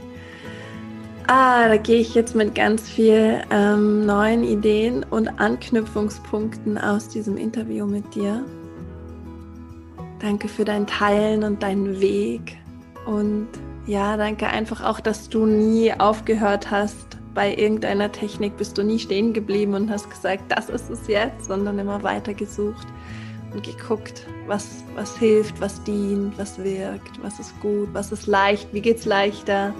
Ah, 1.27 1.67
da 1.67 1.75
gehe 1.75 1.99
ich 1.99 2.15
jetzt 2.15 2.33
mit 2.33 2.55
ganz 2.55 2.89
viel 2.89 3.41
ähm, 3.51 4.05
neuen 4.05 4.45
Ideen 4.45 5.03
und 5.09 5.27
Anknüpfungspunkten 5.27 6.77
aus 6.77 7.09
diesem 7.09 7.35
Interview 7.35 7.85
mit 7.85 8.15
dir. 8.15 8.45
Danke 10.19 10.47
für 10.47 10.63
dein 10.63 10.87
Teilen 10.87 11.43
und 11.43 11.61
deinen 11.61 11.99
Weg. 11.99 12.55
Und 13.05 13.49
ja, 13.87 14.17
danke 14.17 14.47
einfach 14.47 14.83
auch, 14.83 14.99
dass 14.99 15.29
du 15.29 15.45
nie 15.45 15.93
aufgehört 15.93 16.71
hast, 16.71 17.06
bei 17.37 17.53
irgendeiner 17.53 18.11
Technik 18.11 18.57
bist 18.57 18.79
du 18.79 18.83
nie 18.83 18.97
stehen 18.97 19.31
geblieben 19.31 19.75
und 19.75 19.91
hast 19.91 20.09
gesagt, 20.09 20.45
das 20.49 20.69
ist 20.69 20.89
es 20.89 21.07
jetzt, 21.07 21.45
sondern 21.45 21.77
immer 21.77 22.01
weiter 22.01 22.33
gesucht 22.33 22.87
und 23.53 23.61
geguckt, 23.61 24.25
was, 24.47 24.83
was 24.95 25.15
hilft, 25.15 25.61
was 25.61 25.83
dient, 25.83 26.35
was 26.39 26.57
wirkt, 26.57 27.21
was 27.21 27.39
ist 27.39 27.53
gut, 27.59 27.89
was 27.93 28.11
ist 28.11 28.25
leicht, 28.25 28.73
wie 28.73 28.81
geht 28.81 28.97
es 28.97 29.05
leichter. 29.05 29.71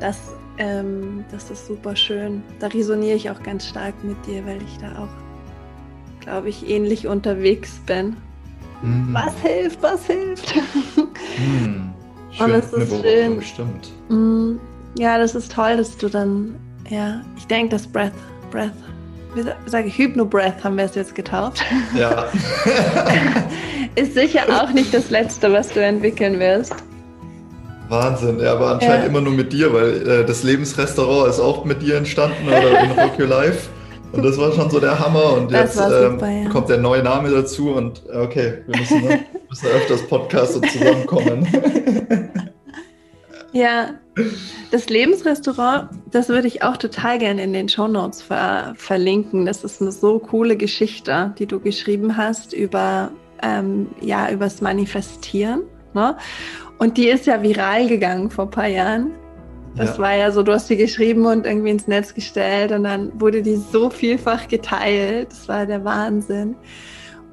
Das, 0.00 0.32
ähm, 0.56 1.22
das 1.30 1.50
ist 1.50 1.66
super 1.66 1.94
schön. 1.94 2.42
Da 2.60 2.68
resoniere 2.68 3.16
ich 3.16 3.28
auch 3.28 3.42
ganz 3.42 3.66
stark 3.66 4.02
mit 4.02 4.16
dir, 4.24 4.46
weil 4.46 4.62
ich 4.62 4.78
da 4.78 5.04
auch, 5.04 6.24
glaube 6.24 6.48
ich, 6.48 6.66
ähnlich 6.66 7.06
unterwegs 7.06 7.78
bin. 7.84 8.16
Mhm. 8.80 9.08
Was 9.12 9.38
hilft, 9.42 9.82
was 9.82 10.06
hilft? 10.06 10.56
Mhm. 10.56 11.92
Schön, 12.30 12.46
und 12.46 12.52
es 12.52 12.72
ist 12.72 13.02
schön. 13.02 13.42
Stimmt. 13.42 13.92
Mhm. 14.08 14.60
Ja, 14.98 15.18
das 15.18 15.34
ist 15.34 15.52
toll, 15.52 15.76
dass 15.76 15.98
du 15.98 16.08
dann 16.08 16.56
ja, 16.90 17.20
ich 17.36 17.46
denke, 17.46 17.70
das 17.70 17.86
Breath, 17.86 18.12
Breath, 18.50 18.72
wie 19.34 19.44
sage 19.66 19.88
ich, 19.88 19.98
Hypno-Breath 19.98 20.64
haben 20.64 20.76
wir 20.76 20.84
es 20.84 20.94
jetzt 20.94 21.14
getauft. 21.14 21.62
Ja. 21.96 22.26
ist 23.94 24.14
sicher 24.14 24.42
auch 24.48 24.72
nicht 24.72 24.92
das 24.94 25.10
Letzte, 25.10 25.52
was 25.52 25.68
du 25.68 25.82
entwickeln 25.82 26.38
wirst. 26.38 26.74
Wahnsinn, 27.88 28.40
ja, 28.40 28.52
aber 28.52 28.72
anscheinend 28.72 29.04
ja. 29.04 29.10
immer 29.10 29.20
nur 29.20 29.32
mit 29.32 29.52
dir, 29.52 29.72
weil 29.72 30.08
äh, 30.08 30.24
das 30.24 30.42
Lebensrestaurant 30.42 31.30
ist 31.30 31.40
auch 31.40 31.64
mit 31.64 31.82
dir 31.82 31.96
entstanden 31.96 32.48
oder 32.48 32.80
in 32.80 32.90
Rock 32.92 33.18
Your 33.18 33.28
Life. 33.28 33.68
Und 34.12 34.24
das 34.24 34.38
war 34.38 34.52
schon 34.52 34.70
so 34.70 34.80
der 34.80 34.98
Hammer 34.98 35.34
und 35.34 35.50
jetzt 35.50 35.76
ähm, 35.78 36.12
super, 36.12 36.30
ja. 36.30 36.48
kommt 36.48 36.68
der 36.68 36.78
neue 36.78 37.02
Name 37.02 37.30
dazu 37.30 37.72
und 37.72 38.02
okay, 38.08 38.58
wir 38.66 38.78
müssen, 38.78 39.02
müssen 39.50 39.66
öfters 39.66 40.02
Podcasts 40.06 40.56
und 40.56 40.70
zusammenkommen. 40.70 41.46
Ja, 43.52 43.94
das 44.70 44.88
Lebensrestaurant, 44.88 45.90
das 46.10 46.28
würde 46.28 46.48
ich 46.48 46.62
auch 46.62 46.76
total 46.76 47.18
gerne 47.18 47.42
in 47.42 47.52
den 47.52 47.68
Shownotes 47.68 48.22
ver 48.22 48.74
verlinken. 48.76 49.46
Das 49.46 49.64
ist 49.64 49.80
eine 49.80 49.92
so 49.92 50.18
coole 50.18 50.56
Geschichte, 50.56 51.34
die 51.38 51.46
du 51.46 51.60
geschrieben 51.60 52.16
hast 52.16 52.52
über 52.52 53.10
ähm, 53.42 53.88
ja 54.00 54.30
übers 54.30 54.60
Manifestieren. 54.60 55.62
Ne? 55.94 56.16
Und 56.78 56.96
die 56.96 57.08
ist 57.08 57.26
ja 57.26 57.42
viral 57.42 57.88
gegangen 57.88 58.30
vor 58.30 58.46
ein 58.46 58.50
paar 58.50 58.68
Jahren. 58.68 59.12
Das 59.76 59.96
ja. 59.96 60.02
war 60.02 60.16
ja 60.16 60.30
so, 60.30 60.42
du 60.42 60.52
hast 60.52 60.68
sie 60.68 60.76
geschrieben 60.76 61.26
und 61.26 61.46
irgendwie 61.46 61.70
ins 61.70 61.86
Netz 61.86 62.14
gestellt 62.14 62.72
und 62.72 62.84
dann 62.84 63.20
wurde 63.20 63.42
die 63.42 63.56
so 63.56 63.90
vielfach 63.90 64.48
geteilt. 64.48 65.30
Das 65.30 65.48
war 65.48 65.66
der 65.66 65.84
Wahnsinn. 65.84 66.56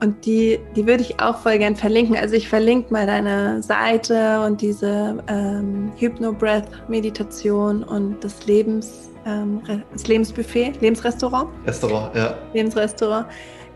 Und 0.04 0.26
die, 0.26 0.60
die 0.76 0.86
würde 0.86 1.02
ich 1.02 1.20
auch 1.22 1.38
voll 1.38 1.58
gern 1.58 1.78
verlinken. 1.78 2.18
Also 2.18 2.36
ich 2.36 2.50
verlinke 2.50 2.92
mal 2.92 3.08
deine 3.08 3.64
Seite 3.64 4.42
und 4.42 4.60
diese 4.60 5.24
ähm, 5.28 5.94
Hypno-Breath-Meditation 5.98 7.84
und 7.84 8.22
das 8.22 8.46
Lebens, 8.46 9.10
ähm, 9.26 9.62
das 9.94 10.06
Lebensbuffet, 10.06 10.74
Lebensrestaurant. 10.82 11.50
Restaurant, 11.66 12.14
ja. 12.16 12.36
Lebensrestaurant, 12.54 13.28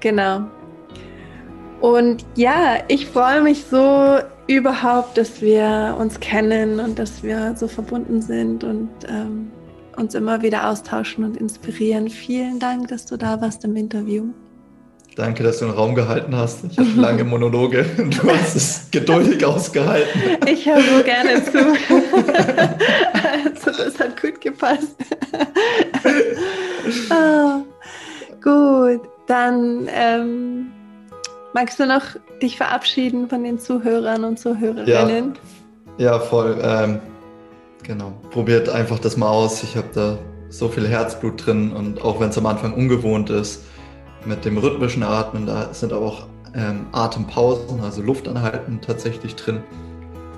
genau. 0.01 0.41
Und 1.79 2.25
ja, 2.35 2.79
ich 2.89 3.07
freue 3.07 3.41
mich 3.41 3.63
so 3.63 4.17
überhaupt, 4.47 5.17
dass 5.17 5.41
wir 5.41 5.95
uns 5.97 6.19
kennen 6.19 6.81
und 6.81 6.99
dass 6.99 7.23
wir 7.23 7.55
so 7.55 7.69
verbunden 7.69 8.21
sind 8.21 8.65
und 8.65 8.89
ähm, 9.07 9.49
uns 9.95 10.13
immer 10.13 10.41
wieder 10.41 10.69
austauschen 10.69 11.23
und 11.23 11.37
inspirieren. 11.37 12.09
Vielen 12.09 12.59
Dank, 12.59 12.89
dass 12.89 13.05
du 13.05 13.15
da 13.15 13.39
warst 13.39 13.63
im 13.63 13.77
Interview. 13.77 14.25
Danke, 15.17 15.41
dass 15.41 15.57
du 15.57 15.65
den 15.65 15.73
Raum 15.73 15.95
gehalten 15.95 16.35
hast. 16.35 16.63
Ich 16.69 16.77
hatte 16.77 16.91
lange 16.95 17.23
Monologe. 17.23 17.83
Du 17.97 18.29
hast 18.29 18.55
es 18.55 18.87
geduldig 18.91 19.43
ausgehalten. 19.43 20.21
Ich 20.45 20.63
höre 20.67 20.79
so 20.79 21.03
gerne 21.03 21.43
zu. 21.43 21.57
also, 23.65 23.83
das 23.83 23.99
hat 23.99 24.21
gut 24.21 24.39
gepasst. 24.39 24.95
oh, 27.09 27.63
gut, 28.43 29.01
dann 29.25 29.89
ähm, 29.91 30.67
magst 31.55 31.79
du 31.79 31.87
noch 31.87 32.03
dich 32.39 32.55
verabschieden 32.55 33.27
von 33.27 33.43
den 33.43 33.57
Zuhörern 33.57 34.23
und 34.23 34.37
Zuhörerinnen? 34.37 35.33
Ja, 35.97 36.11
ja 36.11 36.19
voll. 36.19 36.59
Ähm, 36.61 36.99
genau. 37.81 38.13
Probiert 38.29 38.69
einfach 38.69 38.99
das 38.99 39.17
mal 39.17 39.29
aus. 39.29 39.63
Ich 39.63 39.77
habe 39.77 39.87
da 39.95 40.19
so 40.49 40.69
viel 40.69 40.87
Herzblut 40.87 41.43
drin 41.43 41.71
und 41.71 42.03
auch 42.03 42.19
wenn 42.19 42.29
es 42.29 42.37
am 42.37 42.45
Anfang 42.45 42.75
ungewohnt 42.75 43.31
ist, 43.31 43.63
mit 44.25 44.45
dem 44.45 44.57
rhythmischen 44.57 45.03
Atmen. 45.03 45.45
Da 45.45 45.73
sind 45.73 45.93
aber 45.93 46.05
auch 46.05 46.27
ähm, 46.55 46.87
Atempausen, 46.91 47.81
also 47.81 48.01
Luftanhalten 48.01 48.81
tatsächlich 48.81 49.35
drin. 49.35 49.61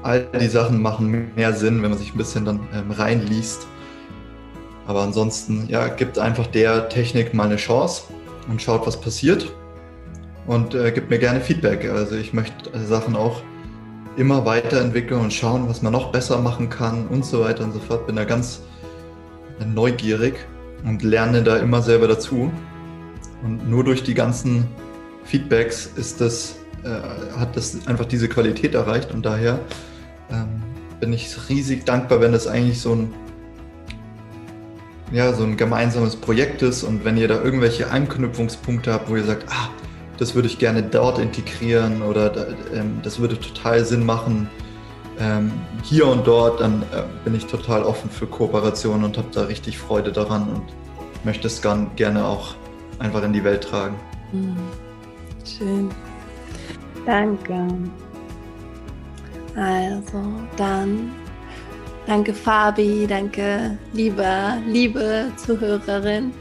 All 0.03 0.27
die 0.39 0.47
Sachen 0.47 0.82
machen 0.82 1.32
mehr 1.36 1.53
Sinn, 1.53 1.82
wenn 1.82 1.89
man 1.89 1.99
sich 1.99 2.13
ein 2.13 2.17
bisschen 2.17 2.45
dann 2.45 2.59
ähm, 2.73 2.91
reinliest. 2.91 3.67
Aber 4.88 5.01
ansonsten, 5.01 5.67
ja, 5.67 5.88
gibt 5.88 6.17
einfach 6.17 6.47
der 6.47 6.89
Technik 6.89 7.34
mal 7.34 7.45
eine 7.45 7.57
Chance 7.57 8.03
und 8.47 8.61
schaut, 8.61 8.88
was 8.88 8.99
passiert. 8.99 9.51
Und 10.47 10.73
äh, 10.73 10.91
gibt 10.91 11.09
mir 11.09 11.19
gerne 11.19 11.41
Feedback. 11.41 11.88
Also 11.89 12.15
ich 12.15 12.34
möchte 12.34 12.71
Sachen 12.88 13.15
auch 13.15 13.41
immer 14.17 14.45
weiterentwickeln 14.45 15.21
und 15.21 15.34
schauen, 15.34 15.69
was 15.69 15.82
man 15.82 15.93
noch 15.93 16.11
besser 16.11 16.39
machen 16.39 16.69
kann 16.69 17.07
und 17.07 17.23
so 17.23 17.41
weiter 17.41 17.63
und 17.63 17.73
so 17.73 17.80
fort. 17.80 18.07
Bin 18.07 18.15
da 18.15 18.23
ganz 18.23 18.61
neugierig 19.65 20.36
und 20.84 21.03
lerne 21.03 21.43
da 21.43 21.57
immer 21.57 21.82
selber 21.82 22.07
dazu. 22.07 22.51
Und 23.44 23.70
nur 23.70 23.84
durch 23.84 24.04
die 24.04 24.14
ganzen 24.14 24.68
Feedbacks 25.24 25.92
ist 25.96 26.22
das, 26.22 26.56
äh, 26.84 27.38
hat 27.38 27.56
das 27.56 27.88
einfach 27.88 28.06
diese 28.06 28.28
Qualität 28.28 28.74
erreicht. 28.76 29.12
Und 29.14 29.26
daher 29.26 29.60
ähm, 30.32 30.62
bin 31.00 31.14
ich 31.14 31.36
riesig 31.50 31.86
dankbar, 31.86 32.22
wenn 32.22 32.32
das 32.32 32.48
eigentlich 32.48 32.82
so 32.82 32.94
ein, 32.94 33.14
ja, 35.12 35.34
so 35.34 35.44
ein 35.44 35.58
gemeinsames 35.58 36.16
Projekt 36.16 36.62
ist. 36.62 36.84
Und 36.84 37.06
wenn 37.06 37.18
ihr 37.18 37.28
da 37.28 37.42
irgendwelche 37.42 37.92
Anknüpfungspunkte 37.92 38.94
habt, 38.94 39.10
wo 39.10 39.16
ihr 39.16 39.24
sagt, 39.24 39.46
ah, 39.50 39.70
das 40.18 40.36
würde 40.36 40.48
ich 40.48 40.60
gerne 40.60 40.84
dort 40.84 41.18
integrieren 41.18 42.02
oder 42.02 42.50
ähm, 42.74 43.00
das 43.04 43.20
würde 43.20 43.40
total 43.40 43.86
Sinn 43.86 44.06
machen, 44.06 44.50
ähm, 45.20 45.52
hier 45.84 46.08
und 46.08 46.28
dort, 46.28 46.62
dann 46.62 46.82
äh, 46.94 47.04
bin 47.24 47.36
ich 47.36 47.46
total 47.46 47.84
offen 47.84 48.10
für 48.10 48.26
Kooperation 48.26 49.04
und 49.04 49.18
habe 49.18 49.28
da 49.34 49.44
richtig 49.44 49.78
Freude 49.78 50.12
daran 50.12 50.48
und 50.50 50.64
möchte 51.26 51.48
es 51.48 51.62
gerne 51.62 52.26
auch 52.26 52.56
einfach 53.00 53.24
in 53.24 53.34
die 53.34 53.43
Welt 53.43 53.64
tragen. 53.64 53.95
Hm. 54.32 54.56
Schön. 55.45 55.89
Danke. 57.06 57.68
Also, 59.56 60.24
dann 60.58 61.12
danke 62.06 62.34
Fabi, 62.34 63.06
danke 63.08 63.78
liebe, 63.93 64.58
liebe 64.68 65.32
Zuhörerin. 65.38 66.34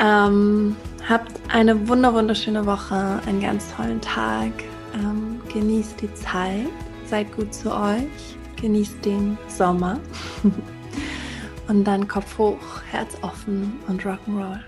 Ähm, 0.00 0.76
habt 1.08 1.32
eine 1.48 1.88
wunder 1.88 2.12
wunderschöne 2.14 2.66
Woche, 2.66 3.20
einen 3.26 3.40
ganz 3.40 3.74
tollen 3.74 4.00
Tag. 4.00 4.50
Ähm, 4.94 5.40
genießt 5.52 6.00
die 6.02 6.12
Zeit, 6.14 6.68
seid 7.06 7.34
gut 7.34 7.54
zu 7.54 7.72
euch, 7.72 8.36
genießt 8.60 9.04
den 9.04 9.38
Sommer. 9.48 9.98
und 11.68 11.84
dann 11.84 12.06
Kopf 12.06 12.38
hoch, 12.38 12.82
Herz 12.90 13.16
offen 13.22 13.78
und 13.88 14.02
Rock'n'Roll. 14.02 14.60